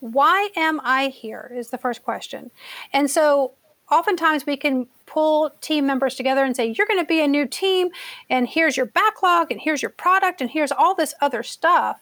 Why 0.00 0.48
am 0.56 0.80
I 0.82 1.08
here 1.08 1.52
is 1.54 1.70
the 1.70 1.78
first 1.78 2.02
question. 2.02 2.50
And 2.92 3.10
so 3.10 3.52
oftentimes 3.90 4.46
we 4.46 4.56
can 4.56 4.86
pull 5.06 5.50
team 5.60 5.86
members 5.86 6.14
together 6.14 6.44
and 6.44 6.54
say, 6.54 6.66
you're 6.66 6.86
going 6.86 7.00
to 7.00 7.06
be 7.06 7.20
a 7.20 7.28
new 7.28 7.46
team, 7.46 7.88
and 8.28 8.48
here's 8.48 8.76
your 8.76 8.86
backlog, 8.86 9.50
and 9.50 9.60
here's 9.60 9.82
your 9.82 9.90
product, 9.90 10.40
and 10.40 10.50
here's 10.50 10.72
all 10.72 10.94
this 10.94 11.14
other 11.20 11.42
stuff. 11.42 12.00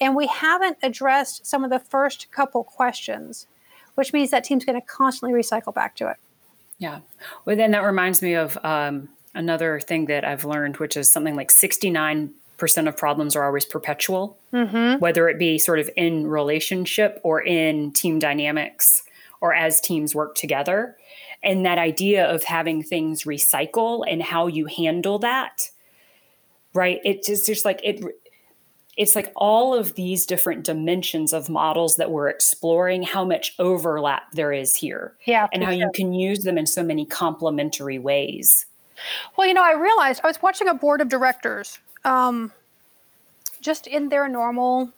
And 0.00 0.16
we 0.16 0.26
haven't 0.26 0.78
addressed 0.82 1.46
some 1.46 1.62
of 1.62 1.70
the 1.70 1.78
first 1.78 2.30
couple 2.32 2.64
questions, 2.64 3.46
which 3.94 4.12
means 4.12 4.30
that 4.30 4.44
team's 4.44 4.64
going 4.64 4.80
to 4.80 4.86
constantly 4.86 5.38
recycle 5.38 5.74
back 5.74 5.94
to 5.96 6.08
it. 6.08 6.16
Yeah. 6.78 7.00
Well, 7.44 7.56
then 7.56 7.72
that 7.72 7.84
reminds 7.84 8.22
me 8.22 8.34
of 8.34 8.56
um, 8.64 9.10
another 9.34 9.78
thing 9.78 10.06
that 10.06 10.24
I've 10.24 10.46
learned, 10.46 10.78
which 10.78 10.96
is 10.96 11.10
something 11.10 11.36
like 11.36 11.50
69 11.50 12.32
percent 12.60 12.86
of 12.86 12.96
problems 12.96 13.34
are 13.34 13.44
always 13.44 13.64
perpetual, 13.64 14.38
mm-hmm. 14.52 15.00
whether 15.00 15.28
it 15.28 15.38
be 15.38 15.58
sort 15.58 15.80
of 15.80 15.90
in 15.96 16.28
relationship 16.28 17.20
or 17.24 17.42
in 17.42 17.90
team 17.92 18.20
dynamics 18.20 19.02
or 19.40 19.52
as 19.52 19.80
teams 19.80 20.14
work 20.14 20.36
together. 20.36 20.96
And 21.42 21.64
that 21.64 21.78
idea 21.78 22.30
of 22.32 22.44
having 22.44 22.82
things 22.82 23.24
recycle 23.24 24.04
and 24.06 24.22
how 24.22 24.46
you 24.46 24.66
handle 24.66 25.18
that, 25.20 25.70
right? 26.74 27.00
It's 27.02 27.26
just, 27.26 27.46
just 27.46 27.64
like 27.64 27.80
it. 27.82 28.04
It's 28.96 29.16
like 29.16 29.32
all 29.34 29.72
of 29.72 29.94
these 29.94 30.26
different 30.26 30.62
dimensions 30.62 31.32
of 31.32 31.48
models 31.48 31.96
that 31.96 32.10
we're 32.10 32.28
exploring, 32.28 33.02
how 33.02 33.24
much 33.24 33.54
overlap 33.58 34.30
there 34.32 34.52
is 34.52 34.76
here. 34.76 35.14
Yeah. 35.24 35.46
And 35.54 35.64
how 35.64 35.70
sure. 35.70 35.78
you 35.78 35.90
can 35.94 36.12
use 36.12 36.40
them 36.40 36.58
in 36.58 36.66
so 36.66 36.82
many 36.82 37.06
complementary 37.06 37.98
ways. 37.98 38.66
Well, 39.36 39.46
you 39.46 39.54
know, 39.54 39.62
I 39.62 39.72
realized 39.72 40.20
I 40.22 40.26
was 40.26 40.42
watching 40.42 40.68
a 40.68 40.74
board 40.74 41.00
of 41.00 41.08
directors 41.08 41.78
um, 42.04 42.52
just 43.60 43.86
in 43.86 44.08
their 44.08 44.28
normal 44.28 44.90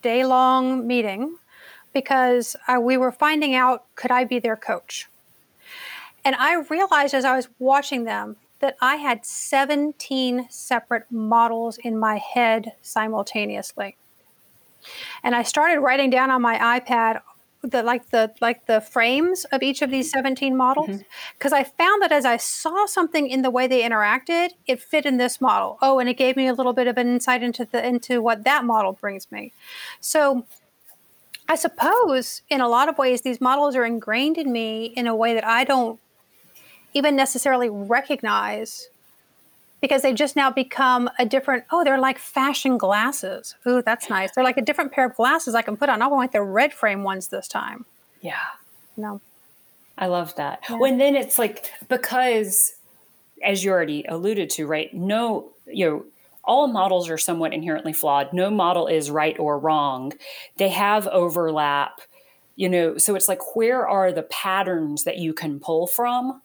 day 0.00 0.24
long 0.24 0.86
meeting 0.86 1.36
because 1.92 2.56
we 2.80 2.96
were 2.96 3.12
finding 3.12 3.54
out 3.54 3.84
could 3.96 4.10
I 4.10 4.24
be 4.24 4.38
their 4.38 4.56
coach? 4.56 5.08
And 6.24 6.36
I 6.36 6.56
realized 6.68 7.14
as 7.14 7.24
I 7.24 7.36
was 7.36 7.48
watching 7.58 8.04
them 8.04 8.36
that 8.60 8.76
I 8.80 8.96
had 8.96 9.24
17 9.24 10.46
separate 10.50 11.10
models 11.10 11.78
in 11.78 11.98
my 11.98 12.18
head 12.18 12.72
simultaneously. 12.82 13.96
And 15.22 15.34
I 15.34 15.42
started 15.42 15.80
writing 15.80 16.10
down 16.10 16.30
on 16.30 16.42
my 16.42 16.80
iPad 16.80 17.22
the 17.62 17.82
like 17.82 18.10
the 18.10 18.32
like 18.40 18.66
the 18.66 18.80
frames 18.80 19.44
of 19.46 19.62
each 19.62 19.82
of 19.82 19.90
these 19.90 20.10
17 20.10 20.56
models? 20.56 21.02
Because 21.38 21.52
mm-hmm. 21.52 21.60
i 21.60 21.84
found 21.84 22.02
that 22.02 22.12
as 22.12 22.24
i 22.24 22.36
saw 22.36 22.86
something 22.86 23.28
in 23.28 23.42
the 23.42 23.50
way 23.50 23.66
they 23.66 23.82
interacted 23.82 24.50
it 24.66 24.80
fit 24.80 25.06
in 25.06 25.16
this 25.16 25.40
model. 25.40 25.78
Oh 25.82 25.98
and 25.98 26.08
it 26.08 26.14
gave 26.14 26.36
me 26.36 26.46
a 26.46 26.54
little 26.54 26.72
bit 26.72 26.86
of 26.86 26.96
an 26.98 27.08
insight 27.08 27.42
into 27.42 27.64
the 27.64 27.86
into 27.86 28.22
what 28.22 28.44
that 28.44 28.64
model 28.64 28.92
brings 28.92 29.30
me. 29.30 29.52
So 30.00 30.46
i 31.48 31.54
suppose 31.54 32.42
in 32.48 32.60
a 32.60 32.68
lot 32.68 32.88
of 32.88 32.96
ways 32.96 33.22
these 33.22 33.40
models 33.40 33.74
are 33.74 33.84
ingrained 33.84 34.38
in 34.38 34.52
me 34.52 34.86
in 34.96 35.06
a 35.06 35.14
way 35.14 35.34
that 35.34 35.44
i 35.44 35.64
don't 35.64 35.98
even 36.94 37.16
necessarily 37.16 37.68
recognize 37.68 38.88
because 39.80 40.02
they 40.02 40.12
just 40.12 40.36
now 40.36 40.50
become 40.50 41.10
a 41.18 41.26
different 41.26 41.64
oh 41.70 41.84
they're 41.84 41.98
like 41.98 42.18
fashion 42.18 42.78
glasses. 42.78 43.56
Ooh 43.66 43.82
that's 43.82 44.08
nice. 44.10 44.30
They're 44.34 44.44
like 44.44 44.56
a 44.56 44.62
different 44.62 44.92
pair 44.92 45.06
of 45.06 45.16
glasses 45.16 45.54
i 45.54 45.62
can 45.62 45.76
put 45.76 45.88
on. 45.88 46.02
I 46.02 46.06
want 46.06 46.32
the 46.32 46.42
red 46.42 46.72
frame 46.72 47.02
ones 47.02 47.28
this 47.28 47.48
time. 47.48 47.84
Yeah. 48.20 48.36
No 48.96 49.20
i 49.98 50.06
love 50.06 50.34
that. 50.36 50.60
Yeah. 50.68 50.76
when 50.78 50.98
then 50.98 51.16
it's 51.16 51.38
like 51.38 51.70
because 51.88 52.74
as 53.42 53.64
you 53.64 53.70
already 53.70 54.04
alluded 54.08 54.50
to 54.50 54.66
right 54.66 54.92
no 54.92 55.50
you 55.66 55.88
know 55.88 56.04
all 56.44 56.66
models 56.66 57.10
are 57.10 57.18
somewhat 57.18 57.52
inherently 57.52 57.92
flawed. 57.92 58.32
No 58.32 58.50
model 58.50 58.86
is 58.86 59.10
right 59.10 59.38
or 59.38 59.58
wrong. 59.58 60.12
They 60.56 60.70
have 60.70 61.06
overlap 61.08 62.00
you 62.56 62.68
know 62.68 62.98
so 62.98 63.14
it's 63.14 63.28
like 63.28 63.56
where 63.56 63.86
are 63.88 64.12
the 64.12 64.22
patterns 64.24 65.04
that 65.04 65.18
you 65.18 65.32
can 65.32 65.60
pull 65.60 65.86
from 65.86 66.42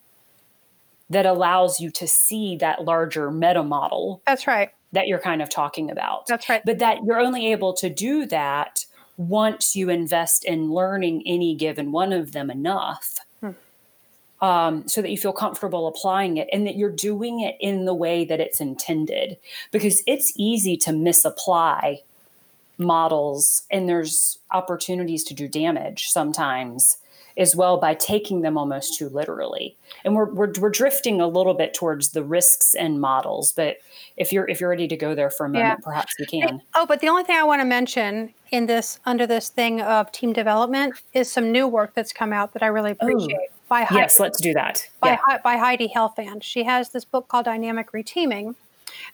that 1.10 1.26
allows 1.26 1.80
you 1.80 1.91
to 1.91 2.08
see 2.08 2.56
that 2.58 2.84
larger 2.84 3.32
meta 3.32 3.64
model. 3.64 4.22
That's 4.26 4.47
right. 4.47 4.72
That 4.91 5.08
you're 5.08 5.20
kind 5.20 5.41
of 5.41 5.49
talking 5.49 5.91
about. 5.91 6.28
That's 6.28 6.49
right. 6.49 6.62
But 6.66 6.80
that 6.80 7.03
you're 7.03 7.20
only 7.20 7.51
able 7.51 7.74
to 7.76 7.89
do 7.89 8.26
that 8.28 8.86
once 9.18 9.76
you 9.76 9.89
invest 9.89 10.43
in 10.45 10.72
learning 10.72 11.24
any 11.26 11.56
given 11.56 11.91
one 11.91 12.12
of 12.12 12.34
them 12.34 12.49
enough 12.49 13.20
hmm. 13.39 13.51
um, 14.41 14.88
so 14.88 15.01
that 15.01 15.10
you 15.10 15.18
feel 15.18 15.32
comfortable 15.32 15.88
applying 15.88 16.38
it 16.38 16.49
and 16.51 16.68
that 16.68 16.76
you're 16.76 16.91
doing 16.91 17.39
it 17.39 17.56
in 17.60 17.86
the 17.86 17.93
way 17.93 18.26
that 18.26 18.39
it's 18.39 18.60
intended. 18.60 19.38
Because 19.72 20.01
it's 20.08 20.34
easy 20.36 20.76
to 20.78 20.91
misapply 20.91 22.01
models 22.78 23.64
and 23.72 23.88
there's 23.88 24.39
opportunities 24.51 25.24
to 25.24 25.34
do 25.34 25.47
damage 25.47 26.08
sometimes 26.08 26.97
as 27.38 27.55
well 27.55 27.77
by 27.77 27.93
taking 27.93 28.41
them 28.41 28.57
almost 28.57 28.97
too 28.97 29.09
literally. 29.09 29.75
And 30.03 30.15
we're, 30.15 30.31
we're, 30.31 30.53
we're 30.59 30.69
drifting 30.69 31.19
a 31.19 31.27
little 31.27 31.53
bit 31.53 31.73
towards 31.73 32.09
the 32.09 32.23
risks 32.23 32.73
and 32.75 33.01
models, 33.01 33.51
but 33.51 33.77
if 34.17 34.31
you're 34.31 34.47
if 34.47 34.61
you're 34.61 34.69
ready 34.69 34.88
to 34.88 34.95
go 34.95 35.13
there 35.13 35.29
for 35.29 35.45
a 35.45 35.49
moment, 35.49 35.65
yeah. 35.65 35.75
perhaps 35.83 36.13
we 36.19 36.25
can. 36.25 36.61
Oh, 36.73 36.86
but 36.86 37.01
the 37.01 37.09
only 37.09 37.23
thing 37.23 37.36
I 37.36 37.43
want 37.43 37.61
to 37.61 37.65
mention 37.65 38.33
in 38.51 38.65
this 38.65 38.99
under 39.05 39.27
this 39.27 39.49
thing 39.49 39.81
of 39.81 40.11
team 40.11 40.31
development 40.33 40.95
is 41.13 41.31
some 41.31 41.51
new 41.51 41.67
work 41.67 41.93
that's 41.93 42.13
come 42.13 42.31
out 42.31 42.53
that 42.53 42.63
I 42.63 42.67
really 42.67 42.91
appreciate. 42.91 43.49
by 43.67 43.83
Heidi, 43.83 44.01
yes, 44.01 44.19
let's 44.19 44.39
do 44.39 44.53
that. 44.53 44.88
By, 45.01 45.19
yeah. 45.27 45.38
by 45.43 45.57
Heidi 45.57 45.91
Helfand. 45.93 46.43
She 46.43 46.63
has 46.63 46.89
this 46.89 47.03
book 47.03 47.27
called 47.27 47.45
Dynamic 47.45 47.91
Reteaming. 47.91 48.55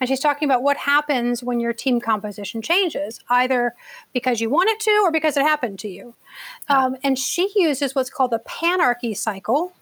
And 0.02 0.10
she's 0.10 0.20
talking 0.20 0.47
about 0.47 0.64
what 0.64 0.78
happens 0.78 1.43
when 1.43 1.60
your 1.60 1.74
team 1.74 2.02
composition 2.02 2.64
changes, 2.64 3.20
either 3.30 3.76
because 4.14 4.41
you 4.41 4.49
want 4.49 4.72
it 4.72 4.80
to 4.82 5.02
or 5.04 5.12
because 5.12 5.38
it 5.38 5.43
happened 5.43 5.78
to 5.80 5.88
you. 5.88 6.16
Um, 6.70 6.97
and 7.04 7.20
she 7.20 7.52
uses 7.56 7.93
what's 7.93 8.10
called 8.10 8.32
the 8.32 8.39
panarchy 8.39 9.16
cycle 9.16 9.74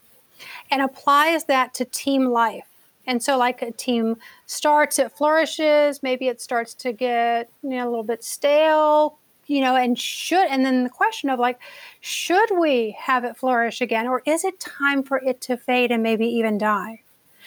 and 0.70 0.82
applies 0.82 1.44
that 1.44 1.72
to 1.74 1.86
team 1.86 2.26
life. 2.26 2.66
And 3.06 3.22
so, 3.22 3.38
like 3.38 3.62
a 3.62 3.72
team 3.72 4.16
starts, 4.44 4.98
it 4.98 5.10
flourishes. 5.10 6.02
Maybe 6.02 6.28
it 6.28 6.40
starts 6.40 6.74
to 6.74 6.92
get 6.92 7.50
you 7.62 7.70
know 7.70 7.88
a 7.88 7.90
little 7.90 8.04
bit 8.04 8.22
stale, 8.22 9.18
you 9.46 9.62
know, 9.62 9.74
and 9.74 9.98
should. 9.98 10.46
And 10.48 10.66
then 10.66 10.84
the 10.84 10.90
question 10.90 11.30
of 11.30 11.38
like, 11.38 11.58
should 12.00 12.50
we 12.58 12.94
have 13.00 13.24
it 13.24 13.38
flourish 13.38 13.80
again, 13.80 14.06
or 14.06 14.22
is 14.26 14.44
it 14.44 14.60
time 14.60 15.02
for 15.02 15.16
it 15.16 15.40
to 15.42 15.56
fade 15.56 15.90
and 15.90 16.02
maybe 16.02 16.26
even 16.26 16.58
die? 16.58 17.00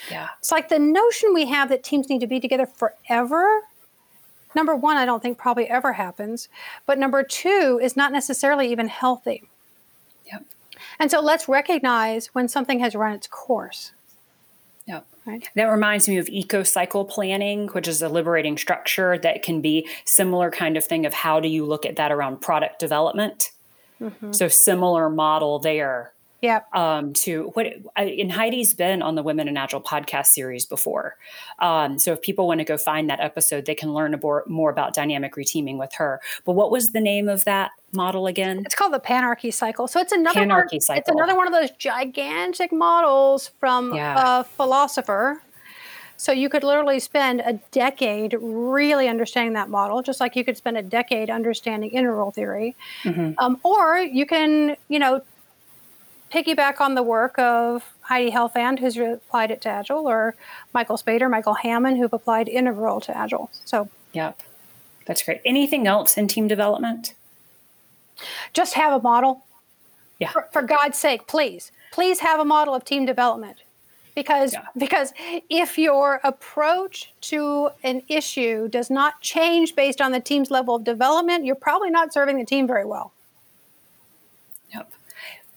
Yeah, 0.10 0.30
it's 0.40 0.52
like 0.52 0.70
the 0.70 0.80
notion 0.80 1.34
we 1.34 1.46
have 1.46 1.70
that 1.70 1.84
teams 1.84 2.10
need 2.10 2.20
to 2.20 2.28
be 2.28 2.40
together 2.40 2.66
forever. 2.66 3.62
Number 4.56 4.76
one, 4.76 4.98
I 4.98 5.06
don't 5.06 5.22
think 5.22 5.38
probably 5.38 5.70
ever 5.70 5.94
happens. 5.94 6.48
But 6.86 7.00
number 7.00 7.24
two 7.24 7.80
is 7.82 7.96
not 7.96 8.12
necessarily 8.12 8.72
even 8.72 8.88
healthy. 8.88 9.50
Yep. 10.32 10.46
And 11.00 11.10
so 11.10 11.22
let's 11.22 11.50
recognize 11.50 12.28
when 12.28 12.48
something 12.48 12.80
has 12.80 12.96
run 12.96 13.14
its 13.14 13.28
course. 13.28 13.94
Yep. 14.86 15.06
Right. 15.26 15.48
That 15.56 15.66
reminds 15.66 16.10
me 16.10 16.18
of 16.18 16.28
eco 16.30 16.64
cycle 16.64 17.06
planning, 17.06 17.68
which 17.70 17.88
is 17.88 18.02
a 18.02 18.10
liberating 18.10 18.58
structure 18.58 19.18
that 19.18 19.42
can 19.42 19.62
be 19.62 19.88
similar 20.06 20.52
kind 20.52 20.76
of 20.78 20.86
thing 20.86 21.06
of 21.06 21.14
how 21.14 21.40
do 21.40 21.48
you 21.48 21.66
look 21.66 21.86
at 21.86 21.96
that 21.96 22.12
around 22.12 22.42
product 22.42 22.80
development. 22.80 23.52
Mm-hmm. 24.02 24.34
So 24.34 24.50
similar 24.50 25.10
model 25.10 25.60
there 25.60 26.13
yeah. 26.44 26.60
Um, 26.74 27.14
to 27.14 27.52
what 27.54 27.68
and 27.96 28.30
Heidi's 28.30 28.74
been 28.74 29.02
on 29.02 29.16
the 29.16 29.24
Women 29.24 29.48
in 29.48 29.56
Agile 29.56 29.80
podcast 29.80 30.26
series 30.28 30.66
before. 30.66 31.16
Um, 31.60 31.98
so 31.98 32.12
if 32.12 32.22
people 32.22 32.48
want 32.48 32.60
to 32.60 32.66
go 32.66 32.78
find 32.78 33.10
that 33.10 33.22
episode, 33.22 33.66
they 33.66 33.76
can 33.76 33.94
learn 33.94 34.20
more, 34.22 34.44
more 34.46 34.70
about 34.70 34.94
dynamic 34.94 35.36
reteaming 35.36 35.80
with 35.80 35.94
her. 35.94 36.20
But 36.44 36.52
what 36.52 36.70
was 36.70 36.92
the 36.92 37.00
name 37.00 37.30
of 37.30 37.46
that 37.46 37.72
model 37.94 38.28
again? 38.28 38.64
It's 38.66 38.76
called 38.76 38.94
the 38.94 39.00
panarchy 39.00 39.54
cycle. 39.54 39.88
So 39.88 40.02
it's 40.02 40.12
another 40.12 40.42
panarchy 40.42 40.74
one, 40.74 40.82
cycle. 40.82 41.00
It's 41.00 41.10
another 41.10 41.38
one 41.38 41.48
of 41.48 41.54
those 41.54 41.72
gigantic 41.72 42.74
models 42.74 43.52
from 43.62 43.94
yeah. 43.94 44.42
a 44.42 44.44
philosopher. 44.44 45.42
So 46.18 46.34
you 46.34 46.50
could 46.50 46.66
literally 46.66 47.00
spend 47.00 47.42
a 47.46 47.54
decade 47.72 48.36
really 48.42 49.08
understanding 49.08 49.54
that 49.54 49.70
model, 49.70 50.02
just 50.02 50.20
like 50.20 50.36
you 50.36 50.44
could 50.44 50.58
spend 50.58 50.78
a 50.78 50.84
decade 50.84 51.30
understanding 51.30 51.92
integral 51.92 52.32
theory. 52.32 52.76
Mm-hmm. 53.04 53.32
Um, 53.38 53.62
or 53.64 54.00
you 54.00 54.26
can, 54.26 54.76
you 54.90 55.00
know, 55.00 55.22
piggyback 56.34 56.82
on 56.82 56.96
the 56.96 57.04
work 57.04 57.38
of 57.38 57.94
Heidi 58.02 58.32
Helfand, 58.32 58.80
who's 58.80 58.98
applied 58.98 59.52
it 59.52 59.62
to 59.62 59.70
Agile, 59.70 60.08
or 60.08 60.36
Michael 60.74 60.98
Spayd, 60.98 61.22
Michael 61.30 61.58
Hamman, 61.64 61.98
who've 61.98 62.12
applied 62.12 62.50
Integral 62.50 63.00
to 63.02 63.16
Agile. 63.16 63.52
So, 63.66 63.90
yep, 64.14 64.42
that's 65.06 65.22
great. 65.22 65.42
Anything 65.46 65.86
else 65.86 66.18
in 66.18 66.28
team 66.28 66.48
development? 66.48 67.14
Just 68.52 68.74
have 68.74 68.94
a 68.94 69.02
model. 69.02 69.46
Yeah. 70.20 70.32
For, 70.32 70.48
for 70.52 70.62
God's 70.64 70.98
sake, 70.98 71.28
please, 71.28 71.72
please 71.92 72.20
have 72.20 72.40
a 72.40 72.46
model 72.46 72.74
of 72.74 72.84
team 72.84 73.06
development. 73.06 73.58
Because, 74.16 74.54
yeah. 74.54 74.66
because 74.78 75.12
if 75.50 75.78
your 75.78 76.20
approach 76.24 77.14
to 77.22 77.70
an 77.84 78.04
issue 78.08 78.68
does 78.68 78.92
not 78.92 79.22
change 79.22 79.76
based 79.76 80.02
on 80.02 80.12
the 80.12 80.20
team's 80.20 80.52
level 80.52 80.76
of 80.76 80.84
development, 80.84 81.46
you're 81.46 81.56
probably 81.56 81.90
not 81.90 82.14
serving 82.14 82.38
the 82.38 82.46
team 82.46 82.68
very 82.68 82.86
well. 82.86 83.12
Yep. 84.72 84.92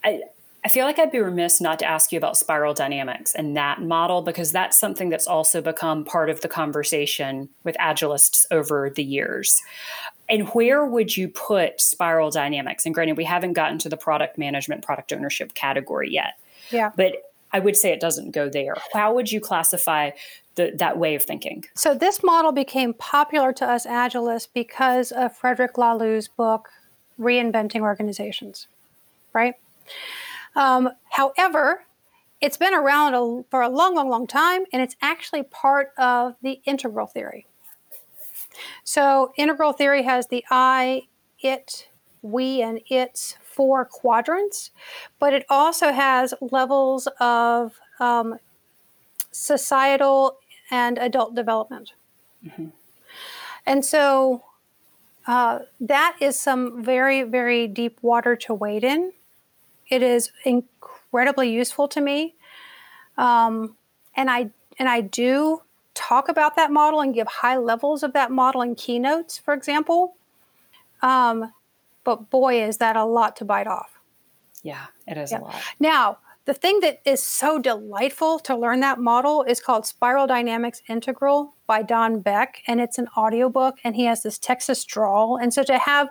I, 0.02 0.22
I 0.66 0.68
feel 0.68 0.84
like 0.84 0.98
I'd 0.98 1.12
be 1.12 1.20
remiss 1.20 1.60
not 1.60 1.78
to 1.78 1.84
ask 1.84 2.10
you 2.10 2.18
about 2.18 2.36
spiral 2.36 2.74
dynamics 2.74 3.36
and 3.36 3.56
that 3.56 3.82
model 3.82 4.20
because 4.20 4.50
that's 4.50 4.76
something 4.76 5.10
that's 5.10 5.28
also 5.28 5.62
become 5.62 6.04
part 6.04 6.28
of 6.28 6.40
the 6.40 6.48
conversation 6.48 7.48
with 7.62 7.76
agilists 7.76 8.46
over 8.50 8.90
the 8.90 9.04
years. 9.04 9.62
And 10.28 10.48
where 10.48 10.84
would 10.84 11.16
you 11.16 11.28
put 11.28 11.80
spiral 11.80 12.32
dynamics? 12.32 12.84
And 12.84 12.92
granted, 12.92 13.16
we 13.16 13.22
haven't 13.22 13.52
gotten 13.52 13.78
to 13.78 13.88
the 13.88 13.96
product 13.96 14.38
management, 14.38 14.84
product 14.84 15.12
ownership 15.12 15.54
category 15.54 16.10
yet. 16.10 16.36
Yeah. 16.70 16.90
But 16.96 17.30
I 17.52 17.60
would 17.60 17.76
say 17.76 17.92
it 17.92 18.00
doesn't 18.00 18.32
go 18.32 18.48
there. 18.48 18.74
How 18.92 19.14
would 19.14 19.30
you 19.30 19.40
classify 19.40 20.10
the, 20.56 20.72
that 20.78 20.98
way 20.98 21.14
of 21.14 21.22
thinking? 21.22 21.66
So 21.76 21.94
this 21.94 22.24
model 22.24 22.50
became 22.50 22.92
popular 22.92 23.52
to 23.52 23.64
us 23.64 23.86
agilists 23.86 24.48
because 24.52 25.12
of 25.12 25.36
Frederic 25.36 25.74
Laloux's 25.74 26.26
book, 26.26 26.70
Reinventing 27.20 27.82
Organizations, 27.82 28.66
right? 29.32 29.54
Um, 30.56 30.90
however, 31.10 31.84
it's 32.40 32.56
been 32.56 32.74
around 32.74 33.14
a, 33.14 33.44
for 33.50 33.62
a 33.62 33.68
long, 33.68 33.94
long, 33.94 34.08
long 34.08 34.26
time, 34.26 34.64
and 34.72 34.82
it's 34.82 34.96
actually 35.00 35.42
part 35.44 35.92
of 35.96 36.36
the 36.42 36.60
integral 36.64 37.06
theory. 37.06 37.46
So, 38.84 39.32
integral 39.36 39.72
theory 39.72 40.02
has 40.02 40.28
the 40.28 40.44
I, 40.50 41.02
it, 41.40 41.88
we, 42.22 42.62
and 42.62 42.80
its 42.86 43.36
four 43.42 43.84
quadrants, 43.84 44.70
but 45.18 45.32
it 45.32 45.44
also 45.48 45.92
has 45.92 46.34
levels 46.40 47.06
of 47.20 47.78
um, 48.00 48.38
societal 49.30 50.38
and 50.70 50.98
adult 50.98 51.34
development. 51.34 51.92
Mm-hmm. 52.44 52.68
And 53.66 53.84
so, 53.84 54.44
uh, 55.26 55.60
that 55.80 56.16
is 56.20 56.40
some 56.40 56.82
very, 56.82 57.22
very 57.22 57.66
deep 57.66 57.98
water 58.00 58.36
to 58.36 58.54
wade 58.54 58.84
in. 58.84 59.12
It 59.88 60.02
is 60.02 60.30
incredibly 60.44 61.50
useful 61.50 61.88
to 61.88 62.00
me, 62.00 62.34
um, 63.16 63.76
and 64.14 64.30
I 64.30 64.50
and 64.78 64.88
I 64.88 65.00
do 65.00 65.62
talk 65.94 66.28
about 66.28 66.56
that 66.56 66.70
model 66.70 67.00
and 67.00 67.14
give 67.14 67.26
high 67.26 67.56
levels 67.56 68.02
of 68.02 68.12
that 68.12 68.30
model 68.30 68.62
in 68.62 68.74
keynotes, 68.74 69.38
for 69.38 69.54
example. 69.54 70.16
Um, 71.02 71.52
but 72.04 72.30
boy, 72.30 72.62
is 72.62 72.76
that 72.78 72.96
a 72.96 73.04
lot 73.04 73.36
to 73.36 73.44
bite 73.44 73.66
off. 73.66 73.98
Yeah, 74.62 74.86
it 75.06 75.16
is 75.16 75.32
yeah. 75.32 75.38
a 75.38 75.40
lot. 75.40 75.54
Now, 75.80 76.18
the 76.44 76.54
thing 76.54 76.78
that 76.80 77.00
is 77.04 77.20
so 77.20 77.58
delightful 77.58 78.38
to 78.40 78.56
learn 78.56 78.78
that 78.80 79.00
model 79.00 79.42
is 79.42 79.60
called 79.60 79.84
Spiral 79.84 80.28
Dynamics 80.28 80.80
Integral 80.88 81.54
by 81.66 81.82
Don 81.82 82.20
Beck, 82.20 82.62
and 82.68 82.80
it's 82.80 82.98
an 82.98 83.08
audiobook, 83.16 83.78
and 83.82 83.96
he 83.96 84.04
has 84.04 84.22
this 84.22 84.38
Texas 84.38 84.84
drawl. 84.84 85.36
And 85.36 85.52
so 85.52 85.64
to 85.64 85.76
have 85.78 86.08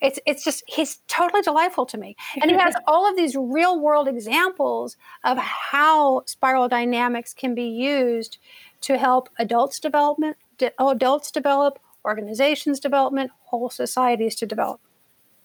it's 0.00 0.18
it's 0.26 0.44
just 0.44 0.62
he's 0.66 0.98
totally 1.08 1.42
delightful 1.42 1.86
to 1.86 1.98
me. 1.98 2.16
And 2.40 2.50
he 2.50 2.56
has 2.56 2.74
all 2.86 3.08
of 3.08 3.16
these 3.16 3.36
real 3.36 3.80
world 3.80 4.08
examples 4.08 4.96
of 5.24 5.38
how 5.38 6.22
spiral 6.26 6.68
dynamics 6.68 7.34
can 7.34 7.54
be 7.54 7.68
used 7.68 8.38
to 8.82 8.96
help 8.96 9.28
adults 9.38 9.78
development 9.78 10.36
adults 10.78 11.30
develop, 11.30 11.78
organizations 12.04 12.80
development, 12.80 13.30
whole 13.44 13.70
societies 13.70 14.34
to 14.36 14.46
develop. 14.46 14.80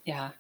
Yeah. 0.04 0.32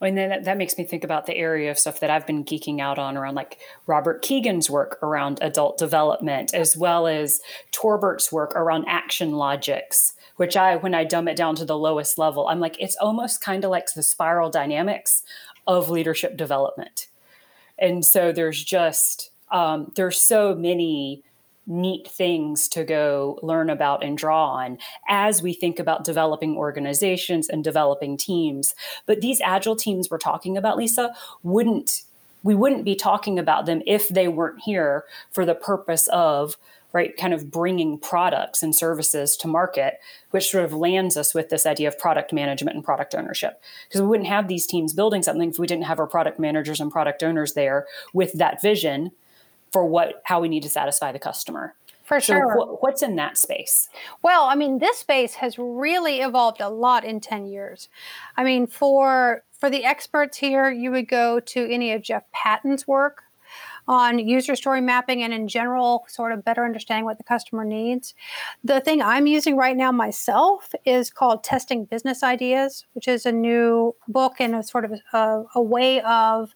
And 0.00 0.18
then 0.18 0.28
that, 0.28 0.44
that 0.44 0.58
makes 0.58 0.76
me 0.76 0.84
think 0.84 1.04
about 1.04 1.26
the 1.26 1.36
area 1.36 1.70
of 1.70 1.78
stuff 1.78 2.00
that 2.00 2.10
I've 2.10 2.26
been 2.26 2.44
geeking 2.44 2.80
out 2.80 2.98
on 2.98 3.16
around 3.16 3.36
like 3.36 3.58
Robert 3.86 4.22
Keegan's 4.22 4.68
work 4.68 4.98
around 5.02 5.38
adult 5.40 5.78
development, 5.78 6.52
as 6.52 6.76
well 6.76 7.06
as 7.06 7.40
Torbert's 7.72 8.30
work 8.30 8.52
around 8.54 8.84
action 8.86 9.32
logics, 9.32 10.13
which 10.36 10.56
I, 10.56 10.76
when 10.76 10.94
I 10.94 11.04
dumb 11.04 11.28
it 11.28 11.36
down 11.36 11.56
to 11.56 11.64
the 11.64 11.78
lowest 11.78 12.18
level, 12.18 12.48
I'm 12.48 12.60
like, 12.60 12.76
it's 12.80 12.96
almost 12.96 13.40
kind 13.40 13.64
of 13.64 13.70
like 13.70 13.92
the 13.92 14.02
spiral 14.02 14.50
dynamics 14.50 15.22
of 15.66 15.90
leadership 15.90 16.36
development. 16.36 17.08
And 17.78 18.04
so 18.04 18.32
there's 18.32 18.62
just, 18.62 19.30
um, 19.50 19.92
there's 19.96 20.20
so 20.20 20.54
many 20.54 21.22
neat 21.66 22.06
things 22.08 22.68
to 22.68 22.84
go 22.84 23.38
learn 23.42 23.70
about 23.70 24.04
and 24.04 24.18
draw 24.18 24.50
on 24.52 24.78
as 25.08 25.42
we 25.42 25.54
think 25.54 25.78
about 25.78 26.04
developing 26.04 26.56
organizations 26.56 27.48
and 27.48 27.64
developing 27.64 28.16
teams. 28.16 28.74
But 29.06 29.20
these 29.20 29.40
agile 29.40 29.76
teams 29.76 30.10
we're 30.10 30.18
talking 30.18 30.56
about, 30.56 30.76
Lyssa, 30.76 31.14
wouldn't 31.42 32.02
we 32.42 32.54
wouldn't 32.54 32.84
be 32.84 32.94
talking 32.94 33.38
about 33.38 33.64
them 33.64 33.80
if 33.86 34.08
they 34.08 34.28
weren't 34.28 34.60
here 34.60 35.04
for 35.32 35.46
the 35.46 35.54
purpose 35.54 36.06
of 36.08 36.58
right 36.94 37.16
kind 37.18 37.34
of 37.34 37.50
bringing 37.50 37.98
products 37.98 38.62
and 38.62 38.74
services 38.74 39.36
to 39.36 39.46
market 39.46 39.98
which 40.30 40.50
sort 40.50 40.64
of 40.64 40.72
lands 40.72 41.18
us 41.18 41.34
with 41.34 41.50
this 41.50 41.66
idea 41.66 41.86
of 41.86 41.98
product 41.98 42.32
management 42.32 42.74
and 42.74 42.84
product 42.84 43.14
ownership 43.14 43.60
because 43.86 44.00
we 44.00 44.06
wouldn't 44.06 44.28
have 44.28 44.48
these 44.48 44.66
teams 44.66 44.94
building 44.94 45.22
something 45.22 45.50
if 45.50 45.58
we 45.58 45.66
didn't 45.66 45.84
have 45.84 45.98
our 45.98 46.06
product 46.06 46.38
managers 46.38 46.80
and 46.80 46.90
product 46.90 47.22
owners 47.22 47.52
there 47.52 47.86
with 48.14 48.32
that 48.34 48.62
vision 48.62 49.10
for 49.70 49.84
what 49.84 50.22
how 50.24 50.40
we 50.40 50.48
need 50.48 50.62
to 50.62 50.70
satisfy 50.70 51.12
the 51.12 51.18
customer 51.18 51.74
for 52.04 52.20
sure. 52.20 52.54
So 52.56 52.64
wh- 52.64 52.82
what's 52.82 53.02
in 53.02 53.16
that 53.16 53.38
space? 53.38 53.88
Well, 54.22 54.44
I 54.44 54.54
mean, 54.54 54.78
this 54.78 54.98
space 54.98 55.34
has 55.34 55.58
really 55.58 56.20
evolved 56.20 56.60
a 56.60 56.68
lot 56.68 57.02
in 57.04 57.18
10 57.18 57.46
years. 57.46 57.88
I 58.36 58.44
mean, 58.44 58.66
for 58.66 59.42
for 59.58 59.70
the 59.70 59.84
experts 59.84 60.36
here, 60.36 60.70
you 60.70 60.90
would 60.90 61.08
go 61.08 61.40
to 61.40 61.72
any 61.72 61.92
of 61.92 62.02
Jeff 62.02 62.30
Patton's 62.32 62.86
work 62.86 63.23
on 63.86 64.18
user 64.18 64.56
story 64.56 64.80
mapping 64.80 65.22
and 65.22 65.32
in 65.32 65.48
general, 65.48 66.04
sort 66.08 66.32
of 66.32 66.44
better 66.44 66.64
understanding 66.64 67.04
what 67.04 67.18
the 67.18 67.24
customer 67.24 67.64
needs. 67.64 68.14
The 68.62 68.80
thing 68.80 69.02
I'm 69.02 69.26
using 69.26 69.56
right 69.56 69.76
now 69.76 69.92
myself 69.92 70.74
is 70.84 71.10
called 71.10 71.44
Testing 71.44 71.84
Business 71.84 72.22
Ideas, 72.22 72.86
which 72.94 73.08
is 73.08 73.26
a 73.26 73.32
new 73.32 73.94
book 74.08 74.34
and 74.38 74.54
a 74.54 74.62
sort 74.62 74.84
of 74.84 74.94
a, 75.12 75.42
a 75.54 75.62
way 75.62 76.00
of 76.02 76.54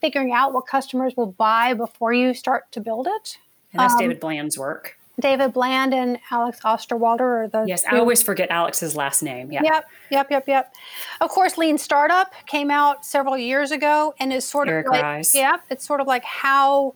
figuring 0.00 0.32
out 0.32 0.52
what 0.52 0.66
customers 0.66 1.14
will 1.16 1.32
buy 1.32 1.74
before 1.74 2.12
you 2.12 2.34
start 2.34 2.70
to 2.72 2.80
build 2.80 3.06
it. 3.06 3.38
And 3.72 3.80
that's 3.80 3.94
um, 3.94 4.00
David 4.00 4.20
Bland's 4.20 4.58
work. 4.58 4.96
David 5.18 5.52
Bland 5.52 5.92
and 5.92 6.18
Alex 6.30 6.60
Osterwalder 6.60 7.20
are 7.20 7.48
the 7.48 7.64
Yes, 7.66 7.84
I 7.90 7.98
always 7.98 8.22
forget 8.22 8.50
Alex's 8.50 8.96
last 8.96 9.22
name. 9.22 9.52
Yeah. 9.52 9.62
Yep, 9.62 9.90
yep, 10.10 10.30
yep, 10.30 10.48
yep. 10.48 10.74
Of 11.20 11.30
course, 11.30 11.58
Lean 11.58 11.78
Startup 11.78 12.32
came 12.46 12.70
out 12.70 13.04
several 13.04 13.36
years 13.36 13.70
ago 13.70 14.14
and 14.18 14.32
is 14.32 14.44
sort 14.44 14.68
Eric 14.68 14.86
of 14.86 14.92
like 14.92 15.02
Ries. 15.02 15.34
yeah, 15.34 15.58
it's 15.68 15.86
sort 15.86 16.00
of 16.00 16.06
like 16.06 16.24
how 16.24 16.94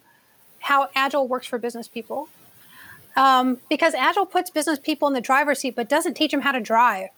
how 0.60 0.88
agile 0.94 1.28
works 1.28 1.46
for 1.46 1.58
business 1.58 1.88
people. 1.88 2.28
Um, 3.16 3.58
because 3.68 3.94
agile 3.94 4.26
puts 4.26 4.50
business 4.50 4.78
people 4.78 5.06
in 5.06 5.14
the 5.14 5.20
driver's 5.20 5.60
seat 5.60 5.76
but 5.76 5.88
doesn't 5.88 6.14
teach 6.14 6.32
them 6.32 6.40
how 6.40 6.52
to 6.52 6.60
drive. 6.60 7.10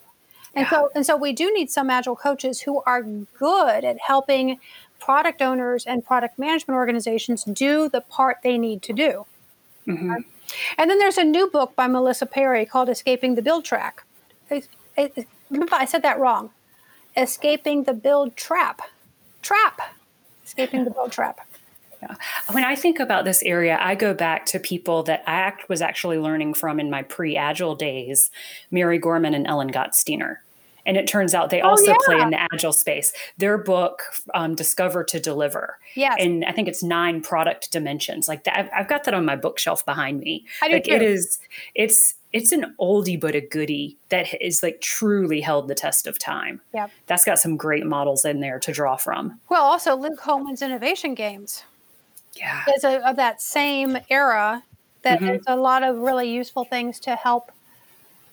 And 0.54 0.64
yeah. 0.64 0.70
so 0.70 0.90
and 0.94 1.06
so 1.06 1.16
we 1.16 1.32
do 1.32 1.52
need 1.52 1.70
some 1.70 1.90
agile 1.90 2.16
coaches 2.16 2.62
who 2.62 2.82
are 2.86 3.02
good 3.02 3.84
at 3.84 3.98
helping 3.98 4.58
product 4.98 5.42
owners 5.42 5.84
and 5.86 6.04
product 6.04 6.38
management 6.38 6.76
organizations 6.76 7.44
do 7.44 7.88
the 7.88 8.00
part 8.00 8.38
they 8.42 8.58
need 8.58 8.82
to 8.82 8.92
do. 8.92 9.26
Mm-hmm. 9.86 10.14
And 10.78 10.90
then 10.90 10.98
there's 10.98 11.18
a 11.18 11.24
new 11.24 11.48
book 11.48 11.74
by 11.76 11.86
Melissa 11.86 12.26
Perri 12.26 12.66
called 12.66 12.88
Escaping 12.88 13.34
the 13.34 13.42
Build 13.42 13.64
Track. 13.64 14.04
I 14.50 15.84
said 15.86 16.02
that 16.02 16.18
wrong. 16.18 16.50
Escaping 17.16 17.84
the 17.84 17.94
Build 17.94 18.36
Trap. 18.36 18.82
Trap. 19.42 19.80
Escaping 20.44 20.84
the 20.84 20.90
Build 20.90 21.12
Trap. 21.12 21.40
Yeah. 22.02 22.14
When 22.50 22.64
I 22.64 22.76
think 22.76 23.00
about 23.00 23.24
this 23.24 23.42
area, 23.42 23.78
I 23.80 23.94
go 23.94 24.12
back 24.12 24.44
to 24.46 24.60
people 24.60 25.02
that 25.04 25.24
I 25.26 25.52
was 25.68 25.80
actually 25.80 26.18
learning 26.18 26.54
from 26.54 26.78
in 26.78 26.90
my 26.90 27.02
pre 27.02 27.36
Agile 27.36 27.74
days 27.74 28.30
Mary 28.70 28.98
Gorman 28.98 29.34
and 29.34 29.46
Ellen 29.46 29.70
Gottesdiener. 29.70 30.38
And 30.86 30.96
it 30.96 31.06
turns 31.06 31.34
out 31.34 31.50
they 31.50 31.60
oh, 31.60 31.70
also 31.70 31.90
yeah. 31.90 31.96
play 32.06 32.20
in 32.20 32.30
the 32.30 32.40
agile 32.52 32.72
space. 32.72 33.12
Their 33.36 33.58
book, 33.58 34.04
um, 34.34 34.54
Discover 34.54 35.04
to 35.04 35.20
Deliver. 35.20 35.78
Yeah. 35.94 36.14
And 36.18 36.44
I 36.44 36.52
think 36.52 36.68
it's 36.68 36.82
nine 36.82 37.20
product 37.20 37.72
dimensions. 37.72 38.28
Like 38.28 38.44
that, 38.44 38.70
I've 38.74 38.88
got 38.88 39.04
that 39.04 39.12
on 39.12 39.24
my 39.24 39.36
bookshelf 39.36 39.84
behind 39.84 40.20
me. 40.20 40.46
I 40.62 40.68
do 40.68 40.74
like 40.74 40.84
too. 40.84 40.92
it 40.92 41.02
is, 41.02 41.40
it's, 41.74 42.14
it's 42.32 42.52
an 42.52 42.74
oldie 42.80 43.20
but 43.20 43.34
a 43.34 43.40
goodie 43.40 43.96
that 44.10 44.40
is 44.40 44.62
like 44.62 44.80
truly 44.80 45.40
held 45.40 45.68
the 45.68 45.74
test 45.74 46.06
of 46.06 46.18
time. 46.18 46.60
Yeah. 46.72 46.86
That's 47.06 47.24
got 47.24 47.38
some 47.38 47.56
great 47.56 47.84
models 47.84 48.24
in 48.24 48.40
there 48.40 48.60
to 48.60 48.72
draw 48.72 48.96
from. 48.96 49.40
Well, 49.48 49.64
also 49.64 49.96
Luke 49.96 50.20
Hohmann's 50.20 50.62
Innovation 50.62 51.14
Games. 51.14 51.64
Yeah. 52.34 52.64
Is 52.76 52.84
a, 52.84 53.08
of 53.08 53.16
that 53.16 53.40
same 53.42 53.98
era 54.10 54.62
that 55.02 55.20
mm-hmm. 55.20 55.42
a 55.46 55.56
lot 55.56 55.82
of 55.82 55.96
really 55.98 56.30
useful 56.30 56.64
things 56.64 57.00
to 57.00 57.16
help 57.16 57.50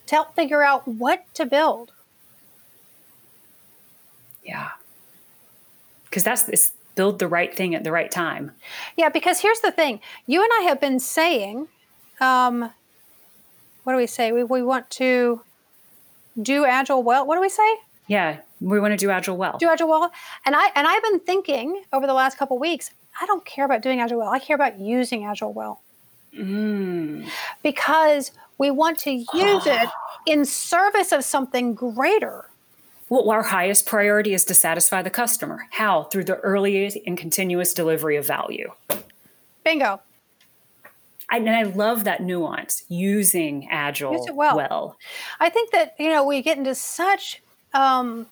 to 0.08 0.16
help 0.16 0.36
figure 0.36 0.64
out 0.64 0.86
what 0.88 1.26
to 1.36 1.46
build 1.46 1.94
yeah. 4.44 4.72
Because 6.06 6.24
that's 6.24 6.44
this 6.44 6.72
build 6.96 7.20
the 7.20 7.28
right 7.28 7.56
thing 7.56 7.74
at 7.76 7.84
the 7.84 7.92
right 7.92 8.12
time. 8.12 8.52
Yeah, 8.98 9.10
because 9.10 9.40
here's 9.40 9.60
the 9.60 9.72
thing 9.72 10.00
you 10.28 10.42
and 10.44 10.52
I 10.60 10.64
have 10.64 10.80
been 10.80 11.00
saying, 11.00 11.68
um, 12.20 12.72
what 13.84 13.94
do 13.94 13.98
we 13.98 14.08
say? 14.08 14.32
We, 14.32 14.44
we 14.44 14.62
want 14.62 14.90
to 14.92 15.42
do 16.42 16.66
agile 16.66 17.04
well. 17.04 17.26
What 17.26 17.36
do 17.36 17.42
we 17.42 17.50
say? 17.50 17.78
Yeah, 18.08 18.40
we 18.60 18.80
want 18.80 18.92
to 18.92 18.98
do 18.98 19.10
agile 19.10 19.38
well. 19.38 19.58
Do 19.58 19.70
agile 19.70 19.90
well. 19.90 20.12
And 20.46 20.56
I 20.56 20.70
and 20.76 20.88
I've 20.88 21.04
been 21.04 21.20
thinking 21.20 21.84
over 21.92 22.08
the 22.08 22.14
last 22.14 22.38
couple 22.38 22.60
weeks, 22.60 22.92
I 23.20 23.26
don't 23.26 23.46
care 23.46 23.66
about 23.66 23.82
doing 23.82 24.00
agile 24.00 24.20
well. 24.20 24.30
I 24.30 24.40
care 24.40 24.56
about 24.56 24.80
using 24.80 25.26
agile 25.26 25.54
well. 25.54 25.82
Mm. 26.38 27.28
Because 27.62 28.32
we 28.58 28.72
want 28.72 29.00
to 29.00 29.12
use 29.12 29.68
it 29.68 29.90
in 30.28 30.46
service 30.46 31.12
of 31.12 31.24
something 31.24 31.74
greater. 31.74 32.50
Well, 33.10 33.30
our 33.30 33.44
highest 33.44 33.86
priority 33.86 34.34
is 34.34 34.46
to 34.46 34.54
satisfy 34.54 35.02
the 35.02 35.10
customer. 35.10 35.68
How? 35.72 36.04
Through 36.04 36.24
the 36.26 36.38
early 36.38 37.02
and 37.06 37.18
continuous 37.18 37.74
delivery 37.74 38.16
of 38.18 38.26
value. 38.26 38.72
Bingo. 39.64 40.02
I, 41.30 41.38
and 41.38 41.50
I 41.50 41.64
love 41.64 42.04
that 42.04 42.22
nuance 42.22 42.84
using 42.90 43.68
agile 43.70 44.14
Use 44.14 44.28
it 44.28 44.36
well. 44.36 44.56
well. 44.56 44.98
I 45.40 45.50
think 45.50 45.72
that 45.72 45.96
you 45.98 46.10
know 46.10 46.26
we 46.26 46.42
get 46.42 46.58
into 46.58 46.76
such 46.76 47.42
um, 47.74 48.28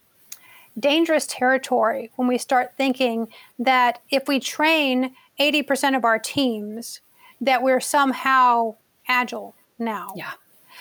dangerous 0.80 1.26
territory 1.28 2.11
when 2.15 2.28
we 2.28 2.38
start 2.38 2.74
thinking 2.78 3.28
that 3.59 4.01
if 4.09 4.28
we 4.28 4.39
train 4.39 5.15
80% 5.39 5.95
of 5.95 6.05
our 6.05 6.19
teams 6.19 7.01
that 7.39 7.63
we're 7.63 7.80
somehow 7.80 8.76
agile 9.07 9.55
now. 9.80 10.13
Yeah. 10.15 10.34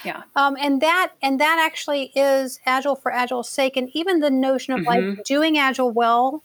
Yeah. 0.05 0.23
Um, 0.37 0.57
and 0.59 0.81
that 0.81 1.13
and 1.23 1.41
that 1.41 1.59
actually 1.59 2.13
is 2.15 2.61
agile 2.67 2.97
for 2.97 3.13
agile's 3.13 3.49
sake. 3.49 3.77
And 3.77 3.91
even 3.93 4.21
the 4.21 4.31
notion 4.31 4.75
of 4.75 4.81
mm-hmm. 4.81 5.09
like 5.17 5.25
doing 5.25 5.59
agile 5.59 5.91
well, 5.91 6.43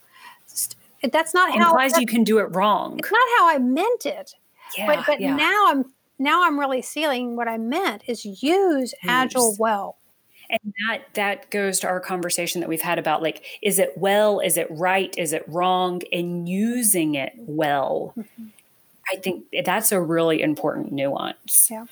that's 1.02 1.34
not 1.34 1.50
it 1.50 1.60
how 1.60 1.70
implies 1.70 1.98
you 1.98 2.06
can 2.06 2.24
do 2.24 2.38
it 2.38 2.54
wrong. 2.54 2.98
It's 2.98 3.10
not 3.10 3.28
how 3.38 3.54
I 3.54 3.58
meant 3.58 4.06
it. 4.06 4.34
Yeah, 4.76 4.86
but 4.86 5.06
but 5.06 5.20
yeah. 5.20 5.36
now 5.36 5.66
I'm 5.68 5.84
now 6.18 6.46
I'm 6.46 6.58
really 6.58 6.82
seeing 6.82 7.36
what 7.36 7.48
I 7.48 7.58
meant 7.58 8.02
is 8.06 8.24
use, 8.42 8.94
agile 9.04 9.56
well. 9.58 9.96
And 10.48 10.74
that 10.88 11.02
that 11.14 11.50
goes 11.50 11.80
to 11.80 11.88
our 11.88 12.00
conversation 12.00 12.60
that 12.60 12.68
we've 12.68 12.82
had 12.82 12.98
about 12.98 13.22
like 13.22 13.44
is 13.62 13.78
it 13.78 13.96
well, 13.96 14.40
is 14.40 14.56
it 14.56 14.68
right, 14.70 15.14
is 15.18 15.32
it 15.32 15.44
wrong, 15.48 16.02
and 16.12 16.48
using 16.48 17.14
it 17.14 17.32
well. 17.36 18.14
Mm-hmm. 18.16 18.46
I 19.12 19.16
think 19.16 19.44
that's 19.64 19.92
a 19.92 20.00
really 20.00 20.42
important 20.42 20.92
nuance. 20.92 21.68
Yeah. 21.70 21.84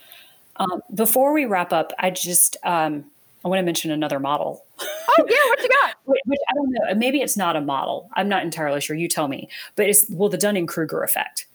Um, 0.57 0.81
before 0.93 1.33
we 1.33 1.45
wrap 1.45 1.73
up, 1.73 1.91
I 1.99 2.09
just 2.11 2.57
um, 2.63 3.05
I 3.43 3.47
want 3.47 3.59
to 3.59 3.63
mention 3.63 3.91
another 3.91 4.19
model. 4.19 4.63
Oh 4.79 5.25
yeah, 5.29 5.37
what 5.47 5.61
you 5.61 5.69
got? 5.81 5.95
Which 6.05 6.39
I 6.49 6.53
don't 6.55 6.71
know. 6.71 6.95
Maybe 6.95 7.21
it's 7.21 7.37
not 7.37 7.55
a 7.55 7.61
model. 7.61 8.09
I'm 8.13 8.27
not 8.27 8.43
entirely 8.43 8.81
sure. 8.81 8.95
You 8.95 9.07
tell 9.07 9.27
me. 9.27 9.49
But 9.75 9.87
it's 9.87 10.05
well 10.09 10.29
the 10.29 10.37
Dunning 10.37 10.65
Kruger 10.65 11.03
effect. 11.03 11.45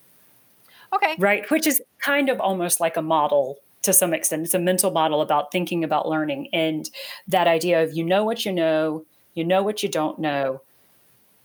Okay. 0.93 1.15
Right, 1.19 1.49
which 1.51 1.67
is 1.67 1.81
kind 2.01 2.29
of 2.29 2.41
almost 2.41 2.81
like 2.81 2.97
a 2.97 3.03
model 3.03 3.59
to 3.83 3.93
some 3.93 4.13
extent. 4.13 4.45
It's 4.45 4.55
a 4.55 4.59
mental 4.59 4.91
model 4.91 5.21
about 5.23 5.53
thinking 5.53 5.85
about 5.85 6.09
learning 6.09 6.49
and 6.53 6.89
that 7.29 7.47
idea 7.47 7.83
of 7.83 7.95
you 7.95 8.05
know 8.05 8.25
what 8.25 8.45
you 8.45 8.53
know, 8.53 9.05
you 9.35 9.45
know 9.45 9.63
what 9.63 9.83
you 9.83 9.89
don't 9.89 10.19
know, 10.19 10.63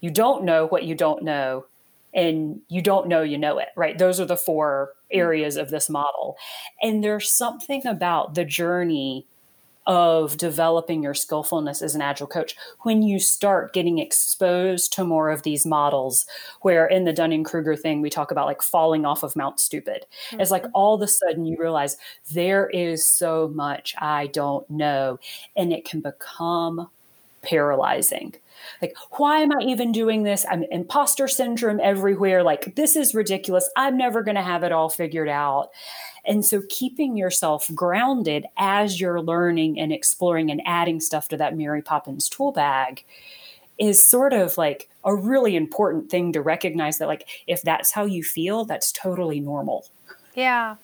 you 0.01 0.09
don't 0.09 0.43
know 0.43 0.65
what 0.67 0.83
you 0.83 0.95
don't 0.95 1.23
know, 1.23 1.65
and 2.13 2.61
you 2.69 2.81
don't 2.81 3.07
know 3.07 3.21
you 3.21 3.37
know 3.37 3.59
it, 3.59 3.69
right? 3.75 3.97
Those 3.97 4.19
are 4.19 4.25
the 4.25 4.37
four. 4.37 4.93
Areas 5.11 5.57
of 5.57 5.69
this 5.69 5.89
model. 5.89 6.37
And 6.81 7.03
there's 7.03 7.29
something 7.29 7.85
about 7.85 8.35
the 8.35 8.45
journey 8.45 9.25
of 9.87 10.37
developing 10.37 11.03
your 11.03 11.13
skillfulness 11.13 11.81
as 11.81 11.93
an 11.93 12.01
agile 12.01 12.27
coach 12.27 12.55
when 12.81 13.03
you 13.03 13.19
start 13.19 13.73
getting 13.73 13.99
exposed 13.99 14.91
to 14.91 15.03
more 15.03 15.29
of 15.29 15.43
these 15.43 15.65
models 15.65 16.25
where 16.61 16.87
in 16.87 17.05
the 17.05 17.13
dunning-kruger 17.13 17.75
thing 17.75 18.01
we 18.01 18.09
talk 18.09 18.31
about 18.31 18.47
like 18.47 18.63
falling 18.63 19.05
off 19.05 19.21
of 19.21 19.35
mount 19.35 19.59
stupid 19.59 20.05
mm-hmm. 20.29 20.41
it's 20.41 20.49
like 20.49 20.63
mm-hmm. 20.63 20.71
all 20.73 20.95
of 20.95 21.01
a 21.01 21.07
sudden 21.07 21.45
you 21.45 21.55
realize 21.59 21.97
there 22.33 22.67
is 22.69 23.05
so 23.05 23.51
much 23.53 23.93
i 23.99 24.25
don't 24.27 24.67
know 24.71 25.19
and 25.55 25.71
it 25.71 25.85
can 25.85 26.01
become 26.01 26.89
paralyzing. 27.45 28.35
Like 28.81 28.95
why 29.11 29.39
am 29.39 29.51
i 29.51 29.63
even 29.63 29.91
doing 29.91 30.23
this? 30.23 30.45
I'm 30.49 30.63
imposter 30.71 31.27
syndrome 31.27 31.79
everywhere. 31.81 32.43
Like 32.43 32.75
this 32.75 32.95
is 32.95 33.15
ridiculous. 33.15 33.69
I'm 33.75 33.97
never 33.97 34.23
going 34.23 34.35
to 34.35 34.41
have 34.41 34.63
it 34.63 34.71
all 34.71 34.89
figured 34.89 35.29
out. 35.29 35.69
And 36.25 36.43
so 36.43 36.63
keeping 36.69 37.15
yourself 37.15 37.69
grounded 37.73 38.45
as 38.57 38.99
you're 38.99 39.21
learning 39.21 39.79
and 39.79 39.93
exploring 39.93 40.49
and 40.49 40.61
adding 40.65 40.99
stuff 40.99 41.27
to 41.29 41.37
that 41.37 41.55
mary 41.55 41.81
poppins 41.81 42.27
tool 42.27 42.51
bag 42.51 43.05
is 43.77 44.01
sort 44.01 44.33
of 44.33 44.57
like 44.57 44.89
a 45.03 45.15
really 45.15 45.55
important 45.55 46.09
thing 46.09 46.33
to 46.33 46.41
recognize 46.41 46.97
that 46.97 47.07
like 47.07 47.27
if 47.45 47.61
that's 47.61 47.91
how 47.91 48.05
you 48.05 48.23
feel 48.23 48.65
that's 48.65 48.91
totally 48.91 49.39
normal. 49.39 49.85
Yeah 50.33 50.75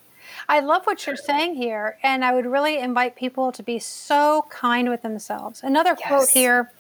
I 0.47 0.59
love 0.59 0.85
what 0.85 1.05
you're 1.05 1.15
saying 1.15 1.55
here, 1.55 1.97
and 2.03 2.23
I 2.23 2.33
would 2.33 2.45
really 2.45 2.79
invite 2.79 3.15
people 3.15 3.51
to 3.51 3.63
be 3.63 3.79
so 3.79 4.45
kind 4.49 4.89
with 4.89 5.01
themselves. 5.01 5.61
Another 5.63 5.95
yes. 5.99 6.07
quote 6.07 6.29
here 6.29 6.71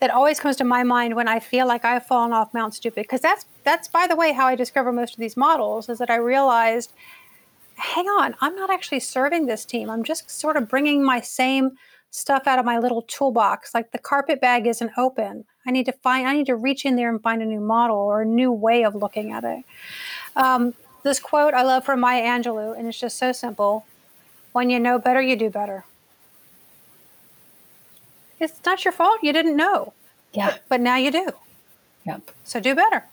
that 0.00 0.10
always 0.10 0.38
comes 0.38 0.56
to 0.56 0.64
my 0.64 0.82
mind 0.82 1.14
when 1.14 1.28
I 1.28 1.40
feel 1.40 1.66
like 1.66 1.84
I've 1.84 2.06
fallen 2.06 2.32
off 2.32 2.52
Mount 2.52 2.74
Stupid. 2.74 3.02
Because 3.02 3.20
that's 3.20 3.46
that's 3.64 3.88
by 3.88 4.06
the 4.06 4.16
way 4.16 4.32
how 4.32 4.46
I 4.46 4.54
discover 4.54 4.92
most 4.92 5.14
of 5.14 5.20
these 5.20 5.36
models 5.36 5.88
is 5.88 5.98
that 5.98 6.10
I 6.10 6.16
realized, 6.16 6.92
hang 7.76 8.06
on, 8.06 8.34
I'm 8.40 8.54
not 8.54 8.70
actually 8.70 9.00
serving 9.00 9.46
this 9.46 9.64
team. 9.64 9.88
I'm 9.88 10.04
just 10.04 10.30
sort 10.30 10.56
of 10.56 10.68
bringing 10.68 11.04
my 11.04 11.20
same 11.20 11.72
stuff 12.10 12.46
out 12.46 12.58
of 12.58 12.64
my 12.64 12.78
little 12.78 13.02
toolbox. 13.02 13.74
Like 13.74 13.92
the 13.92 13.98
carpet 13.98 14.40
bag 14.40 14.66
isn't 14.66 14.92
open. 14.96 15.44
I 15.66 15.70
need 15.70 15.86
to 15.86 15.92
find. 15.92 16.26
I 16.26 16.34
need 16.34 16.46
to 16.46 16.56
reach 16.56 16.84
in 16.84 16.96
there 16.96 17.08
and 17.08 17.22
find 17.22 17.42
a 17.42 17.46
new 17.46 17.60
model 17.60 17.96
or 17.96 18.22
a 18.22 18.26
new 18.26 18.52
way 18.52 18.84
of 18.84 18.94
looking 18.94 19.32
at 19.32 19.44
it. 19.44 19.64
Um, 20.36 20.74
this 21.06 21.20
quote 21.20 21.54
I 21.54 21.62
love 21.62 21.84
from 21.84 22.00
Maya 22.00 22.22
Angelou, 22.22 22.76
and 22.76 22.88
it's 22.88 22.98
just 22.98 23.16
so 23.16 23.32
simple. 23.32 23.86
When 24.52 24.70
you 24.70 24.80
know 24.80 24.98
better, 24.98 25.22
you 25.22 25.36
do 25.36 25.48
better. 25.48 25.84
It's 28.40 28.60
not 28.66 28.84
your 28.84 28.92
fault. 28.92 29.20
You 29.22 29.32
didn't 29.32 29.56
know. 29.56 29.92
Yeah. 30.32 30.56
But, 30.68 30.80
now 30.80 30.96
you 30.96 31.10
do. 31.10 31.30
Yep. 32.06 32.30
So 32.44 32.60
do 32.60 32.74
better. 32.74 33.04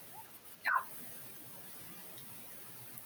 Yeah. 0.63 0.71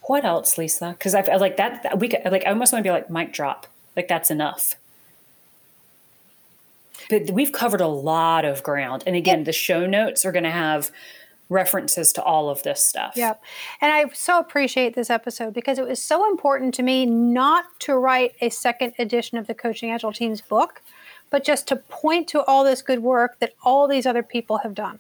What 0.04 0.24
else, 0.24 0.58
Lyssa? 0.58 0.96
Because 0.98 1.14
I 1.14 1.22
feel 1.22 1.40
like 1.40 1.58
that 1.58 2.00
we 2.00 2.08
could, 2.08 2.22
like 2.32 2.46
I 2.46 2.50
almost 2.50 2.72
want 2.72 2.84
to 2.84 2.88
be 2.88 2.92
like 2.92 3.10
mic 3.10 3.34
drop. 3.34 3.68
Like 3.96 4.08
that's 4.08 4.32
enough. 4.32 4.76
But 7.10 7.32
we've 7.32 7.52
covered 7.52 7.82
a 7.82 7.88
lot 7.88 8.46
of 8.46 8.64
ground, 8.64 9.04
and 9.06 9.16
again, 9.16 9.44
the 9.44 9.54
show 9.54 9.86
notes 9.86 10.26
are 10.26 10.32
going 10.32 10.44
to 10.44 10.52
have 10.52 10.92
references 11.50 12.12
to 12.14 12.24
all 12.24 12.50
of 12.50 12.64
this 12.64 12.84
stuff. 12.84 13.14
Yep. 13.16 13.42
And 13.82 13.92
I 13.92 14.10
so 14.14 14.40
appreciate 14.40 14.96
this 14.96 15.10
episode 15.10 15.54
because 15.54 15.80
it 15.80 15.88
was 15.88 16.02
so 16.02 16.30
important 16.30 16.74
to 16.76 16.84
me 16.84 17.06
not 17.06 17.66
to 17.82 17.96
write 17.96 18.36
a 18.42 18.50
second 18.50 18.94
edition 19.00 19.38
of 19.38 19.48
the 19.48 19.54
Coaching 19.54 19.92
Agile 19.92 20.12
Teams 20.12 20.42
book, 20.42 20.82
but 21.30 21.44
just 21.44 21.68
to 21.68 21.76
point 21.76 22.28
to 22.30 22.44
all 22.44 22.64
this 22.64 22.82
good 22.82 23.00
work 23.00 23.40
that 23.40 23.54
all 23.64 23.88
these 23.88 24.06
other 24.06 24.24
people 24.24 24.58
have 24.58 24.74
done. 24.74 25.00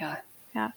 Yeah. 0.00 0.16
Yeah. 0.54 0.70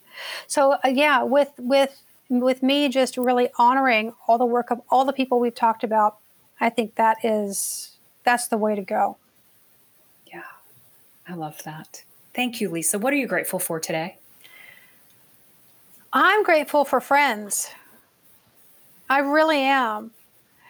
So 0.47 0.73
uh, 0.83 0.89
yeah, 0.89 1.23
with 1.23 1.51
with 1.57 2.01
with 2.29 2.61
me 2.61 2.89
just 2.89 3.17
really 3.17 3.49
honoring 3.57 4.13
all 4.27 4.37
the 4.37 4.45
work 4.45 4.69
of 4.69 4.81
all 4.89 5.05
the 5.05 5.13
people 5.13 5.39
we've 5.39 5.55
talked 5.55 5.83
about, 5.83 6.17
I 6.59 6.69
think 6.69 6.95
that 6.95 7.17
is 7.23 7.97
that's 8.23 8.47
the 8.47 8.57
way 8.57 8.75
to 8.75 8.81
go. 8.81 9.17
Yeah. 10.27 10.43
I 11.27 11.33
love 11.35 11.63
that. 11.63 12.03
Thank 12.33 12.59
you, 12.59 12.69
Lyssa. 12.69 12.99
What 12.99 13.13
are 13.13 13.17
you 13.17 13.27
grateful 13.27 13.59
for 13.59 13.79
today? 13.79 14.17
I'm 16.15 16.43
grateful 16.43 16.85
for 16.85 17.01
friends. 17.01 17.71
I 19.09 19.19
really 19.19 19.61
am. 19.61 20.11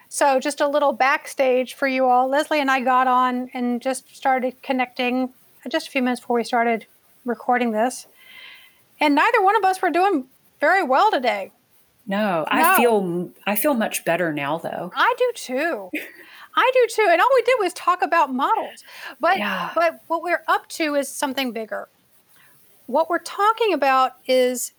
So, 0.07 0.39
just 0.39 0.61
a 0.61 0.67
little 0.67 0.93
backstage 0.93 1.73
for 1.73 1.87
you 1.87 2.05
all. 2.05 2.29
Leslie 2.29 2.61
and 2.61 2.71
I 2.71 2.79
got 2.79 3.07
on 3.07 3.49
and 3.53 3.81
just 3.81 4.15
started 4.15 4.61
connecting 4.61 5.33
just 5.69 5.87
a 5.87 5.91
few 5.91 6.01
minutes 6.01 6.21
before 6.21 6.37
we 6.37 6.43
started 6.45 6.85
recording 7.25 7.71
this. 7.71 8.07
And 9.01 9.15
neither 9.15 9.41
one 9.41 9.57
of 9.57 9.65
us 9.65 9.81
were 9.81 9.89
doing 9.89 10.27
very 10.61 10.83
well 10.83 11.11
today. 11.11 11.51
No, 12.07 12.45
I 12.47 12.61
no. 12.61 12.77
feel 12.77 13.31
I 13.45 13.55
feel 13.55 13.73
much 13.73 14.05
better 14.05 14.31
now 14.31 14.59
though. 14.59 14.91
I 14.95 15.13
do 15.17 15.31
too. 15.35 15.89
I 16.55 16.71
do 16.73 16.87
too. 16.89 17.07
And 17.09 17.19
all 17.19 17.29
we 17.33 17.41
did 17.41 17.55
was 17.59 17.73
talk 17.73 18.01
about 18.01 18.33
models. 18.33 18.83
But 19.19 19.39
yeah. 19.39 19.71
but 19.75 20.01
what 20.07 20.21
we're 20.23 20.43
up 20.47 20.69
to 20.69 20.95
is 20.95 21.09
something 21.09 21.51
bigger. 21.51 21.89
What 22.85 23.09
we're 23.09 23.19
talking 23.19 23.73
about 23.73 24.13
is 24.27 24.73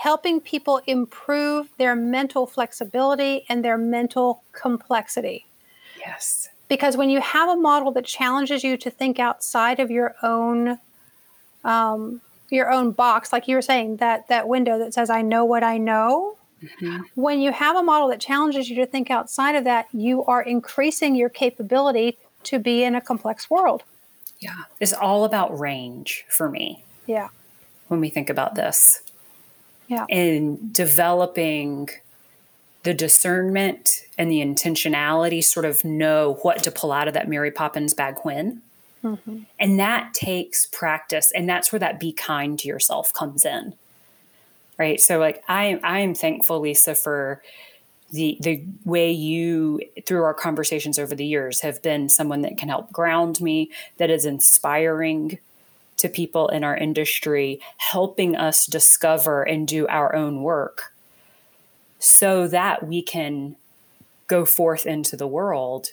helping 0.00 0.40
people 0.40 0.80
improve 0.86 1.68
their 1.76 1.94
mental 1.94 2.46
flexibility 2.46 3.44
and 3.50 3.62
their 3.62 3.76
mental 3.76 4.42
complexity. 4.52 5.44
Yes. 5.98 6.48
Because 6.68 6.96
when 6.96 7.10
you 7.10 7.20
have 7.20 7.50
a 7.50 7.56
model 7.56 7.92
that 7.92 8.06
challenges 8.06 8.64
you 8.64 8.78
to 8.78 8.90
think 8.90 9.18
outside 9.18 9.78
of 9.78 9.90
your 9.90 10.14
own 10.22 10.78
um, 11.64 12.22
your 12.48 12.72
own 12.72 12.92
box, 12.92 13.30
like 13.30 13.46
you 13.46 13.54
were 13.54 13.62
saying, 13.62 13.96
that 13.96 14.26
that 14.28 14.48
window 14.48 14.78
that 14.78 14.94
says 14.94 15.10
"I 15.10 15.20
know 15.20 15.44
what 15.44 15.62
I 15.62 15.76
know." 15.76 16.38
Mm-hmm. 16.62 17.02
When 17.14 17.40
you 17.40 17.52
have 17.52 17.76
a 17.76 17.82
model 17.82 18.08
that 18.08 18.20
challenges 18.20 18.70
you 18.70 18.76
to 18.76 18.86
think 18.86 19.10
outside 19.10 19.54
of 19.54 19.64
that, 19.64 19.88
you 19.92 20.24
are 20.24 20.40
increasing 20.40 21.14
your 21.14 21.28
capability 21.28 22.16
to 22.44 22.58
be 22.58 22.84
in 22.84 22.94
a 22.94 23.02
complex 23.02 23.50
world. 23.50 23.82
Yeah, 24.38 24.56
it's 24.80 24.94
all 24.94 25.24
about 25.24 25.58
range 25.58 26.24
for 26.30 26.48
me. 26.48 26.84
Yeah. 27.06 27.28
When 27.88 28.00
we 28.00 28.08
think 28.08 28.30
about 28.30 28.54
this, 28.54 29.02
yeah. 29.90 30.06
in 30.08 30.70
developing 30.72 31.90
the 32.84 32.94
discernment 32.94 34.04
and 34.16 34.30
the 34.30 34.40
intentionality 34.40 35.44
sort 35.44 35.66
of 35.66 35.84
know 35.84 36.38
what 36.42 36.62
to 36.62 36.70
pull 36.70 36.92
out 36.92 37.08
of 37.08 37.14
that 37.14 37.28
Mary 37.28 37.50
Poppins 37.50 37.92
bag 37.92 38.16
when. 38.22 38.62
Mm-hmm. 39.04 39.40
And 39.58 39.80
that 39.80 40.14
takes 40.14 40.66
practice. 40.66 41.32
And 41.34 41.48
that's 41.48 41.72
where 41.72 41.80
that 41.80 41.98
be 41.98 42.12
kind 42.12 42.58
to 42.60 42.68
yourself 42.68 43.12
comes 43.12 43.44
in. 43.44 43.74
Right. 44.78 45.00
So 45.00 45.18
like 45.18 45.42
I 45.46 45.64
am 45.64 45.80
I 45.82 45.98
am 46.00 46.14
thankful, 46.14 46.60
Lyssa, 46.60 46.94
for 46.94 47.42
the 48.12 48.38
the 48.40 48.64
way 48.84 49.10
you 49.10 49.80
through 50.06 50.22
our 50.22 50.32
conversations 50.32 50.98
over 50.98 51.14
the 51.14 51.26
years 51.26 51.60
have 51.60 51.82
been 51.82 52.08
someone 52.08 52.42
that 52.42 52.56
can 52.56 52.68
help 52.68 52.90
ground 52.92 53.40
me, 53.40 53.70
that 53.98 54.08
is 54.08 54.24
inspiring, 54.24 55.38
to 56.00 56.08
people 56.08 56.48
in 56.48 56.64
our 56.64 56.76
industry, 56.76 57.60
helping 57.76 58.36
us 58.36 58.66
discover 58.66 59.42
and 59.42 59.68
do 59.68 59.86
our 59.88 60.14
own 60.14 60.42
work 60.42 60.92
so 61.98 62.48
that 62.48 62.86
we 62.86 63.02
can 63.02 63.56
go 64.26 64.44
forth 64.44 64.86
into 64.86 65.16
the 65.16 65.26
world 65.26 65.88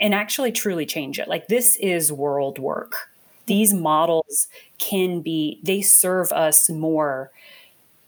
and 0.00 0.14
actually 0.14 0.52
truly 0.52 0.86
change 0.86 1.18
it. 1.18 1.28
Like, 1.28 1.48
this 1.48 1.76
is 1.76 2.12
world 2.12 2.58
work. 2.58 3.10
These 3.46 3.74
models 3.74 4.48
can 4.78 5.20
be, 5.20 5.58
they 5.62 5.82
serve 5.82 6.32
us 6.32 6.70
more 6.70 7.30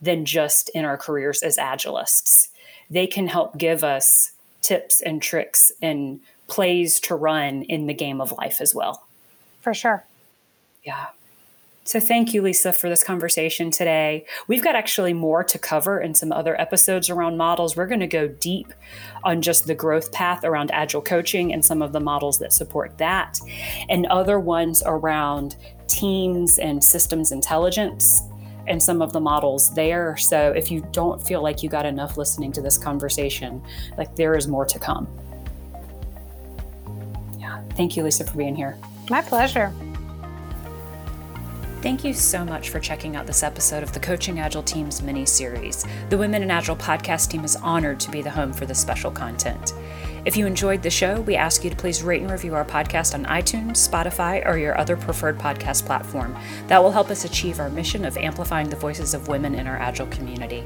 than 0.00 0.24
just 0.24 0.68
in 0.70 0.84
our 0.84 0.96
careers 0.96 1.42
as 1.42 1.56
agilists. 1.56 2.48
They 2.88 3.06
can 3.06 3.26
help 3.26 3.58
give 3.58 3.82
us 3.82 4.32
tips 4.62 5.00
and 5.00 5.20
tricks 5.20 5.72
and 5.82 6.20
plays 6.48 7.00
to 7.00 7.14
run 7.14 7.62
in 7.62 7.86
the 7.86 7.94
game 7.94 8.20
of 8.20 8.32
life 8.32 8.60
as 8.60 8.74
well. 8.74 9.06
For 9.60 9.74
sure. 9.74 10.04
Yeah. 10.86 11.06
So 11.82 12.00
thank 12.00 12.32
you, 12.34 12.42
Lyssa, 12.42 12.72
for 12.72 12.88
this 12.88 13.04
conversation 13.04 13.70
today. 13.70 14.24
We've 14.48 14.62
got 14.62 14.74
actually 14.74 15.12
more 15.12 15.44
to 15.44 15.58
cover 15.58 16.00
in 16.00 16.14
some 16.14 16.32
other 16.32 16.60
episodes 16.60 17.10
around 17.10 17.36
models. 17.36 17.76
We're 17.76 17.86
going 17.86 18.00
to 18.00 18.08
go 18.08 18.26
deep 18.26 18.72
on 19.22 19.42
just 19.42 19.66
the 19.66 19.74
growth 19.74 20.10
path 20.10 20.42
around 20.42 20.70
agile 20.72 21.02
coaching 21.02 21.52
and 21.52 21.64
some 21.64 21.82
of 21.82 21.92
the 21.92 22.00
models 22.00 22.38
that 22.40 22.52
support 22.52 22.98
that, 22.98 23.38
and 23.88 24.06
other 24.06 24.40
ones 24.40 24.82
around 24.84 25.56
teams 25.86 26.58
and 26.58 26.82
systems 26.82 27.30
intelligence 27.30 28.22
and 28.66 28.82
some 28.82 29.00
of 29.00 29.12
the 29.12 29.20
models 29.20 29.72
there. 29.74 30.16
So 30.16 30.50
if 30.50 30.72
you 30.72 30.84
don't 30.90 31.24
feel 31.24 31.40
like 31.40 31.62
you 31.62 31.68
got 31.68 31.86
enough 31.86 32.16
listening 32.16 32.50
to 32.52 32.60
this 32.60 32.78
conversation, 32.78 33.62
like 33.96 34.16
there 34.16 34.36
is 34.36 34.48
more 34.48 34.64
to 34.66 34.78
come. 34.80 35.06
Yeah. 37.38 37.62
Thank 37.76 37.96
you, 37.96 38.02
Lyssa, 38.02 38.24
for 38.24 38.36
being 38.36 38.56
here. 38.56 38.76
My 39.08 39.22
pleasure. 39.22 39.72
Thank 41.82 42.04
you 42.04 42.14
so 42.14 42.44
much 42.44 42.70
for 42.70 42.80
checking 42.80 43.16
out 43.16 43.26
this 43.26 43.42
episode 43.42 43.82
of 43.82 43.92
the 43.92 44.00
Coaching 44.00 44.40
Agile 44.40 44.62
Teams 44.62 45.02
mini 45.02 45.26
series. 45.26 45.84
The 46.08 46.16
Women 46.16 46.42
in 46.42 46.50
Agile 46.50 46.74
podcast 46.74 47.28
team 47.30 47.44
is 47.44 47.54
honored 47.56 48.00
to 48.00 48.10
be 48.10 48.22
the 48.22 48.30
home 48.30 48.52
for 48.52 48.64
this 48.64 48.80
special 48.80 49.10
content. 49.10 49.74
If 50.24 50.36
you 50.36 50.46
enjoyed 50.46 50.82
the 50.82 50.90
show, 50.90 51.20
we 51.20 51.36
ask 51.36 51.62
you 51.62 51.70
to 51.70 51.76
please 51.76 52.02
rate 52.02 52.22
and 52.22 52.30
review 52.30 52.54
our 52.54 52.64
podcast 52.64 53.14
on 53.14 53.26
iTunes, 53.26 53.88
Spotify, 53.88 54.44
or 54.44 54.56
your 54.56 54.76
other 54.76 54.96
preferred 54.96 55.38
podcast 55.38 55.84
platform. 55.84 56.34
That 56.66 56.82
will 56.82 56.90
help 56.90 57.10
us 57.10 57.24
achieve 57.24 57.60
our 57.60 57.68
mission 57.68 58.04
of 58.06 58.16
amplifying 58.16 58.70
the 58.70 58.74
voices 58.74 59.12
of 59.12 59.28
women 59.28 59.54
in 59.54 59.66
our 59.66 59.76
Agile 59.76 60.08
community. 60.08 60.64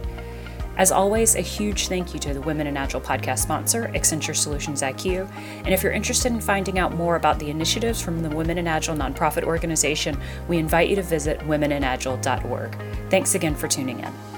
As 0.81 0.91
always, 0.91 1.37
a 1.37 1.43
huge 1.43 1.89
thank 1.89 2.15
you 2.15 2.21
to 2.21 2.33
the 2.33 2.41
Women 2.41 2.67
in 2.67 2.75
Agile 2.75 3.03
podcast 3.03 3.41
sponsor, 3.41 3.89
Accenture 3.95 4.35
Solutions 4.35 4.81
IQ. 4.81 5.31
And 5.67 5.75
if 5.75 5.83
you're 5.83 5.93
interested 5.93 6.33
in 6.33 6.41
finding 6.41 6.79
out 6.79 6.95
more 6.95 7.17
about 7.17 7.39
the 7.39 7.51
initiatives 7.51 8.01
from 8.01 8.23
the 8.23 8.31
Women 8.31 8.57
in 8.57 8.67
Agile 8.67 8.97
nonprofit 8.97 9.43
organization, 9.43 10.19
we 10.49 10.57
invite 10.57 10.89
you 10.89 10.97
to 10.97 11.03
visit 11.03 11.39
womeninagile.org. 11.41 12.79
Thanks 13.11 13.35
again 13.35 13.55
for 13.55 13.69
tuning 13.69 14.01
in. 14.01 14.30